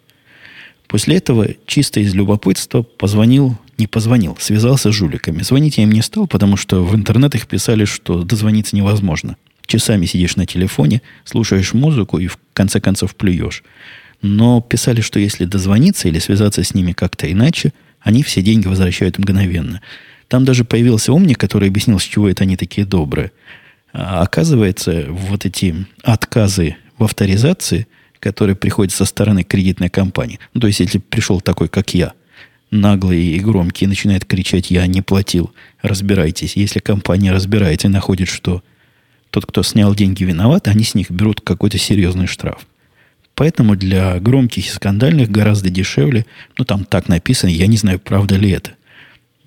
После 0.89 1.17
этого 1.17 1.49
чисто 1.67 2.01
из 2.01 2.15
любопытства 2.15 2.83
позвонил, 2.83 3.59
не 3.79 3.87
позвонил, 3.87 4.37
связался 4.41 4.93
с 4.93 4.95
жуликами. 4.95 5.43
Звонить 5.43 5.79
я 5.79 5.85
им 5.85 5.93
не 5.93 6.03
стал, 6.03 6.27
потому 6.27 6.57
что 6.57 6.85
в 6.85 6.95
интернетах 6.95 7.47
писали, 7.47 7.85
что 7.85 8.23
дозвониться 8.23 8.77
невозможно. 8.77 9.37
Часами 9.67 10.07
сидишь 10.07 10.37
на 10.37 10.47
телефоне, 10.47 11.03
слушаешь 11.25 11.73
музыку 11.73 12.19
и 12.19 12.27
в 12.27 12.39
конце 12.53 12.81
концов 12.81 13.15
плюешь. 13.15 13.63
Но 14.21 14.61
писали, 14.61 15.01
что 15.01 15.19
если 15.19 15.45
дозвониться 15.45 16.09
или 16.09 16.19
связаться 16.19 16.63
с 16.63 16.75
ними 16.75 16.93
как-то 16.93 17.31
иначе, 17.31 17.73
они 18.01 18.23
все 18.23 18.43
деньги 18.43 18.69
возвращают 18.69 19.19
мгновенно. 19.19 19.81
Там 20.29 20.45
даже 20.45 20.65
появился 20.65 21.13
умник, 21.13 21.39
который 21.39 21.69
объяснил, 21.69 21.99
с 21.99 22.05
чего 22.05 22.29
это 22.29 22.45
они 22.45 22.57
такие 22.57 22.87
добрые. 22.87 23.33
А 23.93 24.23
оказывается, 24.23 25.07
вот 25.09 25.45
эти 25.45 25.87
отказы 26.03 26.77
в 26.99 27.05
авторизации, 27.05 27.87
которые 28.19 28.57
приходят 28.57 28.95
со 28.95 29.05
стороны 29.05 29.45
кредитной 29.45 29.91
компании, 29.91 30.39
ну, 30.55 30.61
то 30.61 30.69
есть, 30.69 30.81
если 30.81 30.99
пришел 30.99 31.41
такой, 31.41 31.69
как 31.69 31.93
я, 31.95 32.15
наглый 32.73 33.23
и 33.23 33.39
громкий, 33.39 33.85
и 33.85 33.89
начинает 33.89 34.25
кричать, 34.25 34.73
я 34.73 34.87
не 34.89 35.03
платил, 35.03 35.53
разбирайтесь. 35.83 36.57
Если 36.57 36.81
компания 36.81 37.31
разбирается 37.31 37.87
и 37.87 37.91
находит, 37.91 38.29
что 38.29 38.65
тот, 39.31 39.47
кто 39.47 39.63
снял 39.63 39.95
деньги, 39.95 40.25
виноват, 40.25 40.67
они 40.67 40.83
с 40.83 40.95
них 40.95 41.11
берут 41.11 41.41
какой-то 41.41 41.79
серьезный 41.79 42.27
штраф. 42.27 42.67
Поэтому 43.35 43.77
для 43.77 44.19
громких 44.19 44.67
и 44.67 44.71
скандальных 44.71 45.31
гораздо 45.31 45.71
дешевле, 45.71 46.27
ну 46.59 46.65
там 46.65 46.85
так 46.85 47.09
написано, 47.09 47.51
я 47.51 47.67
не 47.67 47.77
знаю, 47.77 47.99
правда 47.99 48.37
ли 48.37 48.51
это, 48.51 48.73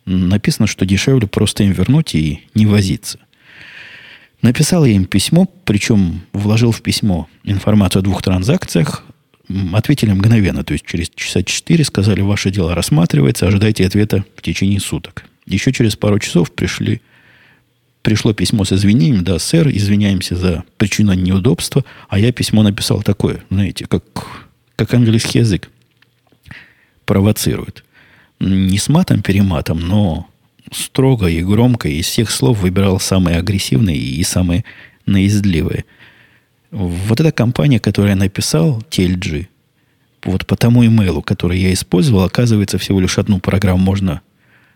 написано, 0.05 0.67
что 0.67 0.85
дешевле 0.85 1.27
просто 1.27 1.63
им 1.63 1.71
вернуть 1.71 2.15
и 2.15 2.41
не 2.53 2.65
возиться. 2.65 3.19
Написал 4.41 4.85
я 4.85 4.93
им 4.93 5.05
письмо, 5.05 5.49
причем 5.65 6.21
вложил 6.31 6.71
в 6.71 6.81
письмо 6.81 7.27
информацию 7.43 8.01
о 8.01 8.03
двух 8.03 8.21
транзакциях. 8.21 9.03
Ответили 9.73 10.11
мгновенно, 10.11 10.63
то 10.63 10.73
есть 10.73 10.85
через 10.85 11.09
часа 11.13 11.43
четыре 11.43 11.83
сказали, 11.83 12.21
ваше 12.21 12.49
дело 12.49 12.73
рассматривается, 12.73 13.47
ожидайте 13.47 13.85
ответа 13.85 14.25
в 14.35 14.41
течение 14.41 14.79
суток. 14.79 15.25
Еще 15.45 15.71
через 15.71 15.95
пару 15.95 16.17
часов 16.17 16.51
пришли, 16.51 17.01
пришло 18.01 18.33
письмо 18.33 18.65
с 18.65 18.73
извинениями, 18.73 19.23
да, 19.23 19.37
сэр, 19.37 19.69
извиняемся 19.69 20.35
за 20.35 20.63
причину 20.77 21.13
неудобства, 21.13 21.85
а 22.09 22.17
я 22.17 22.31
письмо 22.31 22.63
написал 22.63 23.03
такое, 23.03 23.43
знаете, 23.51 23.85
как, 23.85 24.03
как 24.75 24.93
английский 24.93 25.39
язык 25.39 25.69
провоцирует 27.05 27.83
не 28.39 28.77
с 28.77 28.89
матом-перематом, 28.89 29.79
но 29.79 30.27
строго 30.71 31.27
и 31.27 31.41
громко 31.41 31.89
из 31.89 32.05
всех 32.05 32.31
слов 32.31 32.59
выбирал 32.59 32.99
самые 32.99 33.37
агрессивные 33.37 33.97
и 33.97 34.23
самые 34.23 34.65
наездливые. 35.05 35.85
Вот 36.71 37.19
эта 37.19 37.31
компания, 37.31 37.79
которую 37.79 38.11
я 38.11 38.15
написал, 38.15 38.83
TLG, 38.89 39.47
вот 40.25 40.45
по 40.45 40.55
тому 40.55 40.85
имейлу, 40.85 41.21
который 41.21 41.59
я 41.59 41.71
использовал, 41.71 42.23
оказывается, 42.23 42.77
всего 42.77 42.99
лишь 42.99 43.17
одну 43.17 43.39
программу 43.39 43.83
можно 43.83 44.21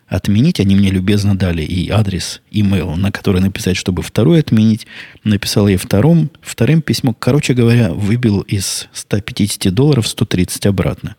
отменить. 0.07 0.59
Они 0.59 0.75
мне 0.75 0.89
любезно 0.89 1.37
дали 1.37 1.61
и 1.61 1.89
адрес 1.89 2.41
имейла, 2.51 2.95
на 2.95 3.11
который 3.11 3.41
написать, 3.41 3.77
чтобы 3.77 4.01
второй 4.01 4.39
отменить. 4.39 4.87
Написал 5.23 5.67
я 5.67 5.77
втором, 5.77 6.31
вторым 6.41 6.81
письмо. 6.81 7.15
Короче 7.17 7.53
говоря, 7.53 7.93
выбил 7.93 8.41
из 8.41 8.87
150 8.93 9.73
долларов 9.73 10.07
130 10.07 10.65
обратно. 10.65 11.15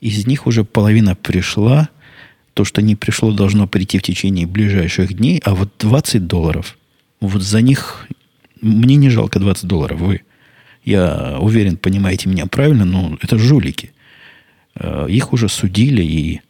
Из 0.00 0.26
них 0.26 0.46
уже 0.46 0.64
половина 0.64 1.14
пришла. 1.14 1.88
То, 2.54 2.64
что 2.64 2.82
не 2.82 2.96
пришло, 2.96 3.32
должно 3.32 3.66
прийти 3.66 3.98
в 3.98 4.02
течение 4.02 4.46
ближайших 4.46 5.14
дней. 5.14 5.40
А 5.44 5.54
вот 5.54 5.72
20 5.78 6.26
долларов, 6.26 6.76
вот 7.20 7.42
за 7.42 7.60
них 7.60 8.06
мне 8.64 8.96
не 8.96 9.10
жалко 9.10 9.38
20 9.38 9.66
долларов. 9.66 10.00
Вы, 10.00 10.22
я 10.84 11.38
уверен, 11.40 11.76
понимаете 11.76 12.28
меня 12.28 12.46
правильно, 12.46 12.84
но 12.84 13.16
это 13.20 13.38
жулики. 13.38 13.92
Э, 14.74 15.06
их 15.08 15.32
уже 15.32 15.48
судили, 15.48 16.02
и 16.02 16.40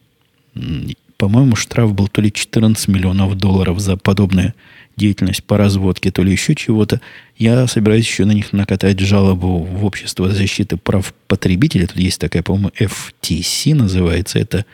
по-моему, 1.17 1.55
штраф 1.55 1.93
был 1.93 2.07
то 2.07 2.21
ли 2.21 2.31
14 2.31 2.87
миллионов 2.87 3.35
долларов 3.35 3.79
за 3.79 3.97
подобную 3.97 4.53
деятельность 4.97 5.43
по 5.43 5.57
разводке, 5.57 6.11
то 6.11 6.23
ли 6.23 6.31
еще 6.31 6.55
чего-то. 6.55 7.01
Я 7.37 7.67
собираюсь 7.67 8.05
еще 8.05 8.25
на 8.25 8.31
них 8.31 8.53
накатать 8.53 8.99
жалобу 8.99 9.59
в 9.59 9.85
общество 9.85 10.29
защиты 10.29 10.77
прав 10.77 11.13
потребителей. 11.27 11.87
Тут 11.87 11.97
есть 11.97 12.19
такая, 12.19 12.43
по-моему, 12.43 12.71
FTC 12.77 13.75
называется, 13.75 14.39
это 14.39 14.65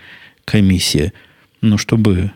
комиссия. 0.45 1.13
Но 1.61 1.77
чтобы 1.77 2.31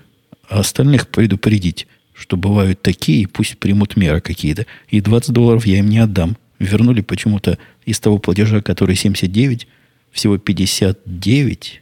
остальных 0.48 1.08
предупредить, 1.08 1.88
что 2.16 2.38
бывают 2.38 2.82
такие, 2.82 3.28
пусть 3.28 3.58
примут 3.58 3.98
меры 3.98 4.22
какие-то. 4.22 4.66
И 4.90 5.02
20 5.02 5.32
долларов 5.32 5.66
я 5.66 5.80
им 5.80 5.90
не 5.90 6.00
отдам. 6.00 6.38
Вернули 6.60 7.02
почему-то 7.02 7.58
из 7.86 8.00
того 8.00 8.18
платежа, 8.18 8.62
который 8.62 8.96
79, 8.96 9.68
всего 10.12 10.38
59 10.38 11.82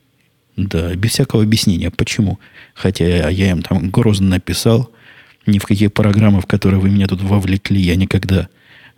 да, 0.56 0.96
без 0.96 1.12
всякого 1.12 1.44
объяснения, 1.44 1.92
почему. 1.92 2.40
Хотя 2.74 3.30
я 3.30 3.52
им 3.52 3.62
там 3.62 3.90
грозно 3.90 4.30
написал, 4.30 4.92
ни 5.46 5.60
в 5.60 5.66
какие 5.66 5.88
программы, 5.88 6.42
в 6.42 6.46
которые 6.46 6.80
вы 6.80 6.90
меня 6.90 7.08
тут 7.08 7.22
вовлекли, 7.22 7.82
я 7.82 7.96
никогда 7.96 8.48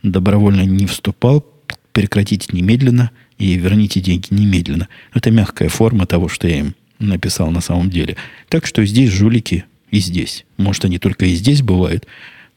добровольно 0.03 0.61
не 0.61 0.85
вступал. 0.85 1.45
Прекратите 1.91 2.49
немедленно 2.51 3.11
и 3.37 3.53
верните 3.53 4.01
деньги 4.01 4.27
немедленно. 4.31 4.89
Это 5.13 5.31
мягкая 5.31 5.69
форма 5.69 6.05
того, 6.05 6.27
что 6.27 6.47
я 6.47 6.59
им 6.59 6.75
написал 6.99 7.51
на 7.51 7.61
самом 7.61 7.89
деле. 7.89 8.17
Так 8.49 8.65
что 8.65 8.85
здесь 8.85 9.11
жулики 9.11 9.65
и 9.91 9.99
здесь. 9.99 10.45
Может, 10.57 10.85
они 10.85 10.99
только 10.99 11.25
и 11.25 11.35
здесь 11.35 11.61
бывают. 11.61 12.05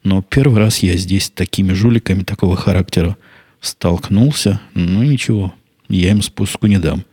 Но 0.04 0.22
первый 0.22 0.58
раз 0.58 0.78
я 0.78 0.96
здесь 0.96 1.24
с 1.24 1.30
такими 1.30 1.72
жуликами 1.72 2.22
такого 2.22 2.56
характера 2.56 3.16
столкнулся. 3.60 4.60
Ну, 4.74 5.02
ничего, 5.02 5.54
я 5.88 6.10
им 6.10 6.22
спуску 6.22 6.66
не 6.66 6.78
дам. 6.78 7.04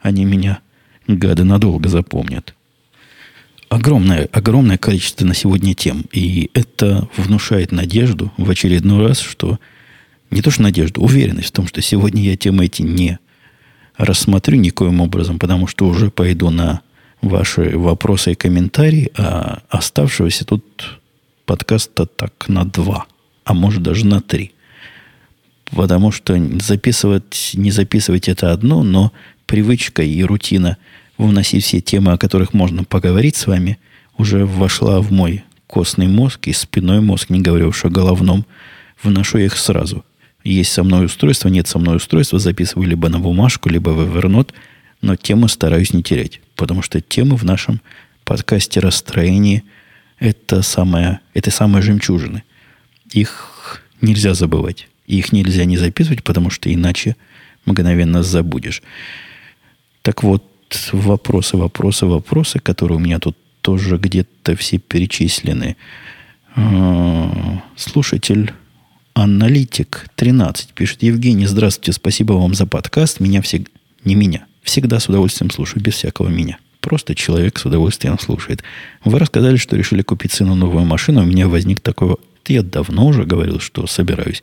Они 0.00 0.24
меня 0.24 0.60
Гады 1.06 1.44
надолго 1.44 1.88
запомнят. 1.88 2.54
Огромное, 3.68 4.28
огромное 4.32 4.78
количество 4.78 5.26
на 5.26 5.34
сегодня 5.34 5.74
тем. 5.74 6.04
И 6.12 6.50
это 6.54 7.08
внушает 7.16 7.72
надежду 7.72 8.32
в 8.36 8.48
очередной 8.48 9.06
раз, 9.06 9.20
что 9.20 9.58
не 10.30 10.42
то 10.42 10.50
что 10.50 10.62
надежду, 10.62 11.02
уверенность 11.02 11.48
в 11.48 11.52
том, 11.52 11.66
что 11.66 11.82
сегодня 11.82 12.22
я 12.22 12.36
темы 12.36 12.66
эти 12.66 12.82
не 12.82 13.18
рассмотрю 13.96 14.56
никоим 14.56 15.00
образом, 15.00 15.38
потому 15.38 15.66
что 15.66 15.86
уже 15.86 16.10
пойду 16.10 16.50
на 16.50 16.80
ваши 17.24 17.76
вопросы 17.76 18.32
и 18.32 18.34
комментарии, 18.34 19.10
а 19.16 19.62
оставшегося 19.68 20.44
тут 20.44 21.00
подкаста 21.46 22.06
так 22.06 22.48
на 22.48 22.64
два, 22.64 23.06
а 23.44 23.54
может 23.54 23.82
даже 23.82 24.06
на 24.06 24.20
три. 24.20 24.52
Потому 25.64 26.12
что 26.12 26.38
записывать, 26.60 27.52
не 27.54 27.70
записывать 27.70 28.28
это 28.28 28.52
одно, 28.52 28.82
но 28.82 29.12
привычка 29.46 30.02
и 30.02 30.22
рутина 30.22 30.76
вносить 31.18 31.64
все 31.64 31.80
темы, 31.80 32.12
о 32.12 32.18
которых 32.18 32.52
можно 32.52 32.84
поговорить 32.84 33.36
с 33.36 33.46
вами, 33.46 33.78
уже 34.16 34.44
вошла 34.44 35.00
в 35.00 35.10
мой 35.10 35.44
костный 35.66 36.06
мозг 36.06 36.46
и 36.46 36.52
спиной 36.52 37.00
мозг, 37.00 37.30
не 37.30 37.40
говорю 37.40 37.68
уж 37.68 37.84
о 37.84 37.88
головном, 37.88 38.44
вношу 39.02 39.38
их 39.38 39.56
сразу. 39.56 40.04
Есть 40.44 40.72
со 40.72 40.84
мной 40.84 41.06
устройство, 41.06 41.48
нет 41.48 41.66
со 41.66 41.78
мной 41.78 41.96
устройства, 41.96 42.38
записываю 42.38 42.88
либо 42.88 43.08
на 43.08 43.18
бумажку, 43.18 43.70
либо 43.70 43.90
в 43.90 44.00
Evernote, 44.00 44.52
но 45.00 45.16
тему 45.16 45.48
стараюсь 45.48 45.92
не 45.92 46.02
терять, 46.02 46.40
потому 46.56 46.82
что 46.82 47.00
темы 47.00 47.36
в 47.36 47.44
нашем 47.44 47.80
подкасте 48.24 48.80
расстроении 48.80 49.64
это 50.18 50.62
самое, 50.62 51.20
это 51.34 51.50
самые 51.50 51.82
жемчужины. 51.82 52.42
Их 53.12 53.82
нельзя 54.00 54.34
забывать. 54.34 54.88
Их 55.06 55.32
нельзя 55.32 55.64
не 55.64 55.76
записывать, 55.76 56.22
потому 56.22 56.50
что 56.50 56.72
иначе 56.72 57.16
мгновенно 57.66 58.22
забудешь. 58.22 58.82
Так 60.02 60.22
вот, 60.22 60.44
вопросы, 60.92 61.56
вопросы, 61.56 62.06
вопросы, 62.06 62.58
которые 62.58 62.96
у 62.96 63.00
меня 63.00 63.18
тут 63.18 63.36
тоже 63.60 63.96
где-то 63.96 64.56
все 64.56 64.78
перечислены. 64.78 65.76
А, 66.56 67.62
слушатель 67.76 68.52
Аналитик 69.14 70.08
13 70.16 70.72
пишет. 70.72 71.02
Евгений, 71.02 71.46
здравствуйте, 71.46 71.92
спасибо 71.92 72.32
вам 72.32 72.54
за 72.54 72.66
подкаст. 72.66 73.20
Меня 73.20 73.42
всегда... 73.42 73.70
Не 74.04 74.16
меня. 74.16 74.46
Всегда 74.64 74.98
с 74.98 75.08
удовольствием 75.08 75.50
слушаю, 75.50 75.82
без 75.82 75.94
всякого 75.94 76.28
меня. 76.28 76.58
Просто 76.80 77.14
человек 77.14 77.58
с 77.58 77.64
удовольствием 77.64 78.18
слушает. 78.18 78.64
Вы 79.04 79.20
рассказали, 79.20 79.56
что 79.56 79.76
решили 79.76 80.02
купить 80.02 80.32
сыну 80.32 80.56
новую 80.56 80.84
машину. 80.84 81.22
У 81.22 81.26
меня 81.26 81.46
возник 81.46 81.80
такой... 81.80 82.16
Я 82.46 82.62
давно 82.62 83.06
уже 83.06 83.24
говорил, 83.24 83.60
что 83.60 83.86
собираюсь. 83.86 84.42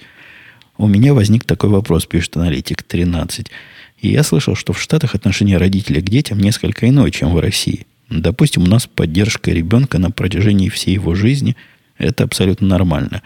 У 0.77 0.87
меня 0.87 1.13
возник 1.13 1.43
такой 1.43 1.69
вопрос, 1.69 2.05
пишет 2.05 2.37
аналитик 2.37 2.81
13. 2.81 3.51
И 3.99 4.07
я 4.07 4.23
слышал, 4.23 4.55
что 4.55 4.71
в 4.73 4.81
Штатах 4.81 5.13
отношение 5.13 5.57
родителей 5.57 6.01
к 6.01 6.09
детям 6.09 6.39
несколько 6.39 6.87
иное, 6.87 7.11
чем 7.11 7.33
в 7.33 7.39
России. 7.39 7.85
Допустим, 8.09 8.63
у 8.63 8.67
нас 8.67 8.87
поддержка 8.87 9.51
ребенка 9.51 9.99
на 9.99 10.09
протяжении 10.09 10.69
всей 10.69 10.93
его 10.93 11.13
жизни– 11.15 11.57
это 12.01 12.23
абсолютно 12.23 12.67
нормально. 12.67 13.21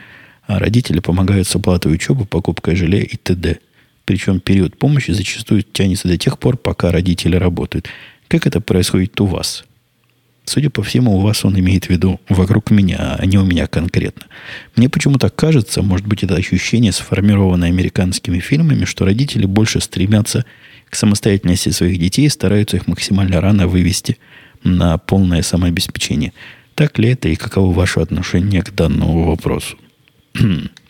А 0.47 0.59
родители 0.59 0.99
помогают 0.99 1.47
с 1.47 1.55
оплатой 1.55 1.93
учебы, 1.93 2.25
покупкой 2.25 2.75
жилья 2.75 3.01
и 3.01 3.15
т.д. 3.15 3.59
Причем 4.05 4.39
период 4.39 4.77
помощи 4.77 5.11
зачастую 5.11 5.63
тянется 5.63 6.07
до 6.07 6.17
тех 6.17 6.37
пор, 6.39 6.57
пока 6.57 6.91
родители 6.91 7.35
работают. 7.35 7.87
Как 8.27 8.47
это 8.47 8.61
происходит 8.61 9.19
у 9.19 9.25
вас? 9.25 9.65
Судя 10.45 10.69
по 10.69 10.83
всему, 10.83 11.17
у 11.17 11.21
вас 11.21 11.43
он 11.43 11.59
имеет 11.59 11.85
в 11.85 11.89
виду 11.89 12.19
вокруг 12.29 12.69
меня, 12.69 13.15
а 13.17 13.25
не 13.25 13.39
у 13.39 13.45
меня 13.45 13.65
конкретно. 13.65 14.27
Мне 14.75 14.89
почему-то 14.89 15.31
кажется, 15.31 15.81
может 15.81 16.05
быть, 16.05 16.23
это 16.23 16.35
ощущение, 16.35 16.91
сформированное 16.91 17.69
американскими 17.69 18.39
фильмами, 18.39 18.85
что 18.85 19.05
родители 19.05 19.47
больше 19.47 19.81
стремятся 19.81 20.45
к 20.89 20.95
самостоятельности 20.95 21.69
своих 21.69 21.99
детей 21.99 22.27
и 22.27 22.29
стараются 22.29 22.77
их 22.77 22.85
максимально 22.85 23.41
рано 23.41 23.67
вывести 23.67 24.19
на 24.63 24.99
полное 24.99 25.41
самообеспечение. 25.41 26.31
Так 26.75 26.99
ли 26.99 27.09
это 27.09 27.27
и 27.27 27.35
каково 27.35 27.73
ваше 27.73 28.01
отношение 28.01 28.61
к 28.61 28.71
данному 28.71 29.23
вопросу? 29.23 29.77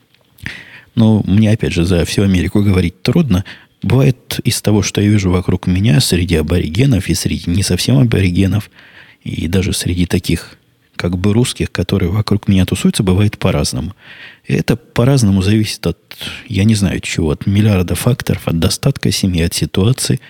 Но 0.96 1.22
мне, 1.26 1.52
опять 1.52 1.74
же, 1.74 1.86
за 1.86 2.06
всю 2.06 2.24
Америку 2.24 2.64
говорить 2.64 3.02
трудно. 3.02 3.46
Бывает 3.84 4.40
из 4.44 4.62
того, 4.62 4.82
что 4.82 5.02
я 5.02 5.10
вижу 5.10 5.30
вокруг 5.30 5.68
меня, 5.68 6.00
среди 6.00 6.36
аборигенов 6.36 7.10
и 7.10 7.14
среди 7.14 7.52
не 7.52 7.64
совсем 7.64 7.98
аборигенов– 8.00 8.70
и 9.26 9.48
даже 9.48 9.74
среди 9.74 10.06
таких, 10.06 10.58
как 10.96 11.18
бы 11.18 11.34
русских, 11.34 11.72
которые 11.72 12.12
вокруг 12.12 12.48
меня 12.48 12.66
тусуются, 12.66 13.02
бывает 13.02 13.40
по-разному. 13.40 13.96
И 14.46 14.54
это 14.54 14.76
по-разному 14.78 15.42
зависит 15.42 15.86
от, 15.88 15.98
я 16.48 16.64
не 16.64 16.76
знаю 16.76 17.00
чего, 17.00 17.32
от 17.32 17.48
миллиарда 17.48 17.96
факторов, 17.96 18.48
от 18.48 18.60
достатка 18.60 19.12
семьи, 19.12 19.42
от 19.42 19.54
ситуации. 19.56 20.22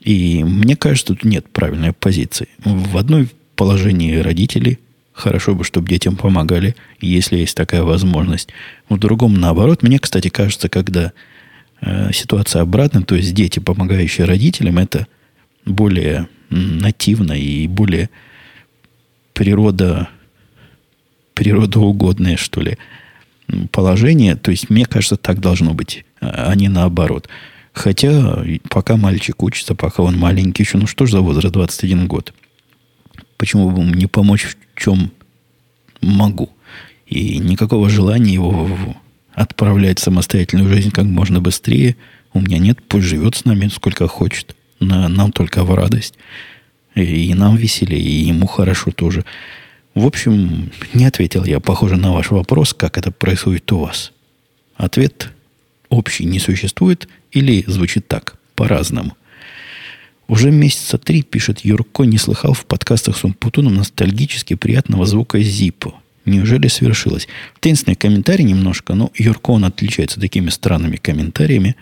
И 0.00 0.44
мне 0.44 0.76
кажется, 0.76 1.08
тут 1.08 1.24
нет 1.24 1.48
правильной 1.48 1.92
позиции. 1.92 2.48
В 2.64 2.96
одной 2.96 3.28
положении 3.56 4.16
родители 4.16 4.78
хорошо 5.22 5.54
бы, 5.54 5.64
чтобы 5.64 5.88
детям 5.88 6.16
помогали, 6.16 6.74
если 7.00 7.38
есть 7.38 7.56
такая 7.56 7.82
возможность. 7.82 8.48
В 8.88 8.98
другом 8.98 9.34
наоборот. 9.34 9.82
Мне, 9.82 9.98
кстати, 9.98 10.28
кажется, 10.28 10.68
когда 10.68 11.12
э, 11.80 12.12
ситуация 12.12 12.62
обратная, 12.62 13.02
то 13.02 13.14
есть 13.14 13.32
дети, 13.32 13.60
помогающие 13.60 14.26
родителям, 14.26 14.78
это 14.78 15.06
более 15.64 16.26
нативно 16.50 17.32
и 17.32 17.68
более 17.68 18.10
природа, 19.32 20.08
природоугодное, 21.34 22.36
что 22.36 22.60
ли, 22.60 22.76
положение. 23.70 24.34
То 24.34 24.50
есть, 24.50 24.70
мне 24.70 24.86
кажется, 24.86 25.16
так 25.16 25.40
должно 25.40 25.72
быть, 25.72 26.04
а 26.20 26.54
не 26.54 26.68
наоборот. 26.68 27.28
Хотя, 27.72 28.44
пока 28.68 28.96
мальчик 28.96 29.42
учится, 29.42 29.74
пока 29.74 30.02
он 30.02 30.18
маленький 30.18 30.64
еще, 30.64 30.78
ну 30.78 30.86
что 30.86 31.06
ж 31.06 31.12
за 31.12 31.20
возраст 31.20 31.54
21 31.54 32.06
год? 32.06 32.34
Почему 33.42 33.70
бы 33.70 33.82
не 33.82 34.06
помочь 34.06 34.44
в 34.44 34.80
чем 34.80 35.10
могу? 36.00 36.48
И 37.08 37.38
никакого 37.38 37.90
желания 37.90 38.34
его 38.34 38.70
отправлять 39.32 39.98
в 39.98 40.02
самостоятельную 40.04 40.68
жизнь 40.68 40.92
как 40.92 41.06
можно 41.06 41.40
быстрее 41.40 41.96
у 42.34 42.40
меня 42.40 42.58
нет. 42.58 42.78
Пусть 42.86 43.06
живет 43.06 43.34
с 43.34 43.44
нами 43.44 43.66
сколько 43.66 44.06
хочет 44.06 44.54
на, 44.78 45.08
нам 45.08 45.32
только 45.32 45.64
в 45.64 45.74
радость. 45.74 46.14
И, 46.94 47.02
и 47.02 47.34
нам 47.34 47.56
веселее, 47.56 48.00
и 48.00 48.26
ему 48.26 48.46
хорошо 48.46 48.92
тоже. 48.92 49.24
В 49.96 50.06
общем, 50.06 50.70
не 50.94 51.04
ответил 51.04 51.44
я, 51.44 51.58
похоже, 51.58 51.96
на 51.96 52.12
ваш 52.12 52.30
вопрос, 52.30 52.72
как 52.72 52.96
это 52.96 53.10
происходит 53.10 53.72
у 53.72 53.78
вас. 53.78 54.12
Ответ 54.76 55.32
общий 55.88 56.26
не 56.26 56.38
существует 56.38 57.08
или 57.32 57.64
звучит 57.66 58.06
так, 58.06 58.36
по-разному. 58.54 59.16
Уже 60.32 60.50
месяца 60.50 60.96
три, 60.96 61.20
пишет 61.20 61.60
Юрко, 61.60 62.04
не 62.04 62.16
слыхал 62.16 62.54
в 62.54 62.64
подкастах 62.64 63.18
с 63.18 63.24
Умпутуном 63.24 63.74
ностальгически 63.74 64.54
приятного 64.54 65.04
звука 65.04 65.38
Зиппо. 65.42 65.92
Неужели 66.24 66.68
свершилось? 66.68 67.28
Таинственный 67.60 67.96
комментарий 67.96 68.42
немножко, 68.42 68.94
но 68.94 69.12
Юрко, 69.14 69.50
он 69.50 69.66
отличается 69.66 70.18
такими 70.18 70.48
странными 70.48 70.96
комментариями. 70.96 71.76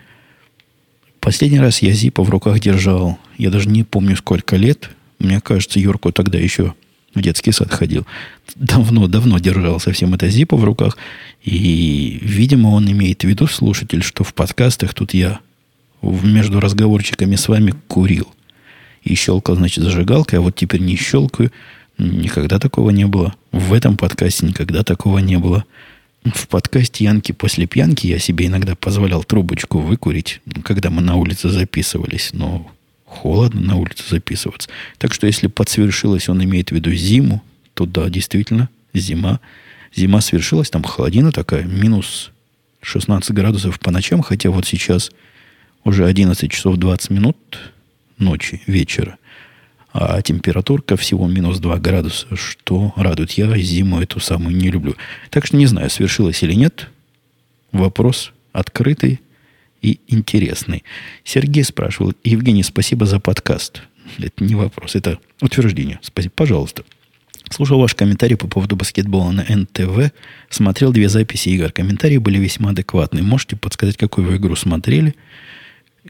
Последний 1.21 1.61
раз 1.61 1.81
я 1.81 1.93
Зиппо 1.93 2.23
в 2.23 2.29
руках 2.29 2.59
держал, 2.59 3.17
я 3.37 3.51
даже 3.51 3.69
не 3.69 3.85
помню 3.85 4.17
сколько 4.17 4.57
лет. 4.57 4.89
Мне 5.19 5.39
кажется, 5.39 5.79
Юрко 5.79 6.11
тогда 6.11 6.37
еще 6.37 6.73
в 7.15 7.21
детский 7.21 7.53
сад 7.53 7.71
ходил. 7.71 8.05
Давно-давно 8.55 9.39
держал 9.39 9.79
совсем 9.79 10.13
это 10.13 10.27
Зиппо 10.27 10.57
в 10.57 10.65
руках. 10.65 10.97
И, 11.41 12.19
видимо, 12.21 12.67
он 12.67 12.91
имеет 12.91 13.23
в 13.23 13.27
виду, 13.29 13.47
слушатель, 13.47 14.03
что 14.03 14.25
в 14.25 14.33
подкастах 14.33 14.93
тут 14.93 15.13
я 15.13 15.39
между 16.01 16.59
разговорчиками 16.59 17.37
с 17.37 17.47
вами 17.47 17.73
курил. 17.87 18.27
И 19.03 19.15
щелкал, 19.15 19.55
значит, 19.55 19.83
зажигалкой, 19.83 20.39
а 20.39 20.41
вот 20.41 20.55
теперь 20.55 20.81
не 20.81 20.95
щелкаю. 20.95 21.51
Никогда 21.97 22.59
такого 22.59 22.89
не 22.91 23.05
было. 23.05 23.35
В 23.51 23.73
этом 23.73 23.97
подкасте 23.97 24.45
никогда 24.45 24.83
такого 24.83 25.19
не 25.19 25.37
было. 25.37 25.65
В 26.23 26.47
подкасте 26.47 27.05
«Янки 27.05 27.31
после 27.31 27.65
пьянки» 27.65 28.05
я 28.05 28.19
себе 28.19 28.45
иногда 28.45 28.75
позволял 28.75 29.23
трубочку 29.23 29.79
выкурить, 29.79 30.41
когда 30.63 30.91
мы 30.91 31.01
на 31.01 31.15
улице 31.15 31.49
записывались. 31.49 32.29
Но 32.33 32.71
холодно 33.05 33.61
на 33.61 33.75
улице 33.75 34.03
записываться. 34.07 34.69
Так 34.97 35.13
что 35.13 35.27
если 35.27 35.47
подсвершилось, 35.47 36.29
он 36.29 36.43
имеет 36.43 36.69
в 36.69 36.73
виду 36.73 36.93
зиму, 36.93 37.43
то 37.73 37.85
да, 37.85 38.09
действительно, 38.09 38.69
зима. 38.93 39.39
Зима 39.95 40.21
свершилась, 40.21 40.69
там 40.69 40.83
холодина 40.83 41.31
такая, 41.31 41.63
минус 41.63 42.31
16 42.81 43.31
градусов 43.31 43.79
по 43.79 43.91
ночам, 43.91 44.21
хотя 44.21 44.49
вот 44.49 44.65
сейчас 44.65 45.11
уже 45.83 46.05
11 46.05 46.51
часов 46.51 46.77
20 46.77 47.09
минут 47.09 47.37
ночи, 48.21 48.61
вечера. 48.67 49.17
А 49.93 50.21
температурка 50.21 50.95
всего 50.95 51.27
минус 51.27 51.59
2 51.59 51.77
градуса, 51.79 52.27
что 52.35 52.93
радует. 52.95 53.31
Я 53.31 53.57
зиму 53.57 53.99
эту 53.99 54.21
самую 54.21 54.55
не 54.55 54.69
люблю. 54.69 54.95
Так 55.29 55.45
что 55.45 55.57
не 55.57 55.65
знаю, 55.65 55.89
свершилось 55.89 56.41
или 56.43 56.53
нет. 56.53 56.87
Вопрос 57.73 58.31
открытый 58.53 59.19
и 59.81 59.99
интересный. 60.07 60.83
Сергей 61.23 61.63
спрашивал, 61.63 62.13
Евгений, 62.23 62.63
спасибо 62.63 63.05
за 63.05 63.19
подкаст. 63.19 63.81
Это 64.17 64.43
не 64.43 64.55
вопрос, 64.55 64.95
это 64.95 65.19
утверждение. 65.41 65.99
Спасибо, 66.01 66.33
пожалуйста. 66.35 66.83
Слушал 67.49 67.79
ваш 67.79 67.95
комментарий 67.95 68.37
по 68.37 68.47
поводу 68.47 68.77
баскетбола 68.77 69.31
на 69.31 69.43
НТВ. 69.43 70.13
Смотрел 70.49 70.93
две 70.93 71.09
записи 71.09 71.49
игр. 71.49 71.71
Комментарии 71.71 72.17
были 72.17 72.39
весьма 72.39 72.69
адекватные. 72.69 73.23
Можете 73.23 73.57
подсказать, 73.57 73.97
какую 73.97 74.27
вы 74.27 74.37
игру 74.37 74.55
смотрели? 74.55 75.15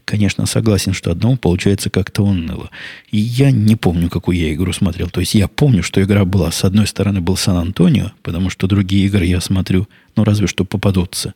Конечно, 0.04 0.46
согласен, 0.46 0.92
что 0.92 1.10
одному 1.10 1.36
получается 1.36 1.88
как-то 1.88 2.22
уныло. 2.22 2.70
И 3.10 3.18
я 3.18 3.50
не 3.50 3.76
помню, 3.76 4.10
какую 4.10 4.36
я 4.36 4.52
игру 4.52 4.72
смотрел. 4.72 5.08
То 5.08 5.20
есть 5.20 5.34
я 5.34 5.48
помню, 5.48 5.82
что 5.82 6.02
игра 6.02 6.24
была. 6.24 6.50
С 6.50 6.64
одной 6.64 6.86
стороны 6.86 7.20
был 7.20 7.36
Сан-Антонио, 7.36 8.12
потому 8.22 8.50
что 8.50 8.66
другие 8.66 9.06
игры 9.06 9.24
я 9.24 9.40
смотрю, 9.40 9.88
ну 10.16 10.24
разве 10.24 10.46
что 10.46 10.64
попадутся. 10.64 11.34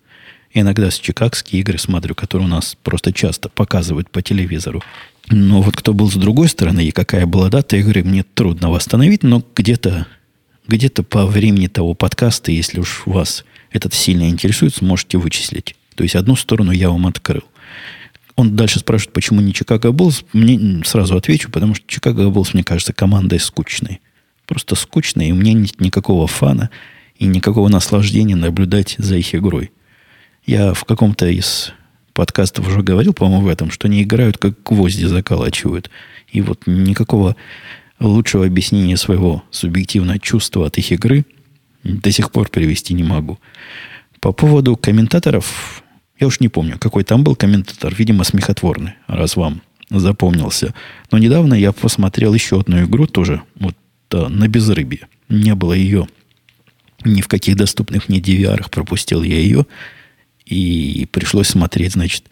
Иногда 0.53 0.91
с 0.91 0.99
чикагские 0.99 1.61
игры 1.61 1.79
смотрю, 1.79 2.15
которые 2.15 2.49
у 2.49 2.51
нас 2.51 2.77
просто 2.83 3.13
часто 3.13 3.49
показывают 3.49 4.11
по 4.11 4.23
телевизору. 4.23 4.83
Но 5.29 5.61
вот 5.63 5.77
кто 5.77 5.93
был 5.93 6.11
с 6.11 6.15
другой 6.15 6.49
стороны 6.49 6.85
и 6.85 6.93
какая 6.93 7.27
была 7.27 7.49
дата 7.49 7.77
игры, 7.77 8.03
мне 8.03 8.23
трудно 8.23 8.71
восстановить, 8.71 9.23
но 9.23 9.45
где-то 9.55 10.07
где 10.69 10.89
по 10.89 11.27
времени 11.27 11.69
того 11.69 11.95
подкаста, 11.95 12.51
если 12.51 12.81
уж 12.81 13.03
вас 13.07 13.45
этот 13.71 13.95
сильно 13.95 14.29
интересует, 14.29 14.75
сможете 14.75 15.19
вычислить. 15.19 15.77
То 15.95 16.03
есть 16.03 16.17
одну 16.17 16.37
сторону 16.37 16.73
я 16.73 16.91
вам 16.91 17.07
открыл. 17.07 17.43
Он 18.37 18.55
дальше 18.55 18.79
спрашивает, 18.79 19.15
почему 19.15 19.41
не 19.41 19.53
Чикаго 19.53 19.93
Буллс. 19.93 20.25
Мне 20.33 20.85
сразу 20.85 21.17
отвечу, 21.17 21.51
потому 21.51 21.75
что 21.75 21.85
Чикаго 21.89 22.29
Буллс, 22.31 22.53
мне 22.53 22.63
кажется, 22.63 22.93
командой 22.93 23.41
скучной. 23.41 24.01
Просто 24.47 24.75
скучной, 24.75 25.29
и 25.29 25.33
у 25.33 25.35
меня 25.35 25.55
нет 25.55 25.81
никакого 25.81 26.27
фана 26.27 26.71
и 27.19 27.25
никакого 27.25 27.69
наслаждения 27.69 28.37
наблюдать 28.37 28.95
за 28.99 29.17
их 29.17 29.35
игрой. 29.35 29.73
Я 30.45 30.75
в 30.75 30.85
каком-то 30.85 31.27
из 31.27 31.73
подкастов 32.13 32.69
уже 32.69 32.83
говорил, 32.83 33.15
по-моему, 33.15 33.47
в 33.47 33.49
этом, 33.49 33.71
что 33.71 33.89
они 33.89 34.03
играют, 34.03 34.39
как 34.39 34.63
гвозди 34.63 35.07
заколачивают. 35.07 35.91
И 36.31 36.43
вот 36.43 36.67
никакого 36.67 37.37
лучшего 37.99 38.45
объяснения 38.45 38.97
своего 38.97 39.43
субъективного 39.51 40.19
чувства 40.19 40.67
от 40.67 40.79
их 40.79 40.93
игры 40.93 41.25
до 41.83 42.11
сих 42.11 42.31
пор 42.31 42.49
привести 42.51 42.95
не 42.95 43.03
могу. 43.03 43.39
По 44.21 44.33
поводу 44.33 44.77
комментаторов, 44.77 45.83
я 46.19 46.27
уж 46.27 46.41
не 46.41 46.49
помню, 46.49 46.79
какой 46.79 47.05
там 47.05 47.25
был 47.25 47.37
комментатор, 47.37 47.95
видимо, 47.95 48.25
смехотворный, 48.25 48.95
раз 49.07 49.37
вам 49.37 49.63
запомнился. 49.91 50.75
Но 51.11 51.19
недавно 51.19 51.55
я 51.55 51.73
посмотрел 51.73 52.35
еще 52.35 52.61
одну 52.61 52.85
игру 52.85 53.07
тоже, 53.07 53.43
вот 53.57 53.75
на 54.11 54.49
безрыбье. 54.49 55.09
Не 55.29 55.55
было 55.55 55.73
ее 55.73 56.07
ни 57.05 57.21
в 57.21 57.29
каких 57.29 57.57
доступных 57.57 58.09
мне 58.09 58.21
DVR, 58.21 58.69
пропустил 58.71 59.23
я 59.23 59.39
ее. 59.39 59.67
И 60.45 61.09
пришлось 61.11 61.49
смотреть, 61.49 61.93
значит, 61.93 62.25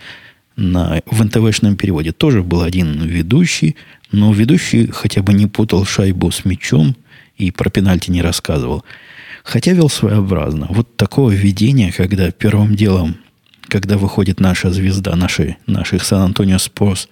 на, 0.57 1.03
в 1.07 1.25
НТВшном 1.25 1.77
переводе. 1.77 2.13
Тоже 2.13 2.43
был 2.43 2.63
один 2.63 3.03
ведущий, 3.03 3.77
но 4.13 4.33
ведущий 4.33 4.87
хотя 4.89 5.23
бы 5.23 5.33
не 5.33 5.47
путал 5.47 5.85
шайбу 5.85 6.31
с 6.31 6.45
мячом 6.45 6.97
и 7.37 7.51
про 7.51 7.71
пенальти 7.71 8.11
не 8.11 8.23
рассказывал. 8.23 8.85
Хотя 9.43 9.73
вел 9.73 9.89
своеобразно. 9.89 10.69
Вот 10.71 10.97
такого 10.97 11.31
видения, 11.31 11.93
когда 11.93 12.31
первым 12.31 12.77
делом, 12.77 13.17
когда 13.75 13.99
выходит 13.99 14.39
наша 14.39 14.71
звезда, 14.71 15.17
наши, 15.17 15.57
наших 15.67 16.05
Сан-Антонио 16.05 16.59
Спорс, 16.59 17.09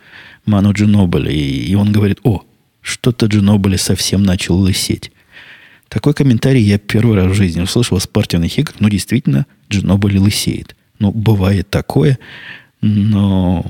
Ману 0.47 0.73
Джинобили, 0.73 1.33
и, 1.33 1.73
и 1.73 1.75
он 1.75 1.91
говорит, 1.91 2.21
о, 2.23 2.45
что-то 2.81 3.27
Джинобили 3.27 3.75
совсем 3.75 4.23
начал 4.23 4.55
лысеть. 4.55 5.11
Такой 5.89 6.15
комментарий 6.15 6.63
я 6.63 6.79
первый 6.79 7.17
раз 7.17 7.33
в 7.33 7.35
жизни 7.35 7.61
услышал 7.61 7.99
в 7.99 8.03
спортивных 8.05 8.57
играх. 8.57 8.77
Ну, 8.79 8.89
действительно, 8.89 9.47
Джинобили 9.69 10.19
лысеет. 10.19 10.77
Ну, 11.01 11.11
бывает 11.11 11.69
такое, 11.69 12.21
но 12.81 13.67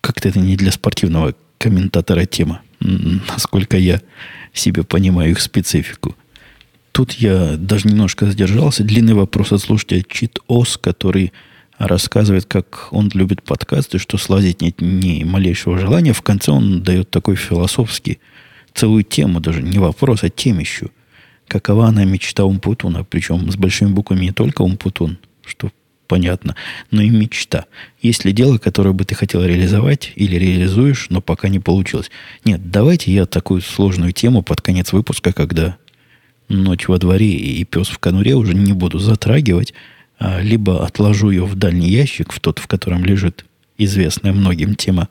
как-то 0.00 0.28
это 0.28 0.38
не 0.38 0.54
для 0.54 0.70
спортивного 0.70 1.34
комментатора 1.58 2.26
тема, 2.26 2.60
насколько 2.78 3.76
я 3.76 4.00
себе 4.54 4.84
понимаю 4.84 5.32
их 5.32 5.40
специфику. 5.40 6.14
Тут 6.92 7.10
я 7.14 7.56
даже 7.56 7.88
немножко 7.88 8.26
задержался. 8.26 8.84
Длинный 8.84 9.14
вопрос 9.14 9.50
от 9.50 9.62
слушателя 9.62 10.04
Чит 10.08 10.38
Ос, 10.46 10.78
который 10.80 11.32
рассказывает, 11.80 12.44
как 12.44 12.88
он 12.90 13.10
любит 13.14 13.42
подкасты, 13.42 13.98
что 13.98 14.18
слазить 14.18 14.60
нет 14.60 14.80
ни 14.80 15.24
малейшего 15.24 15.78
желания. 15.78 16.12
В 16.12 16.22
конце 16.22 16.52
он 16.52 16.82
дает 16.82 17.10
такой 17.10 17.36
философский, 17.36 18.20
целую 18.74 19.02
тему 19.02 19.40
даже, 19.40 19.62
не 19.62 19.78
вопрос, 19.78 20.22
а 20.22 20.28
темищу. 20.28 20.90
Какова 21.48 21.86
она 21.86 22.04
мечта 22.04 22.44
Умпутуна, 22.44 23.02
причем 23.02 23.50
с 23.50 23.56
большими 23.56 23.90
буквами 23.90 24.26
не 24.26 24.32
только 24.32 24.60
Умпутун, 24.60 25.18
что 25.44 25.70
понятно, 26.06 26.54
но 26.90 27.00
и 27.00 27.08
мечта. 27.08 27.64
Есть 28.02 28.24
ли 28.24 28.32
дело, 28.32 28.58
которое 28.58 28.92
бы 28.92 29.04
ты 29.04 29.14
хотел 29.14 29.42
реализовать 29.42 30.12
или 30.16 30.36
реализуешь, 30.36 31.06
но 31.08 31.22
пока 31.22 31.48
не 31.48 31.60
получилось? 31.60 32.10
Нет, 32.44 32.70
давайте 32.70 33.12
я 33.12 33.24
такую 33.24 33.62
сложную 33.62 34.12
тему 34.12 34.42
под 34.42 34.60
конец 34.60 34.92
выпуска, 34.92 35.32
когда 35.32 35.78
ночь 36.48 36.88
во 36.88 36.98
дворе 36.98 37.30
и 37.30 37.64
пес 37.64 37.88
в 37.88 37.98
конуре 37.98 38.34
уже 38.34 38.54
не 38.54 38.74
буду 38.74 38.98
затрагивать, 38.98 39.72
либо 40.20 40.84
отложу 40.84 41.30
ее 41.30 41.44
в 41.44 41.54
дальний 41.54 41.88
ящик, 41.88 42.32
в 42.32 42.40
тот, 42.40 42.58
в 42.58 42.66
котором 42.66 43.04
лежит 43.04 43.44
известная 43.78 44.32
многим 44.32 44.74
тема 44.74 45.08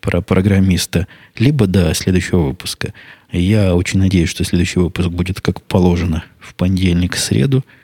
про 0.00 0.20
программиста, 0.20 1.06
либо 1.36 1.66
до 1.66 1.92
следующего 1.94 2.48
выпуска. 2.48 2.92
Я 3.30 3.74
очень 3.74 4.00
надеюсь, 4.00 4.30
что 4.30 4.44
следующий 4.44 4.80
выпуск 4.80 5.08
будет 5.08 5.40
как 5.40 5.62
положено 5.62 6.24
в 6.40 6.54
понедельник, 6.54 7.16
среду– 7.16 7.64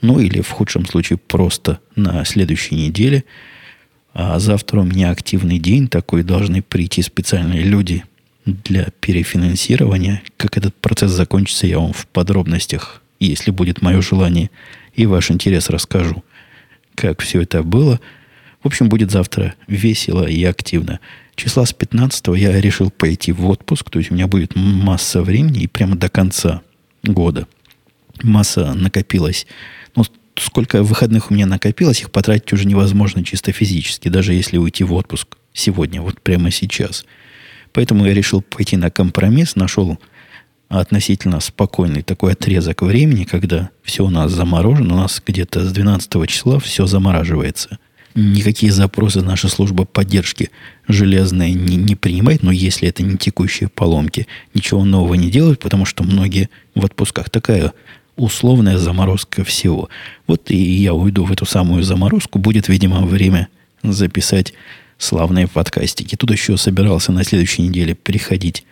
ну 0.00 0.20
или 0.20 0.40
в 0.40 0.50
худшем 0.50 0.86
случае 0.86 1.18
просто 1.18 1.80
на 1.94 2.24
следующей 2.24 2.74
неделе. 2.74 3.24
А 4.14 4.38
завтра 4.38 4.80
у 4.80 4.84
меня 4.84 5.10
активный 5.10 5.58
день, 5.58 5.88
такой 5.88 6.22
должны 6.22 6.62
прийти 6.62 7.02
специальные 7.02 7.62
люди 7.62 8.04
для 8.44 8.88
перефинансирования. 9.00 10.22
Как 10.36 10.56
этот 10.56 10.74
процесс 10.74 11.10
закончится, 11.10 11.66
я 11.66 11.78
вам 11.78 11.92
в 11.92 12.06
подробностях, 12.06 13.02
если 13.18 13.50
будет 13.50 13.82
мое 13.82 14.00
желание 14.00 14.50
и 14.94 15.06
ваш 15.06 15.30
интерес, 15.30 15.70
расскажу, 15.70 16.22
как 16.94 17.20
все 17.20 17.42
это 17.42 17.62
было. 17.62 18.00
В 18.62 18.66
общем, 18.66 18.88
будет 18.88 19.10
завтра 19.10 19.54
весело 19.66 20.24
и 20.24 20.42
активно. 20.44 21.00
Числа 21.34 21.66
с 21.66 21.72
15 21.72 22.28
я 22.36 22.60
решил 22.60 22.90
пойти 22.90 23.32
в 23.32 23.46
отпуск, 23.46 23.90
то 23.90 23.98
есть 23.98 24.10
у 24.10 24.14
меня 24.14 24.26
будет 24.26 24.56
масса 24.56 25.22
времени 25.22 25.62
и 25.62 25.66
прямо 25.66 25.96
до 25.96 26.08
конца 26.08 26.62
года 27.02 27.46
масса 28.22 28.72
накопилась 28.74 29.46
ну, 29.96 30.04
сколько 30.36 30.82
выходных 30.82 31.30
у 31.30 31.34
меня 31.34 31.46
накопилось, 31.46 32.02
их 32.02 32.10
потратить 32.12 32.52
уже 32.52 32.66
невозможно 32.66 33.24
чисто 33.24 33.52
физически, 33.52 34.08
даже 34.08 34.34
если 34.34 34.58
уйти 34.58 34.84
в 34.84 34.92
отпуск 34.92 35.36
сегодня, 35.52 36.02
вот 36.02 36.20
прямо 36.20 36.50
сейчас. 36.50 37.06
Поэтому 37.72 38.06
я 38.06 38.14
решил 38.14 38.42
пойти 38.42 38.76
на 38.76 38.90
компромисс, 38.90 39.56
нашел 39.56 39.98
относительно 40.68 41.40
спокойный 41.40 42.02
такой 42.02 42.32
отрезок 42.32 42.82
времени, 42.82 43.24
когда 43.24 43.70
все 43.82 44.04
у 44.04 44.10
нас 44.10 44.32
заморожено, 44.32 44.94
у 44.94 44.98
нас 44.98 45.22
где-то 45.24 45.64
с 45.64 45.72
12 45.72 46.28
числа 46.28 46.58
все 46.58 46.86
замораживается. 46.86 47.78
Никакие 48.14 48.72
запросы 48.72 49.20
наша 49.20 49.48
служба 49.48 49.84
поддержки 49.84 50.50
железная 50.88 51.50
не, 51.50 51.76
не 51.76 51.94
принимает, 51.96 52.42
но 52.42 52.50
если 52.50 52.88
это 52.88 53.02
не 53.02 53.18
текущие 53.18 53.68
поломки, 53.68 54.26
ничего 54.54 54.84
нового 54.84 55.14
не 55.14 55.30
делают, 55.30 55.60
потому 55.60 55.84
что 55.84 56.02
многие 56.02 56.48
в 56.74 56.84
отпусках. 56.84 57.28
Такая 57.28 57.74
условная 58.16 58.78
заморозка 58.78 59.44
всего. 59.44 59.90
Вот 60.26 60.50
и 60.50 60.56
я 60.56 60.94
уйду 60.94 61.24
в 61.24 61.32
эту 61.32 61.44
самую 61.44 61.82
заморозку. 61.82 62.38
Будет, 62.38 62.68
видимо, 62.68 63.04
время 63.04 63.48
записать 63.82 64.54
славные 64.96 65.46
подкастики. 65.46 66.16
Тут 66.16 66.30
еще 66.30 66.56
собирался 66.56 67.12
на 67.12 67.22
следующей 67.22 67.62
неделе 67.62 67.94
приходить 67.94 68.64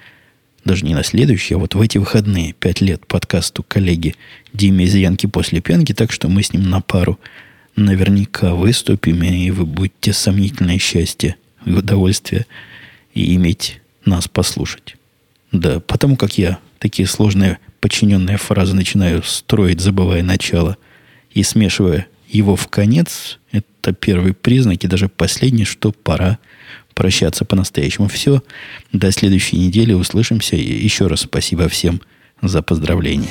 даже 0.64 0.84
не 0.84 0.94
на 0.94 1.04
следующий, 1.04 1.54
а 1.54 1.58
вот 1.58 1.74
в 1.74 1.80
эти 1.80 1.98
выходные, 1.98 2.52
пять 2.52 2.80
лет 2.80 3.06
подкасту 3.06 3.62
коллеги 3.62 4.14
Диме 4.52 4.84
из 4.86 4.94
Янки 4.94 5.26
после 5.26 5.60
пьянки, 5.60 5.92
так 5.92 6.12
что 6.12 6.28
мы 6.28 6.42
с 6.42 6.52
ним 6.52 6.68
на 6.70 6.80
пару 6.80 7.18
наверняка 7.76 8.54
выступим, 8.54 9.22
и 9.22 9.50
вы 9.50 9.66
будете 9.66 10.12
сомнительное 10.12 10.78
счастье 10.78 11.36
и 11.64 11.72
удовольствие 11.72 12.46
и 13.14 13.34
иметь 13.34 13.80
нас 14.04 14.28
послушать. 14.28 14.96
Да, 15.52 15.80
потому 15.80 16.16
как 16.16 16.38
я 16.38 16.58
такие 16.78 17.06
сложные 17.06 17.58
подчиненные 17.80 18.38
фразы 18.38 18.74
начинаю 18.74 19.22
строить, 19.22 19.80
забывая 19.80 20.22
начало 20.22 20.76
и 21.32 21.42
смешивая 21.42 22.06
его 22.28 22.56
в 22.56 22.68
конец, 22.68 23.38
это 23.52 23.92
первый 23.92 24.32
признак 24.32 24.82
и 24.82 24.88
даже 24.88 25.08
последний, 25.08 25.64
что 25.64 25.92
пора 25.92 26.38
прощаться 26.94 27.44
по-настоящему. 27.44 28.08
Все. 28.08 28.42
До 28.92 29.10
следующей 29.12 29.58
недели 29.58 29.92
услышимся. 29.92 30.56
И 30.56 30.84
еще 30.84 31.06
раз 31.06 31.20
спасибо 31.20 31.68
всем 31.68 32.00
за 32.42 32.62
поздравления. 32.62 33.30